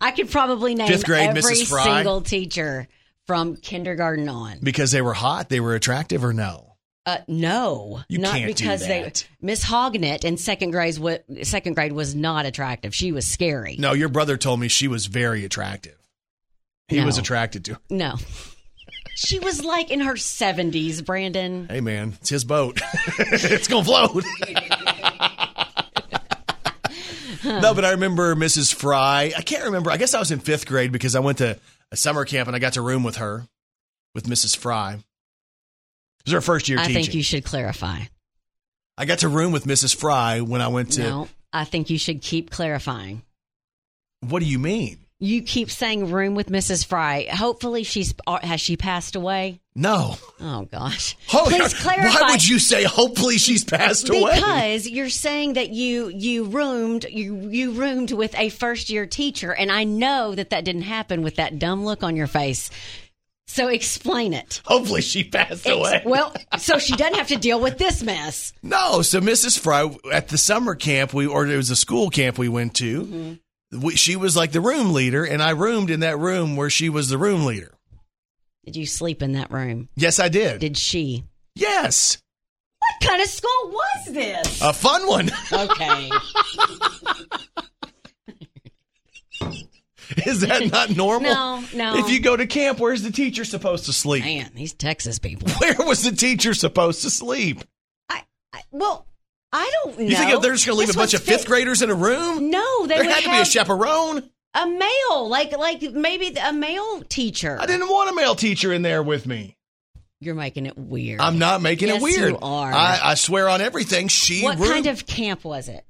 I 0.00 0.12
could 0.14 0.30
probably 0.30 0.74
name 0.74 0.88
Fifth 0.88 1.04
grade, 1.06 1.30
every 1.30 1.40
Mrs. 1.42 1.68
Fry? 1.70 1.84
single 1.84 2.20
teacher 2.20 2.88
from 3.26 3.56
kindergarten 3.56 4.28
on. 4.28 4.58
because 4.62 4.90
they 4.90 5.00
were 5.00 5.14
hot. 5.14 5.48
They 5.48 5.60
were 5.60 5.74
attractive, 5.74 6.24
or 6.24 6.32
no? 6.34 6.72
Uh, 7.06 7.18
no, 7.28 8.00
You 8.08 8.18
not 8.18 8.34
because 8.46 8.86
they. 8.86 9.12
Miss 9.42 9.62
Hognett 9.64 10.24
in 10.24 10.38
second 10.38 10.70
grade, 10.70 10.96
wa- 10.98 11.18
second 11.42 11.74
grade 11.74 11.92
was 11.92 12.14
not 12.14 12.46
attractive. 12.46 12.94
She 12.94 13.12
was 13.12 13.26
scary. 13.26 13.76
No, 13.78 13.92
your 13.92 14.08
brother 14.08 14.36
told 14.38 14.58
me 14.58 14.68
she 14.68 14.88
was 14.88 15.04
very 15.06 15.44
attractive. 15.44 15.96
He 16.88 16.98
No. 17.00 17.04
was 17.06 17.18
attracted 17.18 17.66
to. 17.66 17.74
her. 17.74 17.80
No. 17.90 18.14
She 19.14 19.38
was 19.38 19.64
like 19.64 19.90
in 19.90 20.00
her 20.00 20.14
70s, 20.14 21.04
Brandon. 21.04 21.68
Hey 21.68 21.80
man, 21.80 22.14
it's 22.20 22.30
his 22.30 22.44
boat. 22.44 22.80
it's 23.18 23.68
gonna 23.68 23.84
float. 23.84 24.24
no, 27.44 27.74
but 27.74 27.84
I 27.84 27.92
remember 27.92 28.34
Mrs. 28.34 28.74
Fry. 28.74 29.32
I 29.36 29.42
can't 29.42 29.64
remember. 29.64 29.90
I 29.90 29.96
guess 29.96 30.14
I 30.14 30.18
was 30.18 30.30
in 30.30 30.40
fifth 30.40 30.66
grade 30.66 30.92
because 30.92 31.14
I 31.14 31.20
went 31.20 31.38
to 31.38 31.58
a 31.92 31.96
summer 31.96 32.24
camp 32.24 32.48
and 32.48 32.56
I 32.56 32.58
got 32.58 32.72
to 32.74 32.82
room 32.82 33.04
with 33.04 33.16
her, 33.16 33.46
with 34.14 34.24
Mrs. 34.24 34.56
Fry. 34.56 34.94
It 34.94 35.02
was 36.26 36.32
her 36.32 36.40
first 36.40 36.68
year 36.68 36.78
I 36.78 36.86
teaching. 36.86 37.02
think 37.02 37.14
you 37.14 37.22
should 37.22 37.44
clarify. 37.44 38.00
I 38.96 39.04
got 39.04 39.20
to 39.20 39.28
room 39.28 39.52
with 39.52 39.64
Mrs. 39.64 39.94
Fry 39.94 40.40
when 40.40 40.60
I 40.60 40.68
went 40.68 40.92
to. 40.92 41.02
No, 41.02 41.28
I 41.52 41.64
think 41.64 41.90
you 41.90 41.98
should 41.98 42.22
keep 42.22 42.50
clarifying. 42.50 43.22
What 44.20 44.40
do 44.40 44.46
you 44.46 44.58
mean? 44.58 45.03
You 45.24 45.40
keep 45.42 45.70
saying 45.70 46.10
room 46.10 46.34
with 46.34 46.48
Mrs. 46.48 46.84
Fry. 46.84 47.26
Hopefully, 47.32 47.82
she's 47.82 48.12
uh, 48.26 48.40
has 48.42 48.60
she 48.60 48.76
passed 48.76 49.16
away? 49.16 49.60
No. 49.74 50.16
Oh 50.38 50.66
gosh! 50.70 51.16
Oh, 51.32 51.46
Please 51.48 51.72
clarify. 51.72 52.20
Why 52.20 52.30
would 52.32 52.46
you 52.46 52.58
say? 52.58 52.84
Hopefully, 52.84 53.38
she's 53.38 53.64
passed 53.64 54.10
away. 54.10 54.34
Because 54.34 54.86
you're 54.86 55.08
saying 55.08 55.54
that 55.54 55.70
you 55.70 56.08
you 56.08 56.44
roomed 56.44 57.06
you 57.08 57.48
you 57.48 57.70
roomed 57.72 58.12
with 58.12 58.34
a 58.38 58.50
first 58.50 58.90
year 58.90 59.06
teacher, 59.06 59.54
and 59.54 59.72
I 59.72 59.84
know 59.84 60.34
that 60.34 60.50
that 60.50 60.66
didn't 60.66 60.82
happen 60.82 61.22
with 61.22 61.36
that 61.36 61.58
dumb 61.58 61.86
look 61.86 62.02
on 62.02 62.16
your 62.16 62.26
face. 62.26 62.68
So 63.46 63.68
explain 63.68 64.34
it. 64.34 64.60
Hopefully, 64.66 65.00
she 65.00 65.24
passed 65.24 65.66
away. 65.66 66.02
well, 66.04 66.34
so 66.58 66.78
she 66.78 66.96
doesn't 66.96 67.14
have 67.16 67.28
to 67.28 67.36
deal 67.36 67.60
with 67.60 67.78
this 67.78 68.02
mess. 68.02 68.52
No, 68.62 69.00
so 69.00 69.20
Mrs. 69.22 69.58
Fry 69.58 69.88
at 70.12 70.28
the 70.28 70.38
summer 70.38 70.74
camp 70.74 71.14
we 71.14 71.26
or 71.26 71.46
it 71.46 71.56
was 71.56 71.70
a 71.70 71.76
school 71.76 72.10
camp 72.10 72.36
we 72.36 72.48
went 72.50 72.74
to. 72.74 73.38
We, 73.74 73.96
she 73.96 74.16
was 74.16 74.36
like 74.36 74.52
the 74.52 74.60
room 74.60 74.92
leader, 74.92 75.24
and 75.24 75.42
I 75.42 75.50
roomed 75.50 75.90
in 75.90 76.00
that 76.00 76.18
room 76.18 76.56
where 76.56 76.70
she 76.70 76.88
was 76.88 77.08
the 77.08 77.18
room 77.18 77.44
leader. 77.44 77.74
Did 78.64 78.76
you 78.76 78.86
sleep 78.86 79.22
in 79.22 79.32
that 79.32 79.50
room? 79.50 79.88
Yes, 79.96 80.18
I 80.18 80.28
did. 80.28 80.60
Did 80.60 80.76
she? 80.78 81.24
yes, 81.54 82.18
What 82.78 83.08
kind 83.10 83.22
of 83.22 83.28
school 83.28 83.50
was 83.70 84.12
this? 84.14 84.62
a 84.62 84.72
fun 84.72 85.06
one. 85.06 85.30
Okay. 85.52 86.10
Is 90.26 90.40
that 90.42 90.70
not 90.70 90.90
normal? 90.94 91.32
No, 91.32 91.64
no. 91.74 91.96
If 91.96 92.10
you 92.10 92.20
go 92.20 92.36
to 92.36 92.46
camp, 92.46 92.78
where's 92.78 93.02
the 93.02 93.10
teacher 93.10 93.44
supposed 93.44 93.86
to 93.86 93.92
sleep? 93.92 94.22
Man, 94.24 94.50
these 94.54 94.74
Texas 94.74 95.18
people. 95.18 95.48
Where 95.58 95.74
was 95.78 96.02
the 96.02 96.12
teacher 96.12 96.52
supposed 96.54 97.02
to 97.02 97.10
sleep? 97.10 97.64
I, 98.10 98.22
I 98.52 98.60
well, 98.70 99.06
I 99.56 99.70
don't 99.84 99.96
know. 99.98 100.04
You 100.04 100.16
think 100.16 100.42
they're 100.42 100.52
just 100.52 100.66
going 100.66 100.74
to 100.74 100.78
leave 100.80 100.88
This 100.88 100.96
a 100.96 100.98
bunch 100.98 101.14
of 101.14 101.22
fifth 101.22 101.42
fi- 101.42 101.46
graders 101.48 101.80
in 101.80 101.88
a 101.88 101.94
room? 101.94 102.50
No, 102.50 102.86
they 102.88 102.96
there 102.96 103.04
had 103.04 103.22
to 103.22 103.30
be 103.30 103.38
a 103.38 103.44
chaperone. 103.44 104.28
a 104.52 104.66
male, 104.66 105.28
like 105.28 105.56
like 105.56 105.80
maybe 105.80 106.34
a 106.36 106.52
male 106.52 107.02
teacher. 107.02 107.56
I 107.60 107.66
didn't 107.66 107.88
want 107.88 108.10
a 108.10 108.14
male 108.14 108.34
teacher 108.34 108.72
in 108.72 108.82
there 108.82 109.00
with 109.02 109.26
me. 109.28 109.56
You're 110.20 110.34
making 110.34 110.66
it 110.66 110.76
weird. 110.76 111.20
I'm 111.20 111.38
not 111.38 111.62
making 111.62 111.86
Yes, 111.88 111.98
it 111.98 112.02
weird. 112.02 112.30
you 112.32 112.38
are. 112.42 112.72
I, 112.72 112.98
I 113.02 113.14
swear 113.14 113.48
on 113.48 113.60
everything. 113.60 114.08
She 114.08 114.42
What 114.42 114.58
roomed 114.58 114.72
kind 114.72 114.86
of 114.88 115.06
camp 115.06 115.44
was 115.44 115.68
it? 115.68 115.84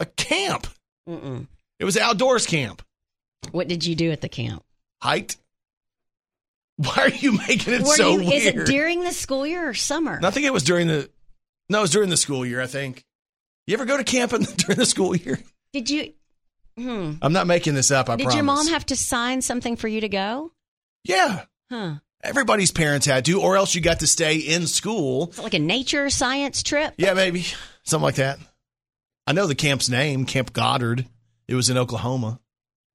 a 0.00 0.04
camp. 0.06 0.66
Mm-mm. 1.08 1.46
It 1.78 1.84
was 1.86 1.96
outdoors 1.96 2.46
camp. 2.46 2.82
What 3.52 3.68
did 3.68 3.86
you 3.86 3.94
do 3.94 4.10
at 4.10 4.20
the 4.20 4.28
camp? 4.28 4.62
Hiked. 5.02 5.36
Why 6.76 6.94
are 6.98 7.08
you 7.08 7.32
making 7.32 7.74
it 7.74 7.80
Were 7.80 7.86
so 7.96 8.12
you, 8.12 8.18
weird? 8.18 8.32
Is 8.34 8.46
it 8.46 8.66
during 8.66 9.02
the 9.02 9.12
school 9.12 9.46
year 9.46 9.68
or 9.68 9.74
summer? 9.74 10.20
I 10.22 10.30
think 10.30 10.46
it 10.46 10.52
was 10.52 10.62
during 10.62 10.86
the. 10.88 11.10
No, 11.68 11.78
it 11.78 11.82
was 11.82 11.90
during 11.90 12.10
the 12.10 12.16
school 12.16 12.44
year. 12.46 12.60
I 12.60 12.66
think. 12.66 13.04
You 13.66 13.74
ever 13.74 13.84
go 13.84 13.96
to 13.96 14.04
camp 14.04 14.32
in, 14.32 14.42
during 14.56 14.78
the 14.78 14.86
school 14.86 15.14
year? 15.14 15.38
Did 15.72 15.90
you? 15.90 16.12
Hmm. 16.78 17.14
I'm 17.20 17.32
not 17.32 17.46
making 17.46 17.74
this 17.74 17.90
up. 17.90 18.08
I 18.08 18.16
Did 18.16 18.24
promise. 18.24 18.34
your 18.36 18.44
mom 18.44 18.66
have 18.68 18.86
to 18.86 18.96
sign 18.96 19.42
something 19.42 19.76
for 19.76 19.88
you 19.88 20.00
to 20.00 20.08
go? 20.08 20.52
Yeah, 21.04 21.44
Huh? 21.70 21.96
everybody's 22.22 22.70
parents 22.70 23.04
had 23.06 23.24
to, 23.26 23.40
or 23.42 23.56
else 23.56 23.74
you 23.74 23.80
got 23.80 24.00
to 24.00 24.06
stay 24.06 24.36
in 24.36 24.66
school. 24.66 25.32
Like 25.42 25.54
a 25.54 25.58
nature 25.58 26.08
science 26.08 26.62
trip? 26.62 26.94
Yeah, 26.96 27.14
maybe 27.14 27.44
something 27.84 28.04
like 28.04 28.14
that. 28.16 28.38
I 29.26 29.32
know 29.32 29.46
the 29.46 29.54
camp's 29.54 29.88
name, 29.88 30.24
Camp 30.24 30.52
Goddard. 30.52 31.04
It 31.48 31.54
was 31.54 31.68
in 31.68 31.76
Oklahoma. 31.76 32.40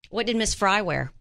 What 0.09 0.25
did 0.27 0.35
Miss 0.37 0.53
Fry 0.53 0.81
wear? 0.81 1.11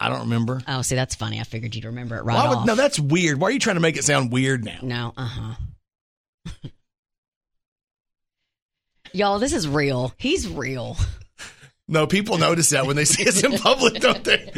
I 0.00 0.08
don't 0.08 0.20
remember. 0.22 0.60
Oh, 0.66 0.82
see, 0.82 0.94
that's 0.96 1.14
funny. 1.14 1.40
I 1.40 1.44
figured 1.44 1.74
you'd 1.74 1.84
remember 1.84 2.16
it 2.16 2.24
right 2.24 2.48
would, 2.48 2.58
off. 2.58 2.66
no, 2.66 2.74
that's 2.74 2.98
weird. 2.98 3.38
Why 3.40 3.48
are 3.48 3.52
you 3.52 3.58
trying 3.60 3.76
to 3.76 3.80
make 3.80 3.96
it 3.96 4.04
sound 4.04 4.32
weird 4.32 4.64
now? 4.64 4.78
No, 4.82 5.12
uh 5.16 5.24
huh. 5.26 5.54
Y'all, 9.12 9.38
this 9.38 9.52
is 9.52 9.68
real. 9.68 10.12
He's 10.18 10.48
real. 10.48 10.96
No, 11.86 12.06
people 12.06 12.38
notice 12.38 12.70
that 12.70 12.86
when 12.86 12.96
they 12.96 13.04
see 13.04 13.28
us 13.28 13.44
in 13.44 13.58
public, 13.58 14.00
don't 14.00 14.24
they? 14.24 14.52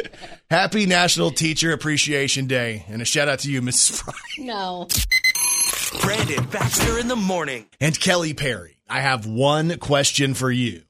Happy 0.50 0.86
National 0.86 1.30
Teacher 1.30 1.72
Appreciation 1.72 2.46
Day. 2.46 2.84
And 2.88 3.02
a 3.02 3.04
shout 3.04 3.28
out 3.28 3.40
to 3.40 3.50
you, 3.50 3.60
Mrs. 3.60 4.00
Fry. 4.00 4.14
No. 4.38 4.86
Brandon 6.00 6.44
Baxter 6.46 6.98
in 6.98 7.08
the 7.08 7.16
morning. 7.16 7.66
And 7.80 7.98
Kelly 7.98 8.32
Perry. 8.32 8.76
I 8.88 9.00
have 9.00 9.26
one 9.26 9.78
question 9.78 10.34
for 10.34 10.50
you. 10.50 10.82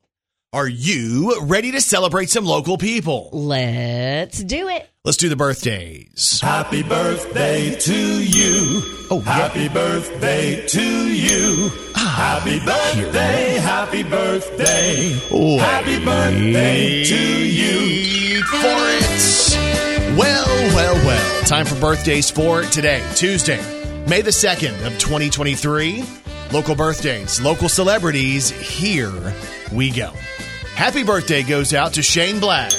Are 0.52 0.68
you 0.68 1.40
ready 1.42 1.72
to 1.72 1.80
celebrate 1.80 2.30
some 2.30 2.44
local 2.44 2.78
people? 2.78 3.30
Let's 3.32 4.42
do 4.42 4.68
it. 4.68 4.88
Let's 5.06 5.18
do 5.18 5.28
the 5.28 5.36
birthdays. 5.36 6.40
Happy 6.40 6.82
birthday 6.82 7.76
to 7.76 7.94
you. 7.94 8.82
Oh, 9.08 9.22
yeah. 9.24 9.32
Happy 9.34 9.68
birthday 9.68 10.66
to 10.66 10.82
you. 10.82 11.70
Ah, 11.94 12.40
happy 12.42 12.58
birthday, 12.58 13.56
happy 13.60 14.02
birthday. 14.02 15.12
Happy 15.58 16.04
birthday 16.04 17.04
to 17.04 17.46
you. 17.46 18.42
for 18.46 18.56
it. 18.58 20.18
Well, 20.18 20.74
well, 20.74 20.94
well. 21.06 21.42
Time 21.44 21.66
for 21.66 21.76
birthdays 21.80 22.28
for 22.28 22.62
today, 22.62 23.00
Tuesday, 23.14 23.62
May 24.08 24.22
the 24.22 24.32
2nd 24.32 24.84
of 24.84 24.98
2023. 24.98 26.02
Local 26.50 26.74
birthdays, 26.74 27.40
local 27.40 27.68
celebrities. 27.68 28.50
Here 28.50 29.12
we 29.72 29.92
go. 29.92 30.10
Happy 30.74 31.04
birthday 31.04 31.44
goes 31.44 31.72
out 31.72 31.92
to 31.92 32.02
Shane 32.02 32.40
Black, 32.40 32.72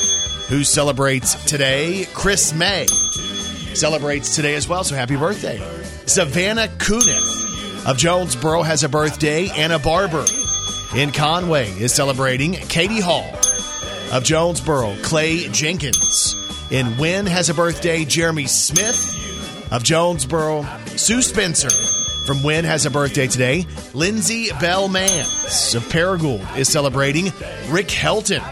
who 0.48 0.64
celebrates 0.64 1.36
today. 1.46 2.06
Chris 2.14 2.54
May 2.54 2.86
celebrates 2.86 4.36
today 4.36 4.56
as 4.56 4.68
well, 4.68 4.84
so 4.84 4.96
happy 4.96 5.16
birthday. 5.16 5.58
Savannah 6.06 6.68
Kunith 6.78 7.86
of 7.86 7.98
Jonesboro 7.98 8.64
has 8.64 8.84
a 8.84 8.90
birthday. 8.90 9.50
Anna 9.50 9.78
Barber 9.78 10.26
in 10.96 11.12
Conway 11.12 11.70
is 11.70 11.94
celebrating. 11.94 12.54
Katie 12.54 13.02
Hall 13.02 13.30
of 14.12 14.24
Jonesboro, 14.24 14.96
Clay 15.04 15.50
Jenkins. 15.50 16.34
In 16.72 16.98
Wynne 16.98 17.26
has 17.26 17.50
a 17.50 17.54
birthday. 17.54 18.06
Jeremy 18.06 18.46
Smith 18.46 19.68
of 19.72 19.84
Jonesboro. 19.84 20.66
Sue 20.96 21.22
Spencer 21.22 21.70
from 22.26 22.42
Wynne 22.44 22.66
has 22.66 22.86
a 22.86 22.92
birthday 22.92 23.28
today. 23.28 23.66
Lindsay 23.94 24.50
Bell 24.60 24.88
Mans 24.88 25.76
of 25.76 25.84
Paragould 25.84 26.58
is 26.58 26.68
celebrating. 26.70 27.26
Rick 27.70 27.88
Helton 27.88 28.44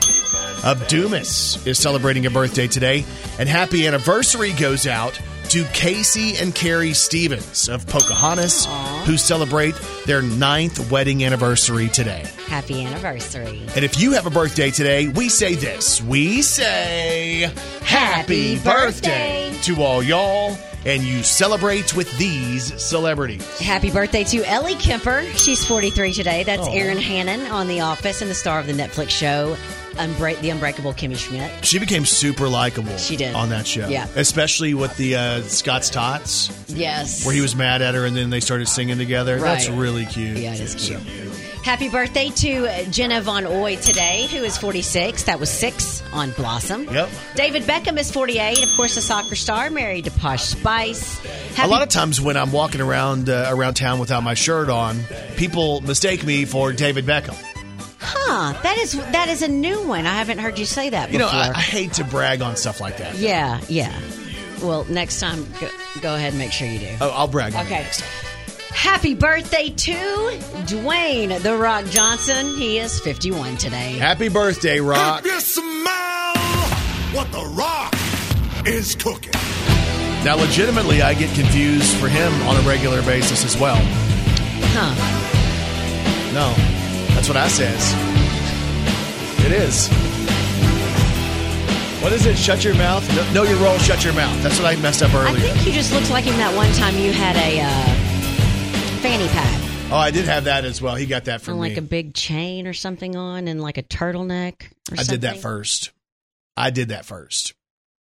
of 0.63 0.87
Dumas 0.87 1.65
is 1.65 1.77
celebrating 1.77 2.25
a 2.25 2.29
birthday 2.29 2.67
today. 2.67 3.05
And 3.39 3.47
happy 3.49 3.85
anniversary 3.87 4.53
goes 4.53 4.87
out 4.87 5.19
to 5.49 5.63
Casey 5.65 6.37
and 6.37 6.55
Carrie 6.55 6.93
Stevens 6.93 7.69
of 7.69 7.85
Pocahontas, 7.87 8.65
who 9.05 9.15
celebrate 9.15 9.75
their 10.05 10.21
ninth 10.23 10.89
wedding 10.91 11.23
anniversary 11.23 11.87
today. 11.89 12.25
Happy 12.47 12.83
anniversary. 12.83 13.61
And 13.75 13.85
if 13.85 13.99
you 13.99 14.13
have 14.13 14.25
a 14.25 14.31
birthday 14.31 14.71
today, 14.71 15.07
we 15.07 15.29
say 15.29 15.53
this. 15.53 16.01
We 16.01 16.41
say 16.41 17.51
happy, 17.83 18.55
Happy 18.55 18.59
birthday. 18.59 19.49
birthday. 19.51 19.61
to 19.75 19.83
all 19.83 20.01
y'all, 20.01 20.57
and 20.83 21.03
you 21.03 21.21
celebrate 21.21 21.95
with 21.95 22.15
these 22.17 22.81
celebrities. 22.81 23.59
Happy 23.59 23.91
birthday 23.91 24.23
to 24.23 24.43
Ellie 24.49 24.75
Kemper. 24.75 25.23
She's 25.35 25.63
43 25.63 26.11
today. 26.13 26.43
That's 26.43 26.67
Erin 26.69 26.97
Hannon 26.97 27.41
on 27.51 27.67
The 27.67 27.81
Office 27.81 28.21
and 28.23 28.31
the 28.31 28.35
star 28.35 28.59
of 28.59 28.65
the 28.67 28.73
Netflix 28.73 29.09
show, 29.11 29.55
Unbreak- 29.97 30.41
The 30.41 30.49
Unbreakable 30.49 30.93
Kimmy 30.93 31.17
Schmidt. 31.17 31.65
She 31.65 31.79
became 31.79 32.05
super 32.05 32.47
likable 32.49 32.97
She 32.97 33.15
did. 33.15 33.33
on 33.35 33.49
that 33.49 33.65
show. 33.67 33.87
Yeah. 33.87 34.07
Especially 34.15 34.73
with 34.73 34.95
the 34.97 35.15
uh, 35.15 35.41
Scott's 35.43 35.89
Tots, 35.89 36.49
Yes. 36.67 37.25
where 37.25 37.33
he 37.33 37.41
was 37.41 37.55
mad 37.55 37.81
at 37.81 37.95
her 37.95 38.05
and 38.05 38.15
then 38.15 38.29
they 38.29 38.39
started 38.39 38.67
singing 38.67 38.97
together. 38.97 39.39
That's 39.39 39.67
Right. 39.69 39.77
really 39.77 40.05
cute. 40.05 40.37
Yeah, 40.37 40.53
it 40.53 40.59
is 40.59 40.75
cute. 40.75 40.99
So- 41.01 41.41
Happy 41.63 41.89
birthday 41.89 42.29
to 42.29 42.85
Jenna 42.91 43.21
Von 43.21 43.47
Oy 43.47 43.75
today, 43.77 44.27
who 44.31 44.37
is 44.43 44.55
46. 44.55 45.23
That 45.23 45.39
was 45.39 45.49
six 45.49 46.03
on 46.13 46.29
Blossom. 46.33 46.83
Yep. 46.93 47.09
David 47.35 47.63
Beckham 47.63 47.97
is 47.97 48.11
48. 48.11 48.61
Of 48.61 48.69
course, 48.77 48.95
a 48.97 49.01
soccer 49.01 49.33
star, 49.33 49.71
married 49.71 50.05
to 50.05 50.11
Posh 50.11 50.43
Spice. 50.43 51.19
A 51.57 51.67
lot 51.67 51.81
of 51.81 51.89
times 51.89 52.21
when 52.21 52.37
I'm 52.37 52.51
walking 52.51 52.81
around 52.81 53.29
uh, 53.31 53.47
around 53.49 53.73
town 53.73 53.97
without 53.97 54.21
my 54.21 54.35
shirt 54.35 54.69
on, 54.69 54.99
people 55.37 55.81
mistake 55.81 56.23
me 56.23 56.45
for 56.45 56.71
David 56.71 57.07
Beckham. 57.07 57.35
Huh. 58.07 58.53
That 58.63 58.77
is 58.77 58.93
that 58.93 59.29
is 59.29 59.41
a 59.41 59.47
new 59.47 59.81
one. 59.87 60.05
I 60.05 60.13
haven't 60.15 60.37
heard 60.37 60.59
you 60.59 60.65
say 60.65 60.89
that 60.89 61.11
Before. 61.11 61.21
You 61.25 61.25
before. 61.25 61.43
know, 61.43 61.51
I, 61.53 61.57
I 61.57 61.61
hate 61.61 61.93
to 61.93 62.03
brag 62.03 62.41
on 62.41 62.55
stuff 62.55 62.79
like 62.79 62.97
that. 62.97 63.15
yeah, 63.15 63.59
yeah. 63.67 63.91
Well, 64.61 64.85
next 64.85 65.19
time, 65.19 65.45
go, 65.59 65.69
go 66.01 66.15
ahead 66.15 66.29
and 66.29 66.37
make 66.39 66.51
sure 66.51 66.67
you 66.67 66.79
do. 66.79 66.89
Oh, 67.01 67.09
I'll 67.09 67.27
brag 67.27 67.53
on 67.55 67.61
it 67.61 67.65
Okay. 67.65 67.81
next 67.83 67.99
time. 68.01 68.09
Happy 68.73 69.13
birthday 69.15 69.69
to 69.69 69.93
Dwayne 70.65 71.41
The 71.41 71.55
Rock 71.57 71.85
Johnson. 71.85 72.55
He 72.57 72.77
is 72.77 72.99
51 72.99 73.57
today. 73.57 73.93
Happy 73.97 74.29
birthday, 74.29 74.79
Rock. 74.79 75.21
If 75.25 75.31
you 75.31 75.39
smell 75.39 76.33
what 77.13 77.31
the 77.31 77.45
rock 77.55 77.93
is 78.67 78.95
cooking. 78.95 79.31
Now, 80.23 80.35
legitimately, 80.37 81.01
I 81.01 81.13
get 81.13 81.33
confused 81.35 81.95
for 81.97 82.07
him 82.09 82.33
on 82.47 82.57
a 82.57 82.67
regular 82.67 83.01
basis 83.03 83.45
as 83.45 83.57
well. 83.59 83.77
Huh. 84.73 84.93
No, 86.33 86.53
that's 87.25 87.33
what 87.33 87.37
I 87.37 87.47
says. 87.47 87.93
It 89.45 89.51
is. 89.51 89.87
What 92.03 92.13
is 92.13 92.27
it? 92.27 92.37
Shut 92.37 92.63
your 92.63 92.75
mouth. 92.75 93.07
No, 93.15 93.33
know 93.33 93.43
your 93.49 93.57
role. 93.57 93.77
Shut 93.79 94.03
your 94.03 94.13
mouth. 94.13 94.43
That's 94.43 94.59
what 94.59 94.67
I 94.67 94.79
messed 94.79 95.01
up 95.01 95.11
early. 95.13 95.39
I 95.39 95.41
think 95.41 95.65
you 95.65 95.71
just 95.71 95.91
looked 95.91 96.11
like 96.11 96.25
him 96.25 96.37
that 96.37 96.55
one 96.55 96.71
time 96.73 96.95
you 96.97 97.11
had 97.11 97.35
a 97.35 97.61
uh, 97.61 99.01
fanny 99.01 99.27
pack 99.29 99.61
oh, 99.91 99.97
I 99.97 100.11
did 100.11 100.25
have 100.25 100.43
that 100.43 100.65
as 100.65 100.81
well. 100.81 100.95
He 100.95 101.05
got 101.05 101.25
that 101.25 101.41
from 101.41 101.53
and 101.53 101.61
like 101.61 101.73
me. 101.73 101.77
a 101.77 101.81
big 101.81 102.13
chain 102.13 102.67
or 102.67 102.73
something 102.73 103.15
on 103.15 103.47
and 103.47 103.61
like 103.61 103.77
a 103.77 103.83
turtleneck 103.83 104.71
or 104.91 104.99
I 104.99 105.03
did 105.03 105.21
that 105.21 105.37
first. 105.37 105.91
I 106.57 106.69
did 106.69 106.89
that 106.89 107.05
first. 107.05 107.53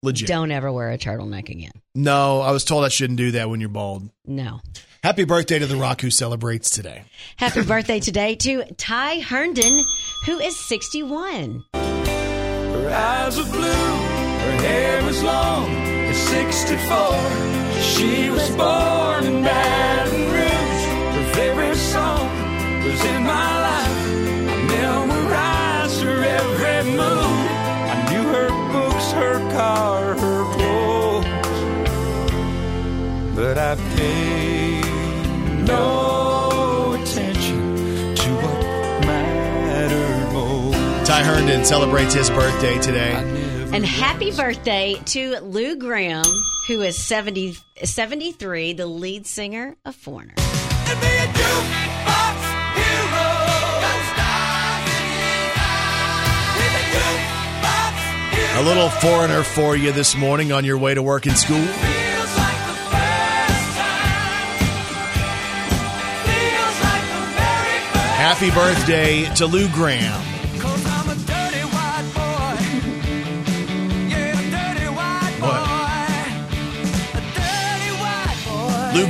Legit. 0.02 0.28
Don't 0.28 0.50
ever 0.50 0.70
wear 0.70 0.90
a 0.90 0.98
turtleneck 0.98 1.48
again. 1.48 1.72
No, 1.94 2.40
I 2.40 2.52
was 2.52 2.64
told 2.64 2.84
I 2.84 2.88
shouldn't 2.88 3.16
do 3.16 3.32
that 3.32 3.48
when 3.48 3.60
you're 3.60 3.70
bald. 3.70 4.10
No. 4.26 4.60
Happy 5.04 5.24
birthday 5.24 5.58
to 5.58 5.66
the 5.66 5.76
Rock 5.76 6.00
who 6.00 6.08
celebrates 6.08 6.70
today. 6.70 7.02
Happy 7.36 7.62
birthday 7.62 8.00
today 8.00 8.36
to 8.36 8.64
Ty 8.78 9.20
Herndon, 9.20 9.84
who 10.24 10.38
is 10.38 10.58
61. 10.58 11.62
Her 11.74 12.90
eyes 12.90 13.36
were 13.36 13.44
blue, 13.44 13.60
her 13.60 14.56
hair 14.62 15.04
was 15.04 15.22
long. 15.22 15.68
At 15.68 16.14
64, 16.14 17.82
she 17.82 18.30
was 18.30 18.48
born 18.56 19.26
in 19.26 19.42
Baton 19.42 20.20
Rouge. 20.32 20.86
Her 21.16 21.34
favorite 21.34 21.76
song 21.76 22.26
was 22.82 23.04
in 23.04 23.24
my 23.24 23.60
life. 23.60 24.08
I 24.48 24.56
memorized 24.72 26.00
her 26.02 26.24
every 26.24 26.82
move. 26.92 27.50
I 27.92 28.08
knew 28.10 28.26
her 28.32 28.48
books, 28.72 29.12
her 29.12 29.38
car, 29.52 30.14
her 30.14 30.44
clothes. 30.54 31.26
But 33.36 33.58
I 33.58 33.76
paid 33.96 34.53
Ty 41.14 41.22
Herndon 41.22 41.64
celebrates 41.64 42.12
his 42.12 42.28
birthday 42.28 42.76
today. 42.80 43.12
And 43.72 43.86
happy 43.86 44.32
birthday 44.32 45.00
to 45.04 45.38
Lou 45.42 45.76
Gramm, 45.76 46.24
who 46.66 46.82
is 46.82 47.00
70, 47.00 47.56
73, 47.84 48.72
the 48.72 48.88
lead 48.88 49.24
singer 49.24 49.76
of 49.84 49.94
Foreigner. 49.94 50.34
And 50.36 51.00
be 51.00 51.06
a 51.06 51.26
jukebox 51.38 52.36
hero. 52.74 53.30
He's 56.58 56.74
a 56.74 56.82
jukebox 56.98 57.94
hero. 58.34 58.60
A 58.60 58.64
little 58.64 58.88
foreigner 58.88 59.44
for 59.44 59.76
you 59.76 59.92
this 59.92 60.16
morning 60.16 60.50
on 60.50 60.64
your 60.64 60.78
way 60.78 60.94
to 60.94 61.02
work 61.04 61.26
and 61.26 61.38
school. 61.38 61.58
Feels 61.58 62.36
like 62.36 62.58
the 62.66 62.74
first 62.90 63.76
time. 63.78 64.58
Feels 66.26 66.80
like 66.82 67.06
the 67.06 67.22
very 67.38 67.78
first. 67.92 68.18
Happy 68.18 68.50
birthday 68.50 69.32
to 69.36 69.46
Lou 69.46 69.68
Gramm. 69.68 70.33
You 78.94 79.06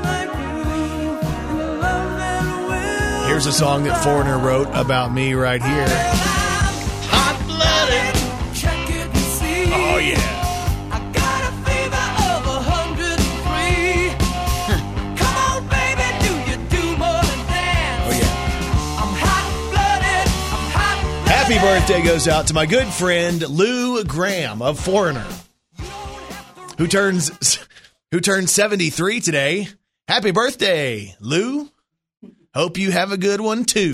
and 0.00 1.60
a 1.60 1.74
love 1.80 2.16
that 2.16 3.22
will. 3.22 3.28
Here's 3.28 3.46
a 3.46 3.52
song 3.52 3.84
that 3.84 4.02
Foreigner 4.02 4.38
wrote 4.38 4.68
about 4.72 5.12
me 5.12 5.34
right 5.34 5.62
here. 5.62 6.33
Happy 21.46 21.58
birthday 21.58 22.02
goes 22.02 22.26
out 22.26 22.46
to 22.46 22.54
my 22.54 22.64
good 22.64 22.86
friend 22.86 23.46
Lou 23.50 24.02
Gramm 24.02 24.62
of 24.62 24.80
Foreigner, 24.80 25.26
who 26.78 26.86
turns 26.86 27.58
who 28.10 28.18
turns 28.18 28.50
73 28.50 29.20
today. 29.20 29.68
Happy 30.08 30.30
birthday, 30.30 31.14
Lou. 31.20 31.68
Hope 32.54 32.78
you 32.78 32.90
have 32.92 33.12
a 33.12 33.18
good 33.18 33.42
one 33.42 33.66
too. 33.66 33.92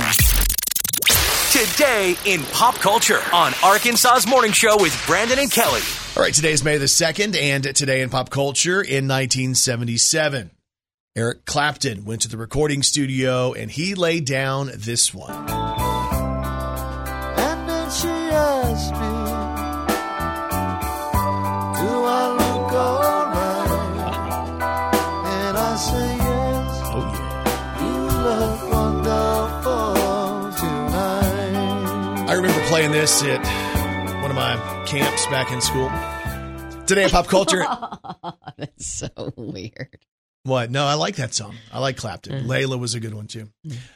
Today 1.51 2.15
in 2.25 2.41
pop 2.53 2.77
culture 2.77 3.19
on 3.33 3.53
Arkansas's 3.65 4.29
Morning 4.29 4.53
Show 4.53 4.81
with 4.81 4.97
Brandon 5.09 5.41
and 5.41 5.51
Kelly. 5.51 5.81
All 6.17 6.23
right, 6.23 6.33
today 6.33 6.53
is 6.53 6.63
May 6.63 6.79
the 6.79 6.85
2nd, 6.85 7.35
and 7.35 7.65
today 7.75 8.03
in 8.03 8.11
pop 8.11 8.31
culture 8.31 8.81
in 8.81 9.09
1977, 9.09 10.53
Eric 11.17 11.47
Clapton 11.47 12.05
went 12.05 12.23
to 12.23 12.29
the 12.29 12.37
recording 12.37 12.85
studio 12.85 13.53
and 13.55 13.73
he 13.73 13.97
laid 13.97 14.25
down 14.25 14.71
this 14.73 15.13
one. 15.13 15.70
Asked 18.81 18.93
me, 18.93 18.99
Do 21.81 21.89
I 22.05 22.25
look 22.41 22.73
alright? 22.73 23.71
And 25.27 25.59
I 25.59 25.77
say 25.77 26.17
yes. 26.17 26.81
Oh, 26.87 27.07
You 27.81 27.97
look 28.27 28.61
wonderful 28.73 29.95
tonight. 30.59 32.27
I 32.29 32.33
remember 32.35 32.61
playing 32.69 32.93
this 32.93 33.23
at 33.23 33.45
one 34.23 34.31
of 34.31 34.37
my 34.37 34.57
camps 34.87 35.27
back 35.27 35.53
in 35.53 35.61
school. 35.61 35.91
Today 36.87 37.05
in 37.05 37.11
pop 37.11 37.27
culture. 37.27 37.63
That's 38.57 38.87
so 38.87 39.09
weird. 39.37 39.99
What? 40.45 40.71
No, 40.71 40.87
I 40.87 40.95
like 40.95 41.17
that 41.17 41.35
song. 41.35 41.57
I 41.71 41.81
like 41.81 41.99
Clapton. 41.99 42.47
Layla 42.47 42.79
was 42.79 42.95
a 42.95 43.01
good 43.01 43.13
one 43.13 43.27
too. 43.27 43.49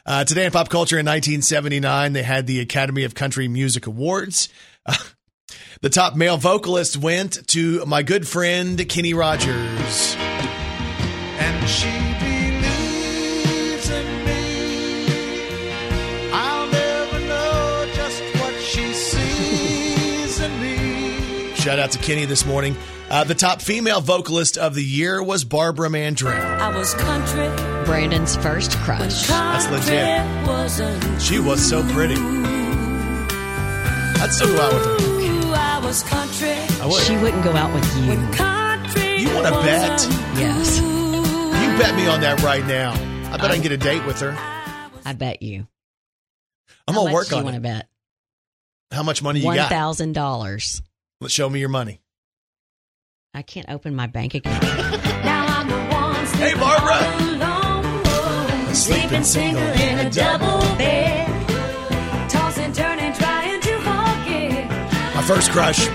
Uh, 0.05 0.25
today 0.25 0.45
in 0.45 0.51
pop 0.51 0.69
culture 0.69 0.97
in 0.97 1.05
1979, 1.05 2.13
they 2.13 2.21
had 2.21 2.45
the 2.45 2.59
Academy 2.59 3.03
of 3.03 3.15
Country 3.15 3.47
Music 3.47 3.87
Awards. 3.87 4.49
Uh, 4.85 4.95
the 5.81 5.89
top 5.89 6.15
male 6.15 6.37
vocalist 6.37 6.97
went 6.97 7.47
to 7.47 7.83
my 7.85 8.03
good 8.03 8.27
friend 8.27 8.87
Kenny 8.87 9.15
Rogers. 9.15 10.15
And 11.37 11.67
she 11.67 12.14
Shout 21.65 21.79
out 21.79 21.89
to 21.93 21.97
Kenny 21.97 22.25
this 22.25 22.45
morning. 22.45 22.77
Uh, 23.09 23.23
the 23.23 23.33
top 23.33 23.59
female 23.59 23.99
vocalist 23.99 24.55
of 24.55 24.75
the 24.75 24.83
year 24.83 25.23
was 25.23 25.43
Barbara 25.43 25.89
Mandrell. 25.89 26.39
I 26.59 26.77
was 26.77 26.93
country. 26.93 27.47
Brandon's 27.85 28.35
first 28.35 28.77
crush. 28.77 29.25
That's 29.25 29.67
legit. 29.71 30.05
Country 30.15 30.47
wasn't 30.47 31.21
She 31.23 31.39
was 31.39 31.67
so 31.67 31.81
pretty. 31.91 32.13
I'd 34.21 34.29
still 34.31 34.55
go 34.55 34.61
out 34.61 34.73
with 34.75 34.83
her. 34.83 34.95
I 35.55 35.81
was 35.83 36.03
country. 36.03 36.51
I 36.51 36.85
would. 36.85 37.01
She 37.01 37.17
wouldn't 37.17 37.43
go 37.43 37.53
out 37.53 37.73
with 37.73 37.83
you. 37.97 38.03
You 39.27 39.33
wanna 39.35 39.49
bet? 39.63 40.05
Yes. 40.37 40.77
You 40.79 41.79
bet 41.79 41.95
me 41.95 42.05
on 42.05 42.21
that 42.21 42.43
right 42.43 42.63
now. 42.67 42.91
I 43.33 43.37
bet 43.37 43.49
I 43.49 43.55
can 43.55 43.63
get 43.63 43.71
a 43.71 43.77
date 43.77 44.05
with 44.05 44.19
her. 44.19 44.35
I 45.03 45.13
bet 45.13 45.41
you. 45.41 45.65
I'm 46.87 46.93
How 46.93 46.99
gonna 47.01 47.05
much 47.09 47.13
work 47.15 47.27
do 47.29 47.33
you 47.33 47.39
on 47.39 47.43
want 47.45 47.55
it. 47.55 47.57
to 47.57 47.63
bet? 47.63 47.87
How 48.91 49.01
much 49.01 49.23
money 49.23 49.39
you 49.39 49.47
One 49.47 49.55
got? 49.55 49.69
thousand 49.69 50.13
dollars. 50.13 50.83
Let's 51.21 51.33
show 51.33 51.49
me 51.49 51.59
your 51.59 51.69
money. 51.69 52.01
I 53.33 53.41
can't 53.41 53.67
open 53.69 53.95
my 53.95 54.07
bank 54.07 54.33
account. 54.35 54.63
Now 55.25 55.45
I'm 55.47 55.67
the 55.67 55.75
one 55.95 56.25
Hey, 56.37 56.53
Barbara. 56.53 56.93
all 56.93 57.81
alone. 57.81 58.75
Sleeping 58.75 59.23
Sleeping 59.23 59.23
single 59.23 59.23
single 59.23 59.63
in 59.89 59.99
a 60.07 60.09
double 60.11 60.59
bed. 60.77 62.29
Tossing, 62.29 62.71
turning, 62.73 63.11
trying 63.13 63.59
to 63.61 63.77
forget. 63.79 64.69
My 65.15 65.21
first 65.23 65.49
crush. 65.51 65.87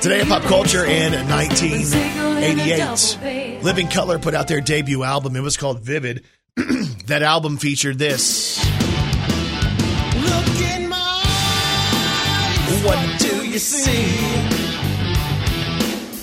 Today 0.00 0.20
in 0.22 0.28
pop 0.28 0.42
culture 0.44 0.86
in 0.86 1.12
1988, 1.28 3.62
Living 3.62 3.88
Colour 3.88 4.18
put 4.18 4.34
out 4.34 4.48
their 4.48 4.62
debut 4.62 5.02
album. 5.02 5.36
It 5.36 5.42
was 5.42 5.58
called 5.58 5.80
Vivid. 5.80 6.24
that 7.06 7.22
album 7.22 7.58
featured 7.58 7.98
this. 7.98 8.58
Look 10.16 10.60
in 10.72 10.88
my 10.88 11.22
eyes. 11.26 12.84
What 12.84 12.98
do 13.60 13.66
you 13.66 13.84
see? 13.84 14.18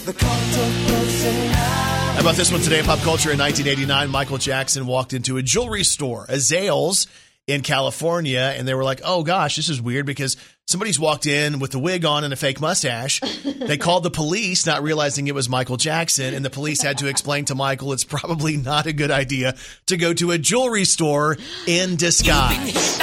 The 0.05 0.13
contemplation 0.13 1.51
now. 1.51 2.13
How 2.13 2.21
about 2.21 2.35
this 2.35 2.51
one 2.51 2.61
today 2.61 2.79
in 2.79 2.85
pop 2.85 2.99
culture 2.99 3.31
in 3.31 3.37
1989? 3.37 4.09
Michael 4.09 4.37
Jackson 4.39 4.87
walked 4.87 5.13
into 5.13 5.37
a 5.37 5.43
jewelry 5.43 5.83
store, 5.83 6.25
a 6.29 6.35
Zales 6.35 7.05
in 7.45 7.61
California, 7.61 8.55
and 8.57 8.67
they 8.67 8.73
were 8.73 8.83
like, 8.83 9.01
oh 9.03 9.23
gosh, 9.23 9.55
this 9.55 9.69
is 9.69 9.79
weird 9.79 10.05
because 10.05 10.35
somebody's 10.65 10.99
walked 10.99 11.27
in 11.27 11.59
with 11.59 11.75
a 11.75 11.79
wig 11.79 12.05
on 12.05 12.23
and 12.23 12.33
a 12.33 12.35
fake 12.35 12.59
mustache. 12.59 13.19
they 13.45 13.77
called 13.77 14.03
the 14.03 14.09
police, 14.09 14.65
not 14.65 14.81
realizing 14.81 15.27
it 15.27 15.35
was 15.35 15.47
Michael 15.47 15.77
Jackson, 15.77 16.33
and 16.33 16.43
the 16.43 16.49
police 16.49 16.81
had 16.81 16.97
to 16.97 17.07
explain 17.07 17.45
to 17.45 17.55
Michael 17.55 17.93
it's 17.93 18.03
probably 18.03 18.57
not 18.57 18.87
a 18.87 18.93
good 18.93 19.11
idea 19.11 19.55
to 19.85 19.95
go 19.95 20.11
to 20.13 20.31
a 20.31 20.39
jewelry 20.39 20.85
store 20.85 21.37
in 21.67 21.97
disguise. 21.97 22.99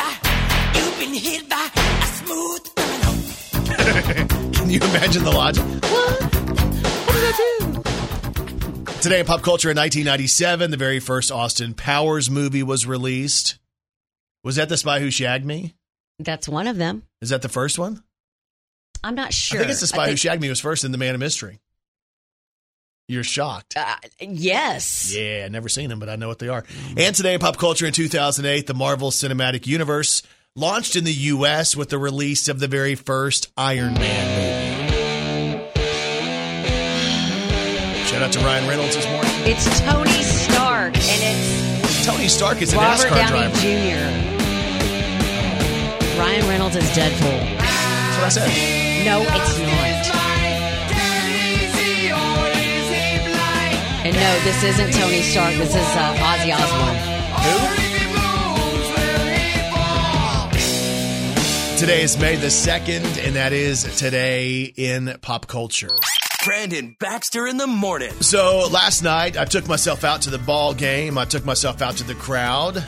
You've 3.84 3.94
been 3.94 4.04
hit 4.04 4.24
by 4.24 4.30
a 4.30 4.44
smooth 4.44 4.50
funnel. 4.50 4.52
Can 4.52 4.70
you 4.70 4.78
imagine 4.80 5.24
the 5.24 5.30
logic? 5.30 5.64
What? 5.64 6.22
Who 6.34 7.18
is 7.18 7.22
that 7.22 8.84
dude? 8.86 9.02
Today 9.02 9.20
in 9.20 9.26
pop 9.26 9.42
culture 9.42 9.70
in 9.70 9.76
1997, 9.76 10.70
the 10.70 10.76
very 10.76 11.00
first 11.00 11.30
Austin 11.30 11.74
Powers 11.74 12.30
movie 12.30 12.62
was 12.62 12.86
released. 12.86 13.58
Was 14.42 14.56
that 14.56 14.68
The 14.70 14.76
Spy 14.78 15.00
Who 15.00 15.10
Shagged 15.10 15.44
Me? 15.44 15.74
That's 16.18 16.48
one 16.48 16.66
of 16.66 16.76
them. 16.76 17.02
Is 17.20 17.30
that 17.30 17.42
the 17.42 17.48
first 17.48 17.78
one? 17.78 18.02
I'm 19.02 19.14
not 19.14 19.34
sure. 19.34 19.58
I 19.58 19.62
think 19.62 19.72
it's 19.72 19.80
The 19.80 19.86
Spy 19.88 20.08
Who 20.08 20.16
Shagged 20.16 20.40
Me 20.40 20.48
was 20.48 20.60
first 20.60 20.84
in 20.84 20.92
The 20.92 20.98
Man 20.98 21.14
of 21.14 21.20
Mystery. 21.20 21.60
You're 23.06 23.24
shocked. 23.24 23.74
Uh, 23.76 23.96
yes. 24.18 25.14
Yeah, 25.14 25.46
never 25.48 25.68
seen 25.68 25.90
them, 25.90 25.98
but 25.98 26.08
I 26.08 26.16
know 26.16 26.28
what 26.28 26.38
they 26.38 26.48
are. 26.48 26.64
And 26.96 27.14
today 27.14 27.34
in 27.34 27.40
pop 27.40 27.58
culture 27.58 27.84
in 27.84 27.92
2008, 27.92 28.66
the 28.66 28.72
Marvel 28.72 29.10
Cinematic 29.10 29.66
Universe 29.66 30.22
launched 30.56 30.94
in 30.94 31.02
the 31.02 31.12
U.S. 31.34 31.74
with 31.76 31.88
the 31.88 31.98
release 31.98 32.46
of 32.48 32.60
the 32.60 32.68
very 32.68 32.94
first 32.94 33.50
Iron 33.56 33.94
Man 33.94 34.38
movie. 34.38 34.44
Shout 38.06 38.22
out 38.22 38.30
to 38.32 38.38
Ryan 38.38 38.68
Reynolds 38.68 38.94
this 38.94 39.04
morning. 39.06 39.32
It's 39.42 39.80
Tony 39.80 40.22
Stark 40.22 40.94
and 40.94 41.82
it's 41.84 42.06
Tony 42.06 42.28
Stark 42.28 42.62
is 42.62 42.72
a 42.72 42.76
Robert 42.76 43.08
NASCAR 43.08 43.16
Downey 43.16 43.40
driver. 43.40 43.56
Jr. 43.56 43.64
Ryan 46.20 46.46
Reynolds 46.48 46.76
is 46.76 46.84
Deadpool. 46.90 47.58
That's 47.58 48.16
what 48.16 48.24
I 48.24 48.28
said. 48.28 48.48
No, 49.04 49.22
it's 49.22 49.58
not. 49.58 50.04
And 54.06 54.14
no, 54.14 54.38
this 54.44 54.62
isn't 54.62 54.92
Tony 54.92 55.22
Stark. 55.22 55.54
This 55.54 55.70
is 55.70 55.96
uh, 55.96 56.14
Ozzy 56.14 56.52
Osbourne. 56.54 57.83
Today 61.78 62.02
is 62.02 62.16
May 62.16 62.36
the 62.36 62.46
2nd, 62.46 63.26
and 63.26 63.34
that 63.34 63.52
is 63.52 63.82
today 63.98 64.62
in 64.76 65.18
pop 65.20 65.48
culture. 65.48 65.90
Brandon 66.44 66.96
Baxter 67.00 67.48
in 67.48 67.56
the 67.56 67.66
morning. 67.66 68.12
So 68.20 68.68
last 68.70 69.02
night, 69.02 69.36
I 69.36 69.44
took 69.44 69.66
myself 69.66 70.04
out 70.04 70.22
to 70.22 70.30
the 70.30 70.38
ball 70.38 70.72
game. 70.72 71.18
I 71.18 71.24
took 71.24 71.44
myself 71.44 71.82
out 71.82 71.96
to 71.96 72.04
the 72.04 72.14
crowd. 72.14 72.82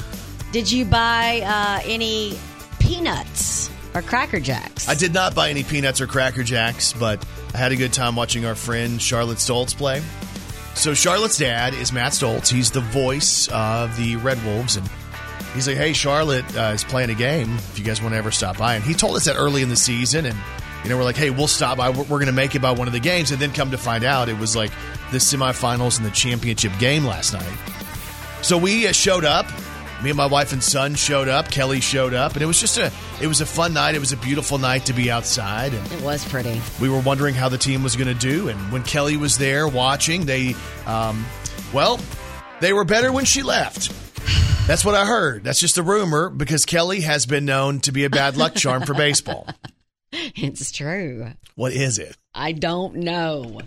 Did 0.53 0.71
you 0.71 0.85
buy 0.85 1.41
uh, 1.45 1.81
any 1.85 2.39
peanuts 2.79 3.71
or 3.93 4.03
Cracker 4.03 4.39
Jacks? 4.39 4.89
I 4.89 4.95
did 4.95 5.13
not 5.13 5.35
buy 5.35 5.51
any 5.51 5.65
peanuts 5.65 6.01
or 6.01 6.07
Cracker 6.07 6.45
Jacks, 6.45 6.93
but 6.93 7.27
I 7.55 7.59
had 7.59 7.73
a 7.73 7.77
good 7.77 7.93
time 7.93 8.15
watching 8.15 8.47
our 8.47 8.55
friend 8.55 9.03
Charlotte 9.03 9.39
Stoltz 9.39 9.77
play. 9.77 10.01
So 10.75 10.95
Charlotte's 10.95 11.39
dad 11.39 11.75
is 11.75 11.93
Matt 11.93 12.13
Stoltz. 12.13 12.49
He's 12.53 12.71
the 12.71 12.81
voice 12.81 13.49
of 13.49 13.97
the 13.97 14.15
Red 14.17 14.43
Wolves, 14.45 14.77
and 14.77 14.89
he's 15.57 15.67
like, 15.67 15.77
"Hey, 15.77 15.93
Charlotte 15.93 16.45
uh, 16.57 16.73
is 16.75 16.85
playing 16.85 17.11
a 17.11 17.15
game. 17.15 17.55
If 17.57 17.79
you 17.79 17.85
guys 17.85 18.01
want 18.01 18.13
to 18.15 18.19
ever 18.19 18.31
stop 18.31 18.59
by," 18.59 18.75
and 18.77 18.85
he 18.85 18.95
told 18.95 19.17
us 19.17 19.25
that 19.25 19.35
early 19.37 19.63
in 19.63 19.69
the 19.69 19.77
season, 19.77 20.25
and 20.27 20.37
you 20.85 20.91
know, 20.91 20.97
we're 20.97 21.05
like, 21.05 21.17
"Hey, 21.17 21.31
we'll 21.31 21.49
stop 21.49 21.79
by. 21.79 21.91
We're, 21.91 22.03
we're 22.05 22.19
going 22.19 22.27
to 22.27 22.33
make 22.33 22.55
it 22.55 22.63
by 22.63 22.71
one 22.71 22.87
of 22.87 22.93
the 22.93 23.01
games," 23.01 23.33
and 23.33 23.41
then 23.41 23.53
come 23.53 23.73
to 23.73 23.79
find 23.79 24.05
out, 24.05 24.29
it 24.29 24.39
was 24.39 24.55
like 24.55 24.71
the 25.11 25.19
semifinals 25.19 25.97
and 25.97 26.07
the 26.07 26.11
championship 26.13 26.73
game 26.79 27.05
last 27.05 27.33
night. 27.33 27.59
So 28.43 28.57
we 28.59 28.87
uh, 28.87 28.93
showed 28.93 29.25
up. 29.25 29.47
Me 30.03 30.11
and 30.11 30.17
my 30.19 30.27
wife 30.27 30.53
and 30.53 30.63
son 30.63 30.95
showed 30.95 31.27
up. 31.27 31.51
Kelly 31.51 31.81
showed 31.81 32.13
up, 32.13 32.35
and 32.35 32.43
it 32.43 32.47
was 32.47 32.61
just 32.61 32.77
a 32.77 32.93
it 33.19 33.27
was 33.27 33.41
a 33.41 33.47
fun 33.47 33.73
night. 33.73 33.95
It 33.95 33.99
was 33.99 34.13
a 34.13 34.17
beautiful 34.19 34.59
night 34.59 34.85
to 34.87 34.93
be 34.93 35.11
outside, 35.11 35.73
and 35.73 35.91
It 35.91 36.03
was 36.03 36.23
pretty. 36.29 36.61
we 36.79 36.91
were 36.91 37.01
wondering 37.01 37.35
how 37.35 37.49
the 37.49 37.57
team 37.57 37.83
was 37.83 37.97
going 37.97 38.09
to 38.09 38.15
do. 38.15 38.51
And 38.51 38.71
when 38.71 38.83
Kelly 38.83 39.17
was 39.17 39.39
there 39.39 39.67
watching, 39.67 40.27
they, 40.27 40.55
um, 40.85 41.25
well, 41.73 41.99
they 42.61 42.75
were 42.75 42.85
better 42.85 43.11
when 43.11 43.25
she 43.25 43.43
left. 43.43 43.91
That's 44.67 44.85
what 44.85 44.97
I 44.97 45.07
heard. 45.07 45.45
That's 45.45 45.61
just 45.61 45.79
a 45.79 45.83
rumor 45.85 46.29
because 46.29 46.65
Kelly 46.67 47.03
has 47.03 47.25
been 47.25 47.45
known 47.45 47.79
to 47.81 47.93
be 47.93 48.05
a 48.05 48.11
bad 48.11 48.37
luck 48.37 48.57
charm 48.57 48.83
for 48.83 48.95
baseball. 48.95 49.47
It's 50.13 50.71
true. 50.71 51.33
What 51.57 51.73
is 51.73 51.99
it? 51.99 52.17
I 52.33 52.53
don't 52.53 52.97
know. 52.97 53.61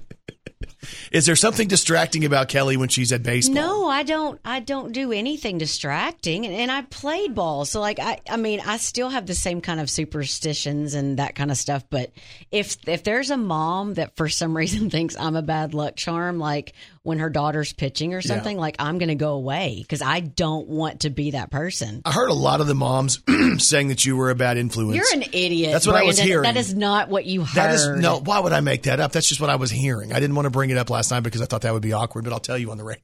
Is 1.12 1.26
there 1.26 1.36
something 1.36 1.68
distracting 1.68 2.24
about 2.26 2.48
Kelly 2.48 2.78
when 2.78 2.90
she's 2.90 3.12
at 3.12 3.22
baseball? 3.22 3.56
No, 3.56 3.88
I 3.88 4.04
don't. 4.04 4.40
I 4.46 4.60
don't 4.62 4.94
do 4.94 5.12
anything 5.12 5.58
distracting, 5.58 6.46
and, 6.46 6.56
and 6.56 6.72
I 6.72 6.84
played 6.84 7.36
ball, 7.36 7.66
so 7.66 7.82
like 7.82 8.00
I, 8.00 8.20
I 8.30 8.38
mean, 8.38 8.62
I 8.66 8.78
still 8.78 9.10
have 9.10 9.26
the 9.26 9.36
same 9.36 9.62
kind 9.62 9.80
of 9.80 9.90
superstitions 9.90 10.94
and 10.94 11.20
that 11.20 11.36
kind 11.36 11.52
of 11.52 11.58
stuff. 11.58 11.84
But 11.90 12.12
if 12.52 12.78
if 12.88 13.04
there's 13.04 13.30
a 13.30 13.38
mom 13.38 13.96
that 13.96 14.16
for 14.16 14.30
some 14.30 14.56
reason 14.58 14.90
thinks 14.90 15.18
I'm 15.18 15.36
a 15.36 15.42
bad 15.42 15.74
luck 15.74 15.98
charm, 15.98 16.40
like 16.40 16.74
when 17.04 17.20
her 17.20 17.30
daughter's 17.30 17.74
pitching 17.74 18.14
or 18.14 18.22
something, 18.22 18.58
like 18.58 18.76
I'm 18.80 18.98
going 18.98 19.10
to 19.10 19.16
go 19.16 19.34
away 19.34 19.78
because 19.82 20.02
I 20.02 20.20
don't 20.20 20.68
want 20.68 21.02
to 21.02 21.10
be 21.10 21.32
that 21.32 21.52
person. 21.52 22.02
I 22.06 22.12
heard 22.12 22.30
a 22.30 22.34
lot 22.34 22.62
of 22.62 22.68
the 22.68 22.76
moms 22.76 23.22
saying 23.58 23.88
that 23.90 24.06
you 24.06 24.18
were 24.18 24.30
a 24.30 24.36
bad 24.36 24.58
influence. 24.58 24.96
You're 24.96 25.22
an 25.22 25.30
idiot. 25.34 25.72
That's 25.72 25.88
what 25.88 25.96
I 25.96 26.04
was 26.04 26.20
hearing. 26.20 26.44
That 26.44 26.58
is 26.58 26.74
not 26.74 27.10
what 27.10 27.26
you 27.26 27.42
heard. 27.42 27.56
That 27.56 27.74
is 27.74 27.88
no. 27.88 28.20
Why 28.20 28.40
would 28.40 28.54
I 28.54 28.60
make 28.62 28.84
that 28.84 29.00
up? 29.00 29.12
That's 29.12 29.28
just 29.28 29.42
what 29.42 29.50
I 29.50 29.56
was 29.56 29.72
hearing. 29.72 30.12
I 30.14 30.20
didn't 30.20 30.36
want 30.36 30.46
to 30.46 30.52
bring 30.52 30.70
it 30.70 30.78
up 30.78 30.90
last 30.90 31.12
night 31.12 31.22
because 31.22 31.42
I 31.42 31.46
thought 31.46 31.62
that 31.62 31.74
would 31.74 31.82
be 31.82 31.94
awkward. 31.94 32.24
But 32.24 32.34
I'll 32.34 32.40
tell 32.40 32.58
you 32.58 32.72
on 32.72 32.78
the 32.78 32.84
radio. 32.84 33.04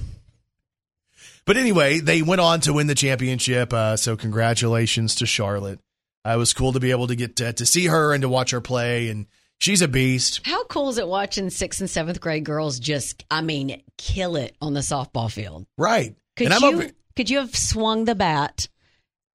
but 1.45 1.57
anyway, 1.57 1.99
they 1.99 2.21
went 2.21 2.41
on 2.41 2.61
to 2.61 2.73
win 2.73 2.87
the 2.87 2.95
championship. 2.95 3.73
Uh, 3.73 3.97
so 3.97 4.15
congratulations 4.15 5.15
to 5.15 5.25
Charlotte. 5.25 5.79
Uh, 6.25 6.31
it 6.31 6.37
was 6.37 6.53
cool 6.53 6.73
to 6.73 6.79
be 6.79 6.91
able 6.91 7.07
to 7.07 7.15
get 7.15 7.37
to, 7.37 7.53
to 7.53 7.65
see 7.65 7.87
her 7.87 8.13
and 8.13 8.21
to 8.21 8.29
watch 8.29 8.51
her 8.51 8.61
play. 8.61 9.09
And 9.09 9.27
she's 9.59 9.81
a 9.81 9.87
beast. 9.87 10.41
How 10.45 10.63
cool 10.65 10.89
is 10.89 10.97
it 10.97 11.07
watching 11.07 11.49
sixth 11.49 11.79
and 11.81 11.89
seventh 11.89 12.19
grade 12.19 12.43
girls 12.45 12.79
just, 12.79 13.23
I 13.29 13.41
mean, 13.41 13.81
kill 13.97 14.35
it 14.35 14.55
on 14.61 14.73
the 14.73 14.79
softball 14.81 15.31
field? 15.31 15.65
Right. 15.77 16.15
Could 16.35 16.45
and 16.47 16.53
I'm 16.53 16.61
you 16.61 16.67
over- 16.83 16.91
could 17.15 17.29
you 17.29 17.37
have 17.39 17.55
swung 17.55 18.05
the 18.05 18.15
bat? 18.15 18.67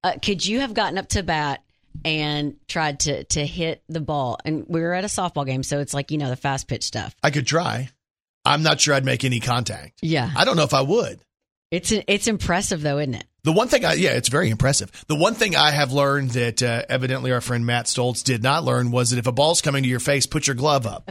Uh, 0.02 0.14
could 0.20 0.44
you 0.44 0.60
have 0.60 0.74
gotten 0.74 0.98
up 0.98 1.08
to 1.10 1.22
bat 1.22 1.62
and 2.04 2.56
tried 2.68 3.00
to 3.00 3.24
to 3.24 3.44
hit 3.46 3.82
the 3.88 4.00
ball? 4.00 4.38
And 4.44 4.64
we 4.68 4.80
were 4.80 4.94
at 4.94 5.04
a 5.04 5.08
softball 5.08 5.46
game, 5.46 5.62
so 5.62 5.78
it's 5.80 5.94
like 5.94 6.10
you 6.10 6.18
know 6.18 6.28
the 6.30 6.36
fast 6.36 6.66
pitch 6.68 6.84
stuff. 6.84 7.14
I 7.22 7.30
could 7.30 7.46
try. 7.46 7.88
I'm 8.44 8.62
not 8.62 8.80
sure 8.80 8.94
I'd 8.94 9.04
make 9.04 9.24
any 9.24 9.40
contact. 9.40 10.00
Yeah, 10.02 10.30
I 10.36 10.44
don't 10.44 10.56
know 10.56 10.64
if 10.64 10.74
I 10.74 10.82
would. 10.82 11.20
it's 11.70 11.92
it's 11.92 12.26
impressive 12.26 12.82
though, 12.82 12.98
isn't 12.98 13.14
it? 13.14 13.26
The 13.44 13.52
one 13.52 13.68
thing 13.68 13.84
I, 13.84 13.92
yeah, 13.94 14.10
it's 14.10 14.28
very 14.30 14.50
impressive. 14.50 14.90
The 15.06 15.14
one 15.14 15.34
thing 15.34 15.54
I 15.54 15.70
have 15.70 15.92
learned 15.92 16.30
that 16.30 16.62
uh, 16.62 16.82
evidently 16.88 17.30
our 17.30 17.42
friend 17.42 17.66
Matt 17.66 17.86
Stoltz 17.86 18.24
did 18.24 18.42
not 18.42 18.64
learn 18.64 18.90
was 18.90 19.10
that 19.10 19.18
if 19.18 19.26
a 19.26 19.32
ball's 19.32 19.60
coming 19.60 19.82
to 19.82 19.88
your 19.88 20.00
face, 20.00 20.26
put 20.26 20.46
your 20.46 20.56
glove 20.56 20.86
up. 20.86 21.10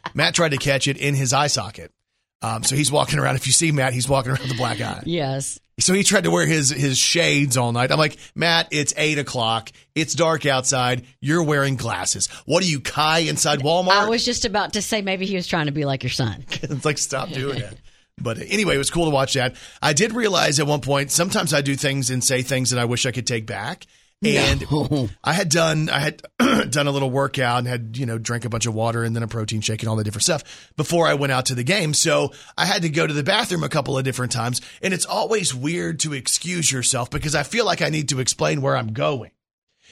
Matt 0.14 0.34
tried 0.34 0.50
to 0.50 0.56
catch 0.56 0.88
it 0.88 0.96
in 0.96 1.14
his 1.14 1.34
eye 1.34 1.48
socket. 1.48 1.92
Um, 2.40 2.62
so 2.62 2.74
he's 2.74 2.90
walking 2.90 3.18
around. 3.18 3.36
If 3.36 3.46
you 3.46 3.52
see 3.52 3.70
Matt, 3.70 3.92
he's 3.92 4.08
walking 4.08 4.30
around 4.32 4.42
with 4.42 4.52
a 4.52 4.56
black 4.56 4.80
eye. 4.80 5.02
Yes. 5.06 5.60
So 5.80 5.92
he 5.92 6.04
tried 6.04 6.22
to 6.22 6.30
wear 6.30 6.46
his 6.46 6.70
his 6.70 6.96
shades 6.96 7.56
all 7.56 7.72
night. 7.72 7.90
I'm 7.90 7.98
like, 7.98 8.16
Matt, 8.36 8.68
it's 8.70 8.94
eight 8.96 9.18
o'clock. 9.18 9.72
It's 9.96 10.14
dark 10.14 10.46
outside. 10.46 11.04
You're 11.20 11.42
wearing 11.42 11.74
glasses. 11.74 12.28
What 12.46 12.62
are 12.62 12.66
you, 12.66 12.78
Kai, 12.78 13.20
inside 13.20 13.58
Walmart? 13.58 13.88
I 13.88 14.08
was 14.08 14.24
just 14.24 14.44
about 14.44 14.74
to 14.74 14.82
say 14.82 15.02
maybe 15.02 15.26
he 15.26 15.34
was 15.34 15.48
trying 15.48 15.66
to 15.66 15.72
be 15.72 15.84
like 15.84 16.04
your 16.04 16.10
son. 16.10 16.44
it's 16.48 16.84
like 16.84 16.98
stop 16.98 17.28
doing 17.30 17.58
that. 17.58 17.74
But 18.18 18.38
anyway, 18.38 18.76
it 18.76 18.78
was 18.78 18.90
cool 18.90 19.06
to 19.06 19.10
watch 19.10 19.34
that. 19.34 19.56
I 19.82 19.92
did 19.92 20.12
realize 20.12 20.60
at 20.60 20.66
one 20.66 20.80
point 20.80 21.10
sometimes 21.10 21.52
I 21.52 21.60
do 21.60 21.74
things 21.74 22.10
and 22.10 22.22
say 22.22 22.42
things 22.42 22.70
that 22.70 22.78
I 22.78 22.84
wish 22.84 23.06
I 23.06 23.10
could 23.12 23.26
take 23.26 23.46
back. 23.46 23.86
And 24.24 25.10
I 25.22 25.32
had 25.34 25.50
done 25.50 25.90
I 25.90 25.98
had 25.98 26.22
done 26.70 26.86
a 26.86 26.90
little 26.90 27.10
workout 27.10 27.58
and 27.58 27.68
had 27.68 27.96
you 27.98 28.06
know 28.06 28.16
drank 28.16 28.46
a 28.46 28.48
bunch 28.48 28.64
of 28.64 28.74
water 28.74 29.04
and 29.04 29.14
then 29.14 29.22
a 29.22 29.28
protein 29.28 29.60
shake 29.60 29.82
and 29.82 29.88
all 29.90 29.96
the 29.96 30.04
different 30.04 30.22
stuff 30.22 30.72
before 30.76 31.06
I 31.06 31.14
went 31.14 31.32
out 31.32 31.46
to 31.46 31.54
the 31.54 31.64
game. 31.64 31.92
So 31.92 32.32
I 32.56 32.64
had 32.64 32.82
to 32.82 32.88
go 32.88 33.06
to 33.06 33.12
the 33.12 33.22
bathroom 33.22 33.64
a 33.64 33.68
couple 33.68 33.98
of 33.98 34.04
different 34.04 34.32
times, 34.32 34.62
and 34.82 34.94
it's 34.94 35.04
always 35.04 35.54
weird 35.54 36.00
to 36.00 36.14
excuse 36.14 36.72
yourself 36.72 37.10
because 37.10 37.34
I 37.34 37.42
feel 37.42 37.66
like 37.66 37.82
I 37.82 37.90
need 37.90 38.08
to 38.10 38.20
explain 38.20 38.62
where 38.62 38.76
I'm 38.76 38.94
going. 38.94 39.30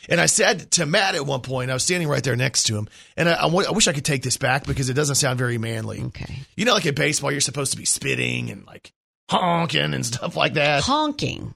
And 0.08 0.20
I 0.20 0.26
said 0.26 0.70
to 0.72 0.86
Matt 0.86 1.14
at 1.14 1.24
one 1.24 1.40
point, 1.40 1.70
I 1.70 1.74
was 1.74 1.84
standing 1.84 2.08
right 2.08 2.22
there 2.22 2.36
next 2.36 2.64
to 2.64 2.76
him, 2.76 2.88
and 3.16 3.28
I, 3.28 3.34
I 3.34 3.42
w- 3.42 3.66
I 3.66 3.72
wish 3.72 3.88
I 3.88 3.92
could 3.92 4.04
take 4.04 4.22
this 4.22 4.36
back 4.36 4.66
because 4.66 4.88
it 4.88 4.94
doesn't 4.94 5.16
sound 5.16 5.38
very 5.38 5.58
manly. 5.58 6.02
Okay. 6.02 6.40
You 6.56 6.64
know, 6.64 6.74
like 6.74 6.86
at 6.86 6.96
baseball, 6.96 7.30
you're 7.30 7.40
supposed 7.40 7.72
to 7.72 7.78
be 7.78 7.84
spitting 7.84 8.50
and 8.50 8.66
like 8.66 8.92
honking 9.30 9.94
and 9.94 10.04
stuff 10.04 10.36
like 10.36 10.54
that. 10.54 10.82
Honking. 10.82 11.54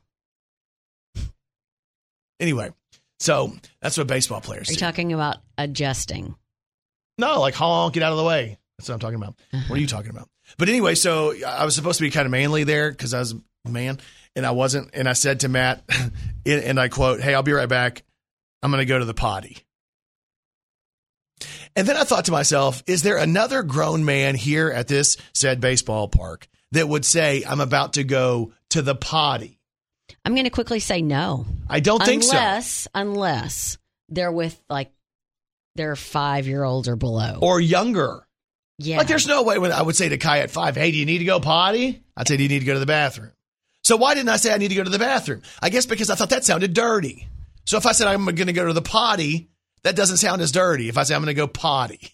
Anyway, 2.39 2.71
so 3.19 3.53
that's 3.81 3.97
what 3.97 4.07
baseball 4.07 4.41
players 4.41 4.69
Are 4.69 4.73
you 4.73 4.79
do. 4.79 4.85
talking 4.85 5.13
about 5.13 5.39
adjusting? 5.57 6.35
no, 7.19 7.41
like 7.41 7.55
honk, 7.55 7.95
get 7.95 8.03
out 8.03 8.13
of 8.13 8.19
the 8.19 8.25
way. 8.25 8.59
That's 8.79 8.89
what 8.89 8.95
I'm 8.95 9.01
talking 9.01 9.17
about. 9.17 9.35
What 9.69 9.77
are 9.77 9.81
you 9.81 9.87
uh-huh. 9.87 9.97
talking 9.97 10.11
about? 10.11 10.29
But 10.59 10.69
anyway, 10.69 10.95
so 10.95 11.35
I 11.45 11.65
was 11.65 11.75
supposed 11.75 11.99
to 11.99 12.05
be 12.05 12.11
kind 12.11 12.27
of 12.27 12.31
manly 12.31 12.65
there 12.65 12.91
because 12.91 13.15
I 13.15 13.19
was 13.19 13.35
a 13.65 13.71
man, 13.71 13.99
and 14.35 14.47
I 14.47 14.51
wasn't. 14.51 14.91
And 14.93 15.09
I 15.09 15.15
said 15.15 15.41
to 15.41 15.49
Matt, 15.49 15.83
and 16.47 16.79
I 16.79 16.89
quote, 16.89 17.21
"Hey, 17.21 17.35
I'll 17.35 17.43
be 17.43 17.53
right 17.53 17.69
back. 17.69 18.03
I'm 18.63 18.71
going 18.71 18.81
to 18.81 18.87
go 18.87 18.99
to 18.99 19.05
the 19.05 19.15
potty." 19.15 19.59
And 21.75 21.87
then 21.87 21.97
I 21.97 22.05
thought 22.05 22.25
to 22.27 22.33
myself, 22.33 22.83
is 22.87 23.03
there 23.03 23.19
another 23.19 23.63
grown 23.63 24.05
man 24.05 24.35
here 24.35 24.71
at 24.71 24.89
this 24.89 25.19
said 25.35 25.61
baseball 25.61 26.09
park 26.09 26.49
that 26.73 26.89
would 26.89 27.05
say, 27.05 27.45
I'm 27.47 27.61
about 27.61 27.95
to 27.95 28.05
go 28.05 28.53
to 28.71 28.81
the 28.81 28.95
potty? 28.95 29.61
I'm 30.25 30.33
going 30.33 30.45
to 30.45 30.51
quickly 30.51 30.81
say 30.81 31.03
no. 31.03 31.45
I 31.69 31.81
don't 31.81 32.03
think 32.03 32.23
so. 32.23 32.37
unless, 32.37 32.89
unless 32.95 33.79
they're 34.09 34.33
with 34.33 34.59
like 34.71 34.91
their 35.75 35.97
five 35.97 36.47
year 36.47 36.65
olds 36.65 36.89
or 36.89 36.97
below. 36.97 37.39
Or 37.43 37.61
younger. 37.61 38.27
yeah. 38.79 38.97
Like, 38.97 39.09
there's 39.09 39.27
no 39.27 39.43
way 39.43 39.59
when 39.59 39.73
I 39.73 39.83
would 39.83 39.97
say 39.97 40.09
to 40.09 40.17
Kai 40.17 40.39
at 40.39 40.51
five, 40.51 40.77
hey, 40.77 40.91
do 40.91 40.97
you 40.97 41.05
need 41.05 41.19
to 41.19 41.25
go 41.27 41.41
potty? 41.41 42.03
I'd 42.17 42.27
say, 42.27 42.39
do 42.39 42.43
you 42.43 42.49
need 42.49 42.61
to 42.61 42.65
go 42.65 42.75
to 42.75 42.81
the 42.81 42.87
bathroom? 42.87 43.33
So 43.85 43.97
why 43.97 44.15
didn't 44.15 44.31
I 44.31 44.37
say 44.39 44.55
I 44.55 44.57
need 44.57 44.69
to 44.69 44.75
go 44.75 44.85
to 44.85 44.91
the 44.91 44.99
bathroom? 44.99 45.43
I 45.61 45.69
guess 45.69 45.85
because 45.85 46.09
I 46.09 46.15
thought 46.15 46.31
that 46.31 46.45
sounded 46.45 46.73
dirty. 46.73 47.29
So 47.67 47.77
if 47.77 47.87
I 47.87 47.93
said 47.93 48.07
I'm 48.07 48.25
going 48.25 48.47
to 48.47 48.53
go 48.53 48.67
to 48.67 48.73
the 48.73 48.83
potty, 48.83 49.51
that 49.83 49.97
doesn't 49.97 50.17
sound 50.17 50.41
as 50.41 50.53
dirty. 50.53 50.89
If 50.89 50.97
I 50.97 51.03
say 51.03 51.15
I'm 51.15 51.21
going 51.23 51.35
to 51.35 51.35
go 51.35 51.47
potty. 51.47 52.13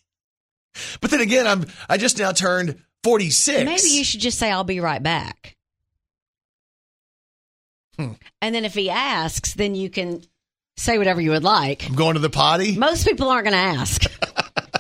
But 1.01 1.11
then 1.11 1.21
again, 1.21 1.47
I'm 1.47 1.67
I 1.89 1.99
just 1.99 2.19
now 2.19 2.33
turned 2.33 2.83
46. 3.05 3.65
Maybe 3.65 3.95
you 3.95 4.05
should 4.05 4.21
just 4.21 4.39
say, 4.39 4.51
I'll 4.51 4.65
be 4.65 4.81
right 4.81 5.03
back. 5.03 5.57
Hmm. 7.99 8.13
And 8.41 8.55
then 8.55 8.65
if 8.65 8.75
he 8.75 8.89
asks, 8.91 9.55
then 9.55 9.75
you 9.75 9.91
can 9.91 10.23
say 10.77 10.99
whatever 10.99 11.21
you 11.21 11.31
would 11.31 11.45
like. 11.45 11.87
I'm 11.87 11.95
going 11.95 12.15
to 12.15 12.21
the 12.21 12.31
potty. 12.31 12.77
Most 12.77 13.07
people 13.07 13.29
aren't 13.29 13.45
going 13.45 13.55
to 13.55 13.81
ask. 13.81 14.05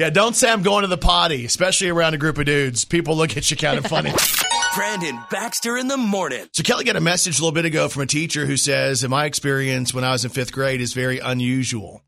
Yeah, 0.00 0.08
don't 0.08 0.34
say 0.34 0.50
I'm 0.50 0.62
going 0.62 0.80
to 0.80 0.88
the 0.88 0.96
potty, 0.96 1.44
especially 1.44 1.90
around 1.90 2.14
a 2.14 2.16
group 2.16 2.38
of 2.38 2.46
dudes. 2.46 2.86
People 2.86 3.16
look 3.16 3.36
at 3.36 3.50
you 3.50 3.56
kind 3.58 3.76
of 3.76 3.84
funny. 3.86 4.10
Brandon 4.74 5.18
Baxter 5.30 5.76
in 5.76 5.88
the 5.88 5.96
morning. 5.96 6.48
So 6.52 6.62
Kelly 6.62 6.84
got 6.84 6.96
a 6.96 7.00
message 7.00 7.38
a 7.38 7.42
little 7.42 7.52
bit 7.52 7.64
ago 7.64 7.88
from 7.88 8.02
a 8.02 8.06
teacher 8.06 8.46
who 8.46 8.56
says, 8.56 9.02
"In 9.02 9.10
my 9.10 9.24
experience, 9.24 9.92
when 9.92 10.04
I 10.04 10.12
was 10.12 10.24
in 10.24 10.30
fifth 10.30 10.52
grade, 10.52 10.80
is 10.80 10.92
very 10.92 11.18
unusual, 11.18 12.02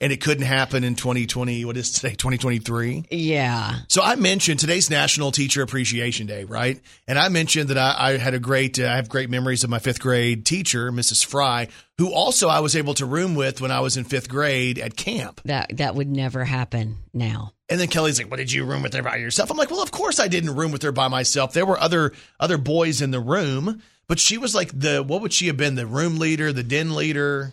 and 0.00 0.12
it 0.12 0.20
couldn't 0.20 0.44
happen 0.44 0.84
in 0.84 0.94
2020. 0.94 1.64
What 1.64 1.76
is 1.76 1.92
today? 1.92 2.14
2023." 2.14 3.06
yeah. 3.10 3.80
So 3.88 4.02
I 4.02 4.16
mentioned 4.16 4.60
today's 4.60 4.90
National 4.90 5.32
Teacher 5.32 5.62
Appreciation 5.62 6.26
Day, 6.26 6.44
right? 6.44 6.80
And 7.06 7.18
I 7.18 7.28
mentioned 7.28 7.70
that 7.70 7.78
I, 7.78 7.94
I 7.98 8.16
had 8.18 8.34
a 8.34 8.38
great, 8.38 8.78
uh, 8.78 8.86
I 8.86 8.96
have 8.96 9.08
great 9.08 9.30
memories 9.30 9.64
of 9.64 9.70
my 9.70 9.78
fifth 9.78 10.00
grade 10.00 10.44
teacher, 10.46 10.92
Mrs. 10.92 11.24
Fry, 11.24 11.68
who 11.98 12.12
also 12.12 12.48
I 12.48 12.60
was 12.60 12.76
able 12.76 12.94
to 12.94 13.06
room 13.06 13.34
with 13.34 13.60
when 13.60 13.70
I 13.70 13.80
was 13.80 13.96
in 13.96 14.04
fifth 14.04 14.28
grade 14.28 14.78
at 14.78 14.96
camp. 14.96 15.40
That 15.44 15.76
that 15.76 15.94
would 15.94 16.08
never 16.08 16.44
happen 16.44 16.98
now. 17.12 17.52
And 17.68 17.78
then 17.78 17.88
Kelly's 17.88 18.18
like, 18.18 18.30
"What 18.30 18.38
did 18.38 18.50
you 18.52 18.64
room 18.64 18.82
with 18.82 18.94
her 18.94 19.02
by 19.02 19.16
yourself?" 19.16 19.50
I'm 19.50 19.56
like, 19.56 19.70
"Well, 19.70 19.82
of 19.82 19.90
course 19.90 20.20
I 20.20 20.28
didn't 20.28 20.54
room 20.54 20.72
with 20.72 20.82
her 20.82 20.92
by 20.92 21.08
myself. 21.08 21.52
There 21.52 21.66
were 21.66 21.78
other 21.78 22.12
other 22.40 22.56
boys 22.56 23.02
in 23.02 23.10
the 23.10 23.20
room, 23.20 23.82
but 24.06 24.18
she 24.18 24.38
was 24.38 24.54
like 24.54 24.70
the 24.78 25.02
what 25.02 25.20
would 25.20 25.32
she 25.32 25.48
have 25.48 25.56
been? 25.56 25.74
The 25.74 25.86
room 25.86 26.18
leader, 26.18 26.52
the 26.52 26.62
den 26.62 26.94
leader. 26.94 27.52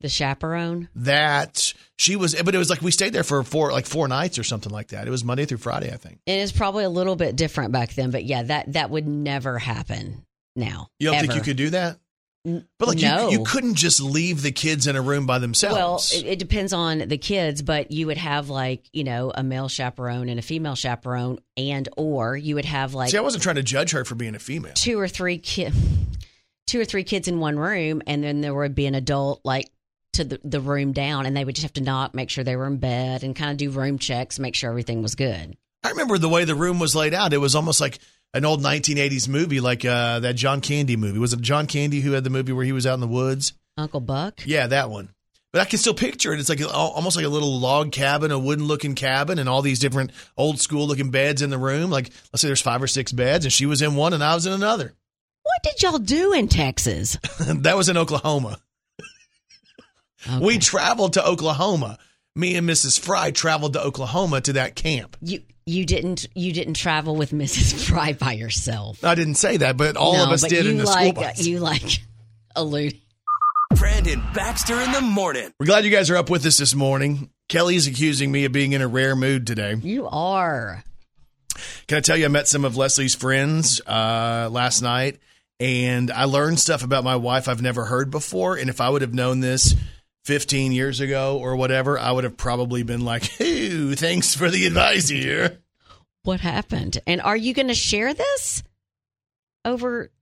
The 0.00 0.08
chaperone. 0.08 0.88
That 0.94 1.74
she 1.98 2.16
was, 2.16 2.34
but 2.42 2.54
it 2.54 2.58
was 2.58 2.70
like 2.70 2.80
we 2.80 2.90
stayed 2.90 3.12
there 3.12 3.22
for 3.24 3.42
four 3.42 3.70
like 3.72 3.86
four 3.86 4.08
nights 4.08 4.38
or 4.38 4.44
something 4.44 4.72
like 4.72 4.88
that. 4.88 5.06
It 5.06 5.10
was 5.10 5.24
Monday 5.24 5.44
through 5.44 5.58
Friday, 5.58 5.92
I 5.92 5.96
think. 5.96 6.20
And 6.26 6.38
It 6.38 6.40
is 6.40 6.52
probably 6.52 6.84
a 6.84 6.88
little 6.90 7.16
bit 7.16 7.36
different 7.36 7.72
back 7.72 7.92
then, 7.94 8.10
but 8.10 8.24
yeah, 8.24 8.42
that 8.44 8.72
that 8.72 8.90
would 8.90 9.06
never 9.06 9.58
happen 9.58 10.24
now. 10.56 10.88
You 10.98 11.10
don't 11.10 11.20
think 11.20 11.34
you 11.34 11.42
could 11.42 11.56
do 11.58 11.70
that? 11.70 11.98
But 12.42 12.88
like 12.88 12.98
no. 12.98 13.28
you, 13.28 13.40
you 13.40 13.44
couldn't 13.44 13.74
just 13.74 14.00
leave 14.00 14.40
the 14.40 14.50
kids 14.50 14.86
in 14.86 14.96
a 14.96 15.02
room 15.02 15.26
by 15.26 15.34
Well, 15.34 15.40
themselves. 15.40 16.10
it, 16.14 16.24
it 16.24 16.38
depends 16.38 16.72
on 16.72 17.00
the 17.00 17.18
kids, 17.18 17.60
but 17.60 17.90
you 17.90 18.06
would 18.06 18.16
have 18.16 18.48
like 18.48 18.88
you 18.94 19.04
know 19.04 19.30
a 19.34 19.42
male 19.42 19.68
chaperone 19.68 20.30
and 20.30 20.38
a 20.38 20.42
female 20.42 20.74
chaperone, 20.74 21.38
and 21.58 21.86
or 21.98 22.38
you 22.38 22.54
would 22.54 22.64
have 22.64 22.94
like 22.94 23.10
See, 23.10 23.18
I 23.18 23.20
wasn't 23.20 23.42
trying 23.42 23.56
to 23.56 23.62
judge 23.62 23.90
her 23.90 24.06
for 24.06 24.14
being 24.14 24.34
a 24.34 24.38
female. 24.38 24.72
two 24.72 24.98
or 24.98 25.06
three 25.06 25.36
kid, 25.36 25.74
two 26.66 26.80
or 26.80 26.86
three 26.86 27.04
kids 27.04 27.28
in 27.28 27.40
one 27.40 27.58
room, 27.58 28.00
and 28.06 28.24
then 28.24 28.40
there 28.40 28.54
would 28.54 28.74
be 28.74 28.86
an 28.86 28.94
adult 28.94 29.42
like 29.44 29.68
to 30.20 30.24
the, 30.24 30.40
the 30.44 30.60
room 30.60 30.92
down, 30.92 31.26
and 31.26 31.36
they 31.36 31.44
would 31.44 31.54
just 31.54 31.64
have 31.64 31.72
to 31.74 31.82
knock, 31.82 32.14
make 32.14 32.30
sure 32.30 32.44
they 32.44 32.56
were 32.56 32.66
in 32.66 32.76
bed, 32.76 33.22
and 33.22 33.34
kind 33.34 33.50
of 33.50 33.56
do 33.56 33.70
room 33.70 33.98
checks, 33.98 34.38
make 34.38 34.54
sure 34.54 34.70
everything 34.70 35.02
was 35.02 35.14
good. 35.14 35.56
I 35.82 35.90
remember 35.90 36.18
the 36.18 36.28
way 36.28 36.44
the 36.44 36.54
room 36.54 36.78
was 36.78 36.94
laid 36.94 37.14
out. 37.14 37.32
It 37.32 37.38
was 37.38 37.54
almost 37.54 37.80
like 37.80 37.98
an 38.34 38.44
old 38.44 38.62
1980s 38.62 39.28
movie, 39.28 39.60
like 39.60 39.84
uh, 39.84 40.20
that 40.20 40.36
John 40.36 40.60
Candy 40.60 40.96
movie. 40.96 41.18
Was 41.18 41.32
it 41.32 41.40
John 41.40 41.66
Candy 41.66 42.00
who 42.00 42.12
had 42.12 42.24
the 42.24 42.30
movie 42.30 42.52
where 42.52 42.64
he 42.64 42.72
was 42.72 42.86
out 42.86 42.94
in 42.94 43.00
the 43.00 43.06
woods? 43.06 43.54
Uncle 43.76 44.00
Buck. 44.00 44.42
Yeah, 44.44 44.66
that 44.66 44.90
one. 44.90 45.10
But 45.52 45.62
I 45.62 45.64
can 45.64 45.78
still 45.80 45.94
picture 45.94 46.32
it. 46.32 46.38
It's 46.38 46.48
like 46.48 46.60
almost 46.72 47.16
like 47.16 47.24
a 47.24 47.30
little 47.30 47.58
log 47.58 47.90
cabin, 47.90 48.30
a 48.30 48.38
wooden 48.38 48.66
looking 48.66 48.94
cabin, 48.94 49.40
and 49.40 49.48
all 49.48 49.62
these 49.62 49.80
different 49.80 50.12
old 50.36 50.60
school 50.60 50.86
looking 50.86 51.10
beds 51.10 51.42
in 51.42 51.50
the 51.50 51.58
room. 51.58 51.90
Like, 51.90 52.10
let's 52.32 52.42
say 52.42 52.48
there's 52.48 52.62
five 52.62 52.82
or 52.82 52.86
six 52.86 53.10
beds, 53.10 53.44
and 53.44 53.52
she 53.52 53.66
was 53.66 53.82
in 53.82 53.96
one 53.96 54.12
and 54.12 54.22
I 54.22 54.34
was 54.34 54.46
in 54.46 54.52
another. 54.52 54.92
What 55.42 55.62
did 55.64 55.82
y'all 55.82 55.98
do 55.98 56.32
in 56.32 56.46
Texas? 56.46 57.18
that 57.40 57.76
was 57.76 57.88
in 57.88 57.96
Oklahoma. 57.96 58.60
We 60.40 60.58
traveled 60.58 61.14
to 61.14 61.26
Oklahoma. 61.26 61.98
me 62.36 62.56
and 62.56 62.68
Mrs. 62.68 62.98
Fry 63.00 63.30
traveled 63.30 63.72
to 63.74 63.82
Oklahoma 63.82 64.40
to 64.42 64.54
that 64.54 64.74
camp. 64.76 65.16
You 65.20 65.42
you 65.66 65.84
didn't 65.86 66.26
you 66.34 66.52
didn't 66.52 66.74
travel 66.74 67.16
with 67.16 67.30
Mrs. 67.32 67.88
Fry 67.88 68.12
by 68.12 68.32
yourself. 68.32 69.04
I 69.04 69.14
didn't 69.14 69.34
say 69.36 69.58
that, 69.58 69.76
but 69.76 69.96
all 69.96 70.16
of 70.16 70.30
us 70.30 70.42
did 70.42 70.64
you 70.64 70.70
in 70.72 70.78
the 70.78 70.84
like, 70.84 71.16
school 71.16 71.22
bus. 71.24 71.46
You 71.46 71.60
like 71.60 72.00
allude. 72.56 72.98
Brandon 73.76 74.22
Baxter 74.34 74.80
in 74.80 74.92
the 74.92 75.00
morning. 75.00 75.52
We're 75.58 75.66
glad 75.66 75.84
you 75.84 75.90
guys 75.90 76.10
are 76.10 76.16
up 76.16 76.28
with 76.28 76.44
us 76.44 76.58
this 76.58 76.74
morning. 76.74 77.30
Kelly's 77.48 77.86
accusing 77.86 78.30
me 78.30 78.44
of 78.44 78.52
being 78.52 78.72
in 78.72 78.82
a 78.82 78.88
rare 78.88 79.16
mood 79.16 79.46
today. 79.46 79.74
You 79.74 80.06
are. 80.08 80.84
Can 81.86 81.98
I 81.98 82.00
tell 82.00 82.16
you, 82.16 82.24
I 82.26 82.28
met 82.28 82.48
some 82.48 82.64
of 82.64 82.76
Leslie's 82.76 83.14
friends 83.14 83.80
uh, 83.86 84.48
last 84.50 84.82
night, 84.82 85.18
and 85.58 86.10
I 86.10 86.24
learned 86.24 86.58
stuff 86.58 86.84
about 86.84 87.04
my 87.04 87.16
wife 87.16 87.48
I've 87.48 87.62
never 87.62 87.84
heard 87.84 88.10
before. 88.10 88.56
And 88.56 88.68
if 88.70 88.80
I 88.80 88.88
would 88.88 89.02
have 89.02 89.14
known 89.14 89.40
this 89.40 89.74
15 90.30 90.70
years 90.70 91.00
ago 91.00 91.38
or 91.38 91.56
whatever, 91.56 91.98
I 91.98 92.12
would 92.12 92.22
have 92.22 92.36
probably 92.36 92.84
been 92.84 93.04
like, 93.04 93.28
"Ooh, 93.40 93.96
thanks 93.96 94.32
for 94.32 94.48
the 94.48 94.64
advice 94.64 95.08
here." 95.08 95.58
What 96.22 96.38
happened? 96.38 96.98
And 97.04 97.20
are 97.20 97.36
you 97.36 97.52
going 97.52 97.66
to 97.66 97.74
share 97.74 98.14
this 98.14 98.62
over? 99.64 100.12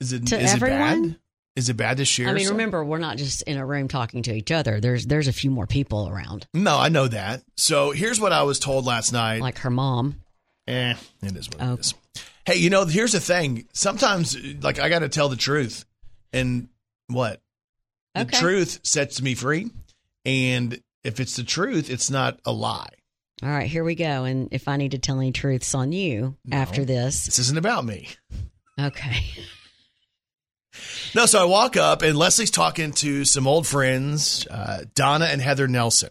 Is 0.00 0.12
it 0.12 0.26
To 0.26 0.40
is 0.40 0.52
it 0.52 0.56
everyone? 0.56 1.08
bad? 1.10 1.16
Is 1.54 1.68
it 1.68 1.76
bad 1.76 1.98
to 1.98 2.04
share? 2.04 2.28
I 2.28 2.32
mean, 2.32 2.48
remember, 2.48 2.84
we're 2.84 2.98
not 2.98 3.16
just 3.16 3.42
in 3.42 3.58
a 3.58 3.64
room 3.64 3.86
talking 3.86 4.24
to 4.24 4.34
each 4.34 4.50
other. 4.50 4.80
There's 4.80 5.06
there's 5.06 5.28
a 5.28 5.32
few 5.32 5.52
more 5.52 5.68
people 5.68 6.08
around, 6.08 6.48
No, 6.52 6.76
I 6.76 6.88
know 6.88 7.06
that. 7.06 7.44
So 7.56 7.92
here's 7.92 8.18
what 8.20 8.32
I 8.32 8.42
was 8.42 8.58
told 8.58 8.84
last 8.86 9.12
night. 9.12 9.40
like 9.40 9.58
her 9.58 9.70
mom. 9.70 10.16
Eh, 10.66 10.94
it 11.22 11.36
is 11.36 11.48
what 11.48 11.62
Oh. 11.62 11.74
it 11.74 11.80
is. 11.80 11.94
Hey, 12.44 12.56
you 12.56 12.70
know, 12.70 12.84
here's 12.86 13.12
the 13.12 13.20
thing. 13.20 13.68
Sometimes, 13.72 14.36
like, 14.62 14.80
I 14.80 14.88
got 14.88 14.98
to 14.98 15.08
tell 15.08 15.28
the 15.28 15.36
truth, 15.36 15.84
and 16.32 16.68
what 17.06 17.40
the 18.14 18.24
truth 18.26 18.80
sets 18.82 19.20
me 19.20 19.34
free. 19.34 19.70
And 20.24 20.80
if 21.02 21.20
it's 21.20 21.36
the 21.36 21.44
truth, 21.44 21.90
it's 21.90 22.10
not 22.10 22.38
a 22.44 22.52
lie. 22.52 22.88
All 23.42 23.48
right, 23.50 23.66
here 23.66 23.84
we 23.84 23.94
go. 23.94 24.24
And 24.24 24.48
if 24.52 24.68
I 24.68 24.76
need 24.76 24.92
to 24.92 24.98
tell 24.98 25.18
any 25.18 25.32
truths 25.32 25.74
on 25.74 25.92
you 25.92 26.36
after 26.50 26.84
this, 26.84 27.26
This 27.26 27.38
isn't 27.40 27.58
about 27.58 27.84
me. 27.84 28.08
okay. 28.80 29.22
No, 31.14 31.26
so 31.26 31.40
I 31.40 31.44
walk 31.44 31.76
up 31.76 32.02
and 32.02 32.16
Leslie's 32.16 32.50
talking 32.50 32.92
to 32.94 33.24
some 33.24 33.46
old 33.46 33.66
friends, 33.66 34.46
uh, 34.50 34.84
Donna 34.94 35.26
and 35.26 35.40
Heather 35.40 35.68
Nelson. 35.68 36.10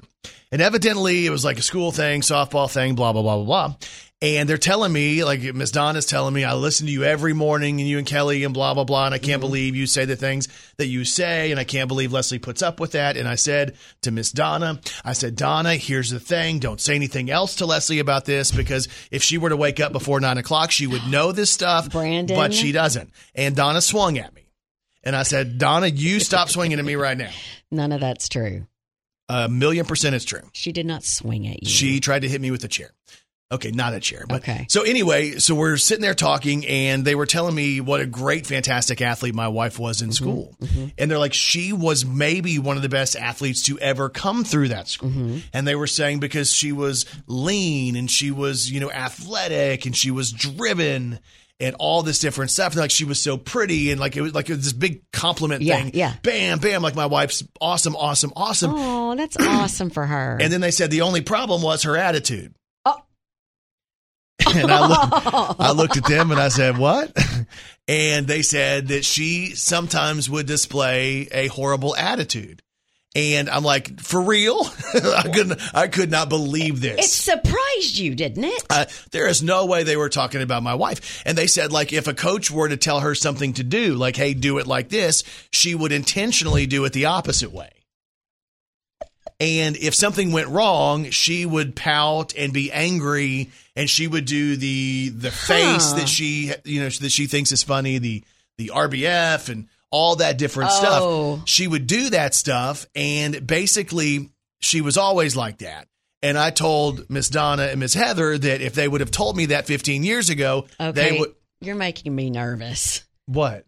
And 0.52 0.62
evidently 0.62 1.26
it 1.26 1.32
was 1.32 1.44
like 1.44 1.58
a 1.58 1.62
school 1.64 1.92
thing, 1.92 2.22
softball 2.22 2.72
thing, 2.72 2.96
blah, 2.96 3.12
blah, 3.12 3.22
blah, 3.22 3.36
blah, 3.44 3.46
blah. 3.68 3.76
And 4.24 4.48
they're 4.48 4.58
telling 4.58 4.94
me, 4.94 5.26
like 5.26 5.42
Miss 5.54 5.70
Donna's 5.70 6.06
telling 6.06 6.34
me, 6.34 6.46
I 6.46 6.54
listen 6.54 6.88
to 6.88 6.94
you 6.94 7.04
every 7.04 7.34
morning 7.34 7.82
and 7.82 7.90
you 7.90 7.98
and 7.98 8.08
Kelly 8.08 8.46
and 8.46 8.54
blah, 8.54 8.74
blah, 8.74 8.86
blah. 8.86 9.08
And 9.08 9.14
I 9.14 9.18
can't 9.18 9.42
mm-hmm. 9.42 9.42
believe 9.42 9.76
you 9.76 9.86
say 9.86 10.06
the 10.06 10.16
things 10.16 10.48
that 10.78 10.86
you 10.86 11.04
say. 11.04 11.52
And 11.52 11.60
I 11.60 11.66
can't 11.66 11.90
believe 11.90 12.14
Leslie 12.14 12.40
puts 12.40 12.62
up 12.62 12.80
with 12.80 12.94
that. 12.94 13.18
And 13.18 13.28
I 13.28 13.36
said 13.36 13.76
to 14.04 14.12
Miss 14.12 14.32
Donna, 14.32 14.80
I 15.04 15.12
said, 15.12 15.36
Donna, 15.36 15.76
here's 15.76 16.10
the 16.10 16.22
thing. 16.22 16.60
Don't 16.60 16.80
say 16.80 16.96
anything 16.96 17.30
else 17.30 17.56
to 17.56 17.66
Leslie 17.66 18.00
about 18.00 18.24
this 18.24 18.50
because 18.50 18.88
if 19.12 19.24
she 19.24 19.38
were 19.38 19.50
to 19.50 19.58
wake 19.58 19.82
up 19.82 19.92
before 19.92 20.22
nine 20.22 20.38
o'clock, 20.38 20.72
she 20.72 20.88
would 20.88 21.06
know 21.06 21.34
this 21.34 21.52
stuff. 21.52 21.92
Brandon. 21.92 22.38
But 22.38 22.54
she 22.54 22.72
doesn't. 22.72 23.12
And 23.36 23.58
Donna 23.58 23.82
swung 23.82 24.18
at 24.20 24.34
me. 24.34 24.48
And 25.04 25.18
I 25.18 25.24
said, 25.24 25.58
Donna, 25.58 25.88
you 25.88 26.22
stop 26.22 26.48
swinging 26.48 26.80
at 26.80 26.86
me 26.86 26.96
right 26.96 27.18
now. 27.18 27.32
None 27.72 27.92
of 27.92 28.00
that's 28.00 28.30
true. 28.30 28.68
A 29.28 29.50
million 29.50 29.86
percent 29.86 30.16
is 30.16 30.24
true. 30.24 30.44
She 30.54 30.72
did 30.72 30.86
not 30.86 31.04
swing 31.04 31.46
at 31.46 31.62
you. 31.64 31.70
She 31.70 32.00
tried 32.00 32.22
to 32.22 32.30
hit 32.30 32.40
me 32.40 32.52
with 32.52 32.64
a 32.64 32.70
chair. 32.70 32.92
Okay, 33.52 33.70
not 33.70 33.94
a 33.94 34.00
chair. 34.00 34.26
But 34.28 34.42
Okay. 34.42 34.66
so 34.68 34.82
anyway, 34.82 35.38
so 35.38 35.54
we're 35.54 35.78
sitting 35.78 36.02
there 36.02 36.16
talking 36.16 36.66
and 36.66 37.06
they 37.06 37.14
were 37.14 37.28
telling 37.28 37.54
me 37.54 37.82
what 37.82 38.02
a 38.02 38.06
great, 38.08 38.48
fantastic 38.48 39.00
athlete 39.00 39.36
my 39.36 39.48
wife 39.48 39.78
was 39.78 40.02
in 40.02 40.10
mm-hmm, 40.10 40.14
school. 40.14 40.56
Mm-hmm. 40.60 40.86
And 40.98 41.12
they're 41.12 41.20
like, 41.20 41.34
she 41.36 41.72
was 41.72 42.04
maybe 42.04 42.58
one 42.58 42.78
of 42.78 42.82
the 42.82 42.90
best 42.90 43.16
athletes 43.16 43.62
to 43.64 43.78
ever 43.80 44.10
come 44.10 44.44
through 44.44 44.70
that 44.70 44.88
school. 44.88 45.10
Mm-hmm. 45.12 45.38
And 45.54 45.68
they 45.68 45.76
were 45.76 45.86
saying 45.86 46.20
because 46.20 46.52
she 46.52 46.72
was 46.72 47.06
lean 47.28 47.96
and 47.96 48.10
she 48.10 48.32
was, 48.32 48.72
you 48.72 48.80
know, 48.80 48.90
athletic 48.92 49.86
and 49.86 49.96
she 49.96 50.10
was 50.10 50.32
driven 50.32 51.20
and 51.60 51.76
all 51.78 52.02
this 52.02 52.18
different 52.18 52.50
stuff. 52.50 52.74
And 52.74 52.82
like 52.82 52.90
she 52.92 53.06
was 53.06 53.22
so 53.22 53.38
pretty 53.38 53.92
and 53.92 54.00
like 54.00 54.18
it 54.18 54.22
was 54.22 54.34
like 54.34 54.50
it 54.50 54.56
was 54.56 54.64
this 54.64 54.74
big 54.74 55.04
compliment 55.12 55.62
Yeah, 55.62 55.82
thing. 55.84 55.92
yeah. 55.94 56.14
Bam, 56.24 56.58
bam. 56.58 56.82
Like 56.82 56.96
my 56.96 57.06
wife's 57.06 57.44
awesome, 57.62 57.96
awesome, 57.96 58.34
awesome. 58.36 58.72
Oh, 58.74 59.16
that's 59.16 59.38
awesome 59.38 59.92
for 59.92 60.08
her. 60.08 60.40
And 60.42 60.52
then 60.52 60.62
they 60.62 60.72
said 60.72 60.90
the 60.90 61.02
only 61.02 61.22
problem 61.22 61.62
was 61.62 61.84
her 61.84 61.96
attitude. 61.96 62.56
And 64.64 64.72
I, 64.72 64.88
look, 64.88 65.56
I 65.60 65.72
looked 65.76 65.98
at 65.98 66.06
them 66.06 66.32
and 66.32 66.40
I 66.40 66.50
said, 66.50 66.78
What? 66.78 67.16
And 67.86 68.28
they 68.28 68.44
said 68.44 68.88
that 68.88 69.04
she 69.04 69.56
sometimes 69.56 70.30
would 70.30 70.46
display 70.46 71.28
a 71.34 71.48
horrible 71.48 71.94
attitude. 71.98 72.62
And 73.14 73.50
I'm 73.50 73.64
like, 73.66 74.00
For 74.00 74.22
real? 74.22 74.62
I 74.94 75.30
couldn't 75.34 75.60
I 75.76 75.88
could 75.90 76.10
not 76.10 76.30
believe 76.30 76.80
this. 76.80 76.98
it 77.00 77.10
surprised 77.10 77.98
you, 77.98 78.16
didn't 78.16 78.46
it? 78.46 78.64
Uh, 78.70 78.86
there 79.12 79.28
is 79.28 79.44
no 79.44 79.66
way 79.66 79.84
they 79.84 79.98
were 79.98 80.08
talking 80.08 80.42
about 80.42 80.64
my 80.64 80.76
wife. 80.76 81.22
And 81.26 81.38
they 81.38 81.48
said, 81.48 81.74
like, 81.74 81.92
if 81.92 82.08
a 82.08 82.14
coach 82.14 82.50
were 82.50 82.70
to 82.70 82.78
tell 82.78 83.02
her 83.02 83.16
something 83.16 83.52
to 83.54 83.64
do, 83.64 83.96
like, 83.96 84.16
hey, 84.16 84.34
do 84.34 84.60
it 84.60 84.66
like 84.66 84.88
this, 84.88 85.24
she 85.52 85.76
would 85.76 85.92
intentionally 85.92 86.66
do 86.66 86.86
it 86.86 86.94
the 86.94 87.06
opposite 87.06 87.52
way. 87.52 87.70
And 89.44 89.76
if 89.76 89.94
something 89.94 90.32
went 90.32 90.48
wrong, 90.48 91.10
she 91.10 91.46
would 91.46 91.76
pout 91.76 92.34
and 92.38 92.54
be 92.54 92.72
angry, 92.72 93.50
and 93.76 93.90
she 93.90 94.08
would 94.08 94.24
do 94.26 94.56
the 94.56 95.10
the 95.10 95.32
face 95.32 95.92
Huh. 95.92 95.98
that 95.98 96.08
she 96.08 96.54
you 96.64 96.80
know 96.82 96.90
that 96.90 97.12
she 97.12 97.28
thinks 97.28 97.52
is 97.52 97.62
funny, 97.62 97.98
the 97.98 98.24
the 98.58 98.72
RBF 98.74 99.50
and 99.50 99.68
all 99.92 100.16
that 100.18 100.38
different 100.38 100.70
Oh. 100.74 101.36
stuff. 101.38 101.50
She 101.50 101.68
would 101.68 101.88
do 101.88 102.12
that 102.12 102.34
stuff, 102.34 102.86
and 102.96 103.46
basically, 103.46 104.30
she 104.62 104.80
was 104.80 104.98
always 104.98 105.36
like 105.36 105.58
that. 105.58 105.88
And 106.22 106.38
I 106.38 106.52
told 106.52 107.10
Miss 107.10 107.28
Donna 107.28 107.64
and 107.64 107.82
Miss 107.82 107.94
Heather 107.94 108.38
that 108.38 108.62
if 108.62 108.76
they 108.76 108.88
would 108.88 109.02
have 109.02 109.12
told 109.12 109.36
me 109.36 109.48
that 109.48 109.68
15 109.68 110.06
years 110.06 110.30
ago, 110.30 110.68
Okay. 110.80 110.92
they 111.12 111.20
would. 111.20 111.34
You're 111.60 111.76
making 111.76 112.16
me 112.16 112.30
nervous 112.30 113.04
What? 113.26 113.66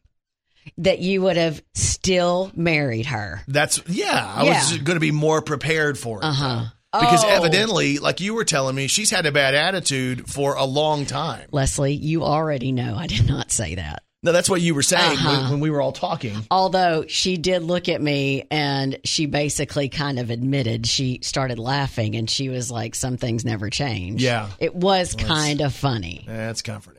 That 0.79 0.99
you 0.99 1.21
would 1.21 1.37
have 1.37 1.61
still 1.73 2.51
married 2.55 3.05
her. 3.07 3.41
That's 3.47 3.81
yeah. 3.87 4.33
I 4.35 4.43
Yeah. 4.45 4.49
was 4.59 4.77
going 4.79 4.95
to 4.95 4.99
be 5.01 5.11
more 5.11 5.41
prepared 5.41 5.97
for 5.97 6.19
it. 6.19 6.23
Uh 6.23 6.31
huh. 6.33 6.65
Because 6.93 7.25
Oh. 7.25 7.29
evidently, 7.29 7.97
like 7.99 8.21
you 8.21 8.33
were 8.35 8.45
telling 8.45 8.73
me, 8.75 8.87
she's 8.87 9.09
had 9.09 9.25
a 9.25 9.31
bad 9.31 9.53
attitude 9.53 10.29
for 10.29 10.55
a 10.55 10.63
long 10.65 11.05
time. 11.05 11.47
Leslie, 11.51 11.93
you 11.93 12.23
already 12.23 12.71
know 12.71 12.95
I 12.97 13.07
did 13.07 13.27
not 13.27 13.51
say 13.51 13.75
that. 13.75 14.01
No, 14.23 14.31
that's 14.31 14.49
what 14.49 14.59
you 14.61 14.73
were 14.73 14.81
saying 14.81 15.17
Uh-huh. 15.19 15.41
when, 15.41 15.51
when 15.51 15.59
we 15.59 15.69
were 15.69 15.81
all 15.81 15.91
talking. 15.91 16.35
Although 16.49 17.05
she 17.07 17.37
did 17.37 17.61
look 17.61 17.89
at 17.89 18.01
me 18.01 18.47
and 18.49 18.97
she 19.03 19.27
basically 19.27 19.87
kind 19.89 20.17
of 20.17 20.31
admitted 20.31 20.87
she 20.87 21.19
started 21.21 21.59
laughing 21.59 22.15
and 22.15 22.27
she 22.27 22.49
was 22.49 22.71
like, 22.71 22.95
Some 22.95 23.17
things 23.17 23.45
never 23.45 23.69
change. 23.69 24.23
Yeah. 24.23 24.49
It 24.57 24.73
was 24.73 25.15
Well, 25.15 25.27
kind 25.27 25.61
of 25.61 25.75
funny. 25.75 26.23
That's 26.27 26.63
comforting. 26.63 26.94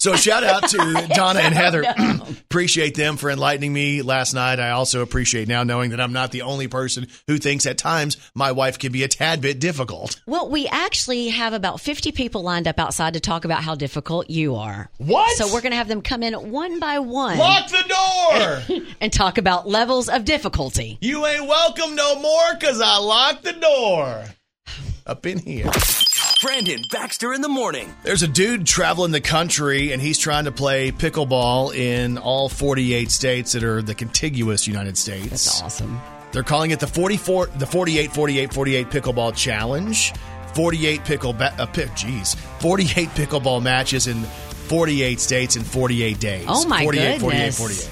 So 0.00 0.16
shout 0.16 0.42
out 0.42 0.66
to 0.70 1.08
Donna 1.14 1.40
and 1.40 1.54
Heather. 1.54 1.84
appreciate 2.50 2.94
them 2.94 3.18
for 3.18 3.28
enlightening 3.30 3.70
me 3.70 4.00
last 4.00 4.32
night. 4.32 4.58
I 4.58 4.70
also 4.70 5.02
appreciate 5.02 5.46
now 5.46 5.62
knowing 5.62 5.90
that 5.90 6.00
I'm 6.00 6.14
not 6.14 6.32
the 6.32 6.40
only 6.42 6.68
person 6.68 7.06
who 7.26 7.36
thinks 7.36 7.66
at 7.66 7.76
times 7.76 8.16
my 8.34 8.52
wife 8.52 8.78
can 8.78 8.92
be 8.92 9.02
a 9.02 9.08
tad 9.08 9.42
bit 9.42 9.60
difficult. 9.60 10.18
Well, 10.26 10.48
we 10.48 10.66
actually 10.68 11.28
have 11.28 11.52
about 11.52 11.82
50 11.82 12.12
people 12.12 12.42
lined 12.42 12.66
up 12.66 12.80
outside 12.80 13.12
to 13.12 13.20
talk 13.20 13.44
about 13.44 13.62
how 13.62 13.74
difficult 13.74 14.30
you 14.30 14.56
are. 14.56 14.88
What? 14.96 15.36
So 15.36 15.52
we're 15.52 15.60
going 15.60 15.72
to 15.72 15.76
have 15.76 15.88
them 15.88 16.00
come 16.00 16.22
in 16.22 16.32
one 16.50 16.80
by 16.80 16.98
one 16.98 17.36
Lock 17.36 17.68
the 17.68 18.64
door. 18.70 18.86
and 19.02 19.12
talk 19.12 19.36
about 19.36 19.68
levels 19.68 20.08
of 20.08 20.24
difficulty. 20.24 20.96
you 21.02 21.26
ain't 21.26 21.46
welcome 21.46 21.94
no 21.94 22.18
more 22.18 22.54
because 22.58 22.80
I 22.80 22.96
locked 22.96 23.44
the 23.44 23.52
door. 23.52 24.24
Up 25.06 25.26
in 25.26 25.38
here. 25.38 25.70
Brandon 26.40 26.82
Baxter 26.90 27.34
in 27.34 27.42
the 27.42 27.48
morning. 27.48 27.94
There's 28.02 28.22
a 28.22 28.28
dude 28.28 28.66
traveling 28.66 29.10
the 29.12 29.20
country 29.20 29.92
and 29.92 30.00
he's 30.00 30.18
trying 30.18 30.46
to 30.46 30.52
play 30.52 30.90
pickleball 30.90 31.74
in 31.74 32.16
all 32.16 32.48
48 32.48 33.10
states 33.10 33.52
that 33.52 33.62
are 33.62 33.82
the 33.82 33.94
contiguous 33.94 34.66
United 34.66 34.96
States. 34.96 35.28
That's 35.28 35.62
awesome. 35.62 36.00
They're 36.32 36.42
calling 36.42 36.70
it 36.70 36.80
the 36.80 36.86
44 36.86 37.46
the 37.46 37.66
48 37.66 38.12
48 38.12 38.54
48 38.54 38.86
pickleball 38.88 39.36
challenge. 39.36 40.14
48 40.54 41.04
pickle 41.04 41.32
ba- 41.32 41.54
uh, 41.58 41.66
pick 41.66 41.94
geez. 41.94 42.34
48 42.60 43.08
pickleball 43.10 43.62
matches 43.62 44.06
in 44.06 44.22
48 44.22 45.20
states 45.20 45.56
in 45.56 45.62
48 45.62 46.18
days. 46.20 46.46
Oh, 46.48 46.66
my 46.66 46.84
48 46.84 47.20
48 47.20 47.38
goodness. 47.38 47.58
48. 47.58 47.90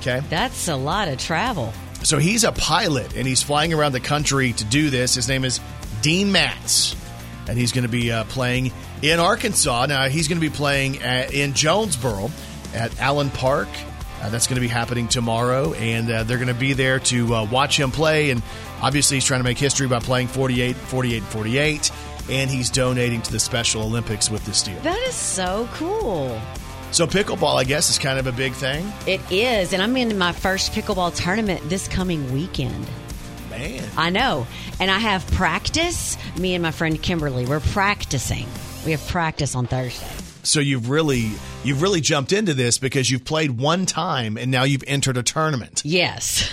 Okay? 0.00 0.26
That's 0.30 0.68
a 0.68 0.76
lot 0.76 1.08
of 1.08 1.18
travel. 1.18 1.72
So 2.04 2.18
he's 2.18 2.44
a 2.44 2.52
pilot 2.52 3.16
and 3.16 3.26
he's 3.26 3.42
flying 3.42 3.74
around 3.74 3.92
the 3.92 4.00
country 4.00 4.52
to 4.52 4.64
do 4.64 4.90
this. 4.90 5.14
His 5.16 5.28
name 5.28 5.44
is 5.44 5.60
Dean 6.02 6.30
Matz, 6.32 6.94
and 7.48 7.58
he's 7.58 7.72
going 7.72 7.84
to 7.84 7.90
be 7.90 8.12
uh, 8.12 8.24
playing 8.24 8.72
in 9.02 9.18
Arkansas. 9.20 9.86
Now 9.86 10.08
he's 10.08 10.28
going 10.28 10.40
to 10.40 10.46
be 10.46 10.54
playing 10.54 11.02
at, 11.02 11.32
in 11.32 11.54
Jonesboro 11.54 12.30
at 12.74 12.98
Allen 13.00 13.30
Park. 13.30 13.68
Uh, 14.20 14.28
that's 14.28 14.46
going 14.46 14.56
to 14.56 14.60
be 14.60 14.68
happening 14.68 15.08
tomorrow, 15.08 15.72
and 15.72 16.10
uh, 16.10 16.22
they're 16.24 16.36
going 16.36 16.48
to 16.48 16.54
be 16.54 16.74
there 16.74 16.98
to 16.98 17.34
uh, 17.34 17.44
watch 17.46 17.80
him 17.80 17.90
play. 17.90 18.30
And 18.30 18.42
obviously, 18.82 19.16
he's 19.16 19.24
trying 19.24 19.40
to 19.40 19.44
make 19.44 19.56
history 19.56 19.88
by 19.88 19.98
playing 19.98 20.28
48, 20.28 20.76
48, 20.76 21.22
48, 21.22 21.90
and 22.28 22.50
he's 22.50 22.68
donating 22.68 23.22
to 23.22 23.32
the 23.32 23.40
Special 23.40 23.82
Olympics 23.82 24.30
with 24.30 24.44
this 24.44 24.62
deal. 24.62 24.78
That 24.80 25.00
is 25.08 25.14
so 25.14 25.66
cool. 25.72 26.38
So 26.92 27.06
pickleball, 27.06 27.54
I 27.54 27.64
guess, 27.64 27.88
is 27.88 27.98
kind 27.98 28.18
of 28.18 28.26
a 28.26 28.32
big 28.32 28.52
thing. 28.52 28.92
It 29.06 29.20
is. 29.30 29.72
And 29.72 29.82
I'm 29.82 29.96
in 29.96 30.18
my 30.18 30.32
first 30.32 30.72
pickleball 30.72 31.14
tournament 31.14 31.62
this 31.68 31.88
coming 31.88 32.30
weekend. 32.32 32.86
Man. 33.60 33.84
I 33.96 34.08
know. 34.08 34.46
And 34.80 34.90
I 34.90 34.98
have 34.98 35.26
practice. 35.32 36.16
Me 36.38 36.54
and 36.54 36.62
my 36.62 36.70
friend 36.70 37.00
Kimberly, 37.00 37.44
we're 37.44 37.60
practicing. 37.60 38.46
We 38.86 38.92
have 38.92 39.06
practice 39.08 39.54
on 39.54 39.66
Thursday. 39.66 40.06
So 40.42 40.60
you've 40.60 40.88
really 40.88 41.30
you've 41.62 41.82
really 41.82 42.00
jumped 42.00 42.32
into 42.32 42.54
this 42.54 42.78
because 42.78 43.10
you've 43.10 43.26
played 43.26 43.50
one 43.50 43.84
time 43.84 44.38
and 44.38 44.50
now 44.50 44.62
you've 44.62 44.84
entered 44.86 45.18
a 45.18 45.22
tournament. 45.22 45.82
Yes. 45.84 46.50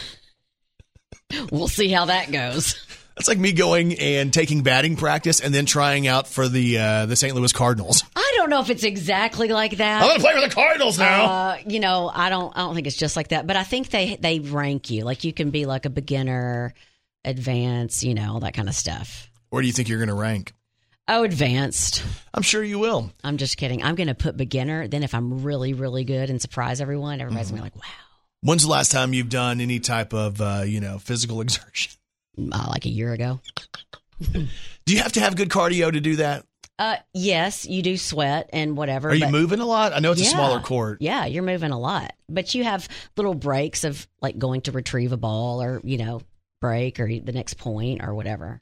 we'll 1.51 1.69
see 1.69 1.89
how 1.89 2.05
that 2.05 2.29
goes. 2.29 2.75
That's 3.15 3.27
like 3.27 3.39
me 3.39 3.51
going 3.51 3.97
and 3.97 4.31
taking 4.31 4.61
batting 4.61 4.95
practice 4.95 5.39
and 5.39 5.51
then 5.51 5.65
trying 5.65 6.05
out 6.07 6.27
for 6.27 6.47
the 6.47 6.77
uh, 6.77 7.05
the 7.07 7.15
St. 7.15 7.33
Louis 7.33 7.51
Cardinals. 7.51 8.03
I 8.15 8.33
don't 8.35 8.51
know 8.51 8.59
if 8.61 8.69
it's 8.69 8.83
exactly 8.83 9.47
like 9.47 9.77
that. 9.77 10.03
I'm 10.03 10.07
going 10.09 10.19
to 10.19 10.23
play 10.23 10.33
for 10.35 10.47
the 10.47 10.53
Cardinals 10.53 10.99
now. 10.99 11.25
Uh, 11.25 11.57
you 11.65 11.79
know, 11.79 12.11
I 12.13 12.29
don't. 12.29 12.55
I 12.55 12.59
don't 12.59 12.75
think 12.75 12.85
it's 12.85 12.95
just 12.95 13.15
like 13.15 13.29
that. 13.29 13.47
But 13.47 13.55
I 13.55 13.63
think 13.63 13.89
they 13.89 14.17
they 14.17 14.39
rank 14.39 14.91
you. 14.91 15.03
Like 15.03 15.23
you 15.23 15.33
can 15.33 15.49
be 15.49 15.65
like 15.65 15.85
a 15.85 15.89
beginner, 15.89 16.75
advanced. 17.27 18.03
You 18.03 18.13
know, 18.13 18.33
all 18.33 18.39
that 18.41 18.53
kind 18.53 18.69
of 18.69 18.75
stuff. 18.75 19.29
Where 19.49 19.61
do 19.61 19.67
you 19.67 19.73
think 19.73 19.89
you're 19.89 19.99
going 19.99 20.09
to 20.09 20.13
rank? 20.13 20.53
Oh, 21.07 21.23
advanced. 21.23 22.03
I'm 22.33 22.43
sure 22.43 22.61
you 22.61 22.79
will. 22.79 23.11
I'm 23.23 23.37
just 23.37 23.55
kidding. 23.55 23.81
I'm 23.81 23.95
going 23.95 24.07
to 24.07 24.15
put 24.15 24.35
beginner. 24.35 24.87
Then 24.87 25.03
if 25.03 25.13
I'm 25.13 25.43
really 25.43 25.73
really 25.73 26.03
good 26.03 26.29
and 26.29 26.41
surprise 26.41 26.81
everyone, 26.81 27.21
everybody's 27.21 27.49
gonna 27.49 27.61
be 27.61 27.65
like, 27.65 27.75
wow. 27.75 27.81
When's 28.41 28.63
the 28.63 28.69
last 28.69 28.91
time 28.91 29.13
you've 29.13 29.29
done 29.29 29.61
any 29.61 29.79
type 29.79 30.13
of 30.13 30.41
uh, 30.41 30.63
you 30.65 30.79
know 30.79 30.99
physical 30.99 31.41
exertion? 31.41 31.93
Uh, 32.39 32.67
like 32.69 32.85
a 32.85 32.89
year 32.89 33.13
ago. 33.13 33.39
Do 34.31 34.47
you 34.87 34.99
have 34.99 35.13
to 35.13 35.19
have 35.19 35.35
good 35.35 35.49
cardio 35.49 35.91
to 35.91 35.99
do 35.99 36.17
that? 36.17 36.45
Uh, 36.79 36.97
yes, 37.13 37.65
you 37.65 37.81
do 37.81 37.97
sweat 37.97 38.51
and 38.53 38.77
whatever. 38.77 39.09
Are 39.09 39.15
you 39.15 39.29
moving 39.29 39.59
a 39.59 39.65
lot? 39.65 39.93
I 39.93 39.99
know 39.99 40.11
it's 40.11 40.21
a 40.21 40.25
smaller 40.25 40.59
court. 40.59 41.01
Yeah, 41.01 41.25
you're 41.25 41.43
moving 41.43 41.71
a 41.71 41.79
lot, 41.79 42.13
but 42.29 42.53
you 42.53 42.63
have 42.63 42.87
little 43.15 43.33
breaks 43.33 43.83
of 43.83 44.07
like 44.21 44.37
going 44.37 44.61
to 44.61 44.71
retrieve 44.71 45.11
a 45.11 45.17
ball 45.17 45.61
or 45.61 45.81
you 45.83 45.97
know 45.97 46.21
break 46.61 46.99
or 46.99 47.07
the 47.07 47.31
next 47.31 47.55
point 47.57 48.01
or 48.03 48.13
whatever. 48.13 48.61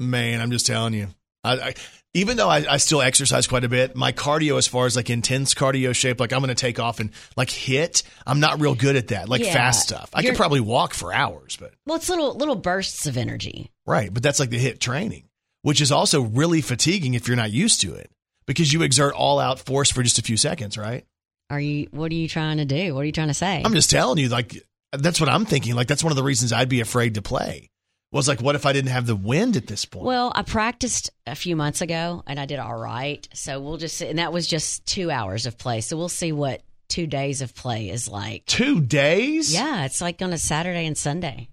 Man, 0.00 0.40
I'm 0.40 0.50
just 0.50 0.66
telling 0.66 0.94
you. 0.94 1.08
I, 1.44 1.52
I, 1.54 1.74
even 2.14 2.36
though 2.36 2.48
I, 2.48 2.64
I 2.70 2.76
still 2.76 3.02
exercise 3.02 3.46
quite 3.48 3.64
a 3.64 3.68
bit, 3.68 3.96
my 3.96 4.12
cardio, 4.12 4.58
as 4.58 4.68
far 4.68 4.86
as 4.86 4.94
like 4.94 5.10
intense 5.10 5.54
cardio 5.54 5.94
shape, 5.94 6.20
like 6.20 6.32
I'm 6.32 6.38
going 6.40 6.48
to 6.50 6.54
take 6.54 6.78
off 6.78 7.00
and 7.00 7.10
like 7.36 7.50
hit. 7.50 8.02
I'm 8.26 8.38
not 8.38 8.60
real 8.60 8.74
good 8.76 8.94
at 8.96 9.08
that, 9.08 9.28
like 9.28 9.42
Yeah. 9.42 9.52
fast 9.52 9.82
stuff. 9.82 10.10
I 10.14 10.22
could 10.22 10.36
probably 10.36 10.60
walk 10.60 10.94
for 10.94 11.12
hours, 11.12 11.56
but 11.58 11.74
Well, 11.86 11.96
it's 11.96 12.08
little 12.08 12.34
little 12.36 12.54
bursts 12.54 13.06
of 13.06 13.16
energy. 13.16 13.70
right. 13.86 14.12
But 14.12 14.22
that's 14.22 14.38
like 14.38 14.50
the 14.50 14.58
hit 14.58 14.78
training, 14.80 15.24
which 15.62 15.80
is 15.80 15.90
also 15.90 16.22
really 16.22 16.60
fatiguing 16.60 17.14
if 17.14 17.26
you're 17.26 17.36
not 17.36 17.50
used 17.50 17.80
to 17.80 17.94
it 17.94 18.10
because 18.46 18.72
you 18.72 18.82
exert 18.82 19.14
all 19.14 19.40
out 19.40 19.58
force 19.58 19.90
for 19.90 20.02
just 20.04 20.18
a 20.18 20.22
few 20.22 20.36
seconds, 20.36 20.78
right? 20.78 21.04
Are 21.50 21.60
you? 21.60 21.88
What 21.90 22.12
are 22.12 22.14
you 22.14 22.28
trying 22.28 22.58
to 22.58 22.64
do? 22.64 22.94
What 22.94 23.00
are 23.00 23.04
you 23.06 23.12
trying 23.12 23.28
to 23.28 23.34
say? 23.34 23.62
I'm 23.64 23.74
just 23.74 23.90
telling 23.90 24.18
you, 24.18 24.28
like 24.28 24.62
that's 24.92 25.20
what 25.20 25.28
I'm 25.28 25.44
thinking. 25.44 25.74
Like 25.74 25.88
that's 25.88 26.04
one 26.04 26.12
of 26.12 26.16
the 26.16 26.22
reasons 26.22 26.52
I'd 26.52 26.68
be 26.68 26.80
afraid 26.80 27.14
to 27.14 27.22
play. 27.22 27.68
Was 28.12 28.28
like, 28.28 28.42
what 28.42 28.54
if 28.56 28.66
I 28.66 28.74
didn't 28.74 28.90
have 28.90 29.06
the 29.06 29.16
wind 29.16 29.56
at 29.56 29.66
this 29.66 29.86
point? 29.86 30.04
well, 30.04 30.32
I 30.34 30.42
practiced 30.42 31.10
a 31.26 31.34
few 31.34 31.56
months 31.56 31.80
ago 31.80 32.22
and 32.26 32.38
I 32.38 32.44
did 32.44 32.58
all 32.58 32.76
right. 32.76 33.26
So 33.32 33.58
we'll 33.58 33.78
just 33.78 34.02
and 34.02 34.18
that 34.18 34.32
was 34.34 34.46
just 34.46 34.84
two 34.84 35.10
hours 35.10 35.46
of 35.46 35.56
play. 35.56 35.80
So 35.80 35.96
we'll 35.96 36.10
see 36.10 36.30
what 36.30 36.62
two 36.88 37.06
days 37.06 37.40
of 37.40 37.54
play 37.54 37.88
is 37.88 38.08
like. 38.08 38.44
Two 38.44 38.82
days? 38.82 39.52
Yeah, 39.54 39.86
it's 39.86 40.02
like 40.02 40.20
on 40.20 40.32
a 40.34 40.38
Saturday 40.38 40.84
and 40.84 40.96
Sunday. 40.98 41.48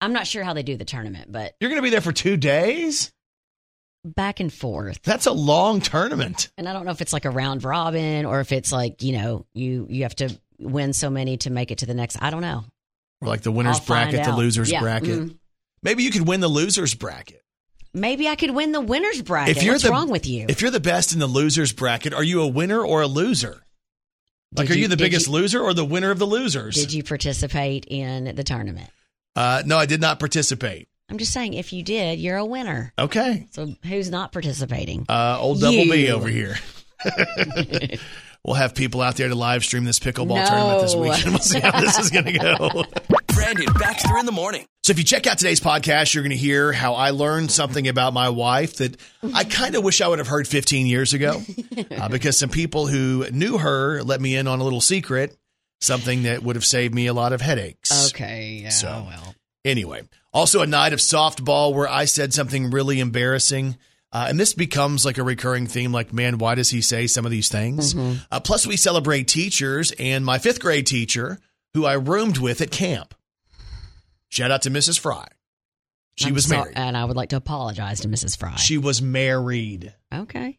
I'm 0.00 0.12
not 0.12 0.26
sure 0.26 0.42
how 0.42 0.52
they 0.52 0.64
do 0.64 0.76
the 0.76 0.84
tournament, 0.84 1.30
but 1.30 1.54
You're 1.60 1.70
going 1.70 1.78
to 1.78 1.82
be 1.82 1.90
there 1.90 2.00
for 2.00 2.12
two 2.12 2.36
days? 2.36 3.12
back 4.04 4.38
and 4.38 4.52
forth. 4.52 5.00
That's 5.02 5.24
a 5.26 5.32
long 5.32 5.80
tournament. 5.80 6.50
And 6.58 6.68
I 6.68 6.72
don't 6.74 6.84
know 6.84 6.90
if 6.90 7.00
it's 7.00 7.12
like 7.14 7.24
a 7.24 7.30
round 7.30 7.64
robin 7.64 8.26
or 8.26 8.40
if 8.40 8.52
it's 8.52 8.70
like, 8.70 9.02
you 9.02 9.12
know, 9.16 9.46
you 9.54 9.86
you 9.88 10.02
have 10.02 10.14
to 10.16 10.38
win 10.58 10.92
so 10.92 11.10
many 11.10 11.36
to 11.38 11.50
make 11.50 11.70
it 11.70 11.78
to 11.78 11.86
the 11.86 11.94
next. 11.94 12.16
I 12.22 12.30
don't 12.30 12.42
know. 12.42 12.64
Or 13.20 13.28
like 13.28 13.42
the 13.42 13.52
winners 13.52 13.78
I'll 13.80 13.86
bracket, 13.86 14.24
the 14.24 14.36
losers 14.36 14.70
Yeah, 14.70 14.80
bracket. 14.80 15.08
mhm. 15.20 15.38
Maybe 15.82 16.02
you 16.02 16.10
could 16.10 16.26
win 16.26 16.40
the 16.40 16.48
losers 16.48 16.94
bracket. 16.94 17.42
Maybe 17.92 18.28
I 18.28 18.34
could 18.34 18.50
win 18.50 18.72
the 18.72 18.80
winners 18.80 19.22
bracket. 19.22 19.56
What's 19.66 19.84
the, 19.84 19.90
wrong 19.90 20.10
with 20.10 20.26
you? 20.26 20.46
If 20.48 20.60
you're 20.62 20.70
the 20.70 20.80
best 20.80 21.12
in 21.12 21.20
the 21.20 21.26
losers 21.26 21.72
bracket, 21.72 22.12
are 22.12 22.24
you 22.24 22.42
a 22.42 22.46
winner 22.48 22.80
or 22.84 23.02
a 23.02 23.06
loser? 23.06 23.62
Like, 24.56 24.66
Did 24.68 24.74
are 24.74 24.76
you, 24.78 24.82
you- 24.82 24.88
the 24.88 24.96
biggest 24.96 25.26
you- 25.28 25.32
loser 25.32 25.60
or 25.60 25.74
the 25.74 25.84
winner 25.84 26.10
of 26.10 26.18
the 26.18 26.26
losers? 26.26 26.74
Did 26.74 26.92
you 26.92 27.02
participate 27.04 27.84
in 27.88 28.34
the 28.34 28.42
tournament? 28.44 28.90
Uh, 29.36 29.62
no, 29.66 29.76
I 29.76 29.86
did 29.86 30.00
not 30.00 30.18
participate. 30.18 30.88
I'm 31.08 31.18
just 31.18 31.32
saying, 31.32 31.54
if 31.54 31.72
you 31.72 31.82
did, 31.82 32.18
you're 32.18 32.36
a 32.38 32.44
winner. 32.44 32.92
Okay. 32.98 33.46
So 33.52 33.74
who's 33.84 34.10
not 34.10 34.32
participating? 34.32 35.06
Uh, 35.08 35.36
old 35.38 35.60
Double 35.60 35.84
B 35.84 36.10
over 36.10 36.28
here. 36.28 36.56
we'll 38.44 38.54
have 38.56 38.74
people 38.74 39.00
out 39.00 39.16
there 39.16 39.28
to 39.28 39.34
live 39.34 39.64
stream 39.64 39.84
this 39.84 39.98
pickleball 39.98 40.36
No. 40.36 40.44
tournament 40.46 40.80
this 40.82 40.94
weekend. 40.94 41.24
We'll 41.32 41.38
see 41.40 41.60
how 41.60 41.80
this 41.80 41.98
is 41.98 42.10
going 42.10 42.26
to 42.26 42.32
go. 42.32 42.84
Brandon 43.34 43.66
Baxter 43.78 44.16
in 44.18 44.26
the 44.26 44.32
morning. 44.32 44.66
So 44.84 44.90
if 44.92 44.98
you 44.98 45.04
check 45.04 45.26
out 45.26 45.38
today's 45.38 45.60
podcast, 45.60 46.14
you're 46.14 46.22
going 46.22 46.30
to 46.30 46.36
hear 46.36 46.72
how 46.72 46.94
I 46.94 47.10
learned 47.10 47.50
something 47.50 47.88
about 47.88 48.12
my 48.12 48.28
wife 48.28 48.76
that 48.76 48.96
I 49.34 49.44
kind 49.44 49.74
of 49.74 49.82
wish 49.82 50.00
I 50.00 50.08
would 50.08 50.18
have 50.18 50.28
heard 50.28 50.46
15 50.46 50.86
years 50.86 51.14
ago, 51.14 51.42
uh, 51.90 52.08
because 52.08 52.38
some 52.38 52.50
people 52.50 52.86
who 52.86 53.26
knew 53.30 53.58
her 53.58 54.02
let 54.02 54.20
me 54.20 54.36
in 54.36 54.46
on 54.46 54.60
a 54.60 54.64
little 54.64 54.80
secret, 54.82 55.36
something 55.80 56.24
that 56.24 56.42
would 56.42 56.56
have 56.56 56.64
saved 56.64 56.94
me 56.94 57.06
a 57.06 57.14
lot 57.14 57.32
of 57.32 57.40
headaches. 57.40 58.10
Okay. 58.12 58.60
Yeah. 58.64 58.68
So- 58.70 59.06
well. 59.08 59.34
Anyway, 59.64 60.02
also 60.30 60.60
a 60.60 60.66
night 60.66 60.92
of 60.92 60.98
softball 60.98 61.72
where 61.72 61.88
I 61.88 62.04
said 62.04 62.34
something 62.34 62.70
really 62.70 63.00
embarrassing. 63.00 63.78
Uh, 64.14 64.26
and 64.28 64.38
this 64.38 64.54
becomes 64.54 65.04
like 65.04 65.18
a 65.18 65.22
recurring 65.24 65.66
theme 65.66 65.90
like, 65.92 66.12
man, 66.12 66.38
why 66.38 66.54
does 66.54 66.70
he 66.70 66.80
say 66.80 67.06
some 67.08 67.24
of 67.26 67.32
these 67.32 67.48
things? 67.48 67.96
Uh, 68.30 68.38
plus, 68.40 68.64
we 68.66 68.76
celebrate 68.76 69.26
teachers 69.26 69.92
and 69.98 70.24
my 70.24 70.38
fifth 70.38 70.60
grade 70.60 70.86
teacher 70.86 71.38
who 71.74 71.84
I 71.84 71.94
roomed 71.94 72.38
with 72.38 72.60
at 72.60 72.70
camp. 72.70 73.14
Shout 74.28 74.50
out 74.52 74.62
to 74.62 74.70
Mrs. 74.70 74.98
Fry. 74.98 75.26
She 76.16 76.28
I'm 76.28 76.34
was 76.34 76.46
so- 76.46 76.56
married. 76.56 76.74
and 76.76 76.96
I 76.96 77.04
would 77.04 77.16
like 77.16 77.30
to 77.30 77.36
apologize 77.36 78.00
to 78.00 78.08
Mrs. 78.08 78.38
Fry. 78.38 78.54
She 78.56 78.78
was 78.78 79.02
married. 79.02 79.92
okay. 80.14 80.58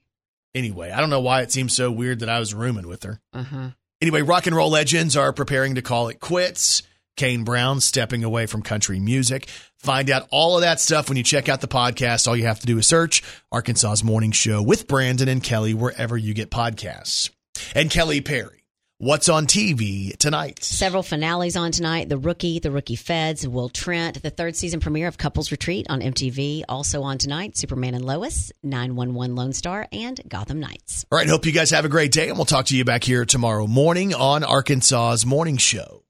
Anyway, 0.53 0.91
I 0.91 1.01
don't 1.01 1.10
know 1.10 1.20
why 1.22 1.41
it 1.41 1.51
seems 1.51 1.74
so 1.74 1.91
weird 1.91 2.20
that 2.20 2.30
I 2.30 2.39
was 2.39 2.53
rooming 2.53 2.88
with 2.88 3.03
her. 3.03 3.20
Uh 3.34 3.43
huh. 3.43 3.70
Anyway, 4.01 4.22
rock 4.22 4.47
and 4.47 4.56
roll 4.56 4.70
legends 4.70 5.16
are 5.18 5.34
preparing 5.34 5.76
to 5.76 5.82
call 5.82 6.08
it 6.10 6.20
quits. 6.20 6.84
Kane 7.16 7.43
Brown 7.43 7.80
stepping 7.80 8.24
away 8.24 8.45
from 8.45 8.61
country 8.61 8.99
music. 8.99 9.47
Find 9.78 10.09
out 10.09 10.28
all 10.32 10.55
of 10.55 10.61
that 10.61 10.80
stuff 10.80 11.09
when 11.09 11.18
you 11.18 11.24
check 11.24 11.47
out 11.47 11.61
the 11.61 11.68
podcast. 11.68 12.28
All 12.28 12.36
you 12.36 12.45
have 12.47 12.59
to 12.59 12.66
do 12.66 12.78
is 12.78 12.88
search 12.88 13.24
Arkansas's 13.51 14.03
Morning 14.03 14.32
Show 14.32 14.61
with 14.61 14.88
Brandon 14.88 15.28
and 15.28 15.41
Kelly 15.43 15.74
wherever 15.74 16.18
you 16.18 16.34
get 16.34 16.49
podcasts. 16.49 17.30
And 17.74 17.89
Kelly 17.89 18.20
Perry, 18.20 18.63
what's 18.97 19.30
on 19.30 19.45
TV 19.47 20.18
tonight? 20.18 20.63
Several 20.63 21.03
finales 21.03 21.55
on 21.55 21.72
tonight. 21.72 22.09
The 22.09 22.18
Rookie, 22.18 22.59
The 22.59 22.72
Rookie 22.72 22.95
Feds, 22.95 23.47
Will 23.47 23.70
Trent, 23.70 24.22
the 24.22 24.30
third 24.30 24.55
season 24.55 24.80
premiere 24.80 25.07
of 25.07 25.18
Couples 25.18 25.51
Retreat 25.51 25.86
on 25.89 26.01
MTV. 26.01 26.63
Also 26.68 27.03
on 27.03 27.18
tonight, 27.18 27.55
Superman 27.55 27.93
and 27.93 28.05
Lois, 28.05 28.51
911 28.63 29.36
Lone 29.36 29.53
Star, 29.53 29.88
and 29.91 30.20
Gotham 30.28 30.59
Knights. 30.59 31.05
All 31.11 31.18
right, 31.18 31.30
hope 31.30 31.45
you 31.45 31.51
guys 31.51 31.70
have 31.72 31.86
a 31.86 31.89
great 31.89 32.11
day, 32.11 32.28
and 32.30 32.38
we'll 32.38 32.45
talk 32.45 32.66
to 32.68 32.76
you 32.78 32.84
back 32.84 33.03
here 33.03 33.24
tomorrow 33.24 33.68
morning 33.68 34.13
on 34.13 34.43
Arkansas's 34.43 35.26
Morning 35.26 35.57
Show. 35.57 36.05